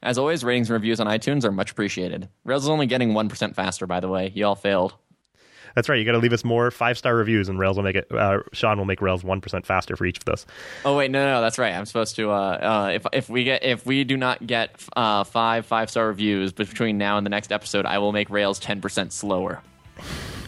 As 0.01 0.17
always, 0.17 0.43
ratings 0.43 0.69
and 0.69 0.75
reviews 0.75 0.99
on 0.99 1.07
iTunes 1.07 1.43
are 1.43 1.51
much 1.51 1.71
appreciated. 1.71 2.29
Rails 2.45 2.63
is 2.63 2.69
only 2.69 2.85
getting 2.85 3.11
1% 3.11 3.55
faster, 3.55 3.85
by 3.85 3.99
the 3.99 4.07
way. 4.07 4.31
You 4.33 4.45
all 4.45 4.55
failed. 4.55 4.93
That's 5.77 5.89
right. 5.89 5.99
You 5.99 6.05
got 6.05 6.13
to 6.13 6.17
leave 6.17 6.33
us 6.33 6.43
more 6.43 6.71
five 6.71 6.97
star 6.97 7.15
reviews, 7.15 7.49
and 7.49 7.59
Rails 7.59 7.77
will 7.77 7.83
make 7.83 7.95
it. 7.95 8.11
Uh, 8.11 8.39
Sean 8.51 8.79
will 8.79 8.85
make 8.85 8.99
Rails 8.99 9.23
one 9.23 9.41
percent 9.41 9.63
faster 9.63 9.95
for 9.95 10.07
each 10.07 10.17
of 10.17 10.25
those. 10.25 10.43
Oh 10.83 10.97
wait, 10.97 11.11
no, 11.11 11.23
no, 11.23 11.39
that's 11.39 11.59
right. 11.59 11.71
I'm 11.71 11.85
supposed 11.85 12.15
to. 12.15 12.31
Uh, 12.31 12.33
uh, 12.33 12.91
if 12.95 13.05
if 13.13 13.29
we 13.29 13.43
get 13.43 13.63
if 13.63 13.85
we 13.85 14.03
do 14.03 14.17
not 14.17 14.47
get 14.47 14.71
uh, 14.95 15.23
five 15.23 15.67
five 15.67 15.91
star 15.91 16.07
reviews 16.07 16.51
between 16.51 16.97
now 16.97 17.17
and 17.17 17.27
the 17.27 17.29
next 17.29 17.51
episode, 17.51 17.85
I 17.85 17.99
will 17.99 18.11
make 18.11 18.27
Rails 18.31 18.59
10% 18.59 19.11
slower. 19.11 19.61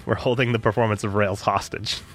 We're 0.08 0.16
holding 0.16 0.52
the 0.52 0.58
performance 0.58 1.04
of 1.04 1.14
Rails 1.14 1.42
hostage. 1.42 2.02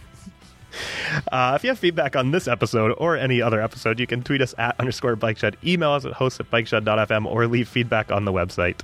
Uh, 1.31 1.53
if 1.55 1.62
you 1.62 1.71
have 1.71 1.79
feedback 1.79 2.17
on 2.17 2.33
this 2.33 2.49
episode 2.49 2.93
or 2.99 3.17
any 3.17 3.41
other 3.41 3.62
episode, 3.62 4.01
you 4.01 4.09
can 4.09 4.25
tweet 4.25 4.41
us 4.41 4.57
at 4.59 4.75
underscore 4.81 5.15
bike 5.15 5.39
shed, 5.39 5.57
email 5.65 5.93
us 5.93 6.05
at 6.05 6.15
host 6.15 6.41
at 6.41 6.51
bikeshed.fm, 6.51 7.27
or 7.27 7.47
leave 7.47 7.69
feedback 7.69 8.11
on 8.11 8.25
the 8.25 8.33
website. 8.33 8.81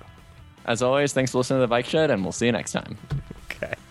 As 0.66 0.82
always, 0.82 1.12
thanks 1.12 1.32
for 1.32 1.38
listening 1.38 1.56
to 1.56 1.62
the 1.62 1.66
Bike 1.66 1.86
Shed, 1.86 2.12
and 2.12 2.22
we'll 2.22 2.30
see 2.30 2.46
you 2.46 2.52
next 2.52 2.70
time. 2.70 2.96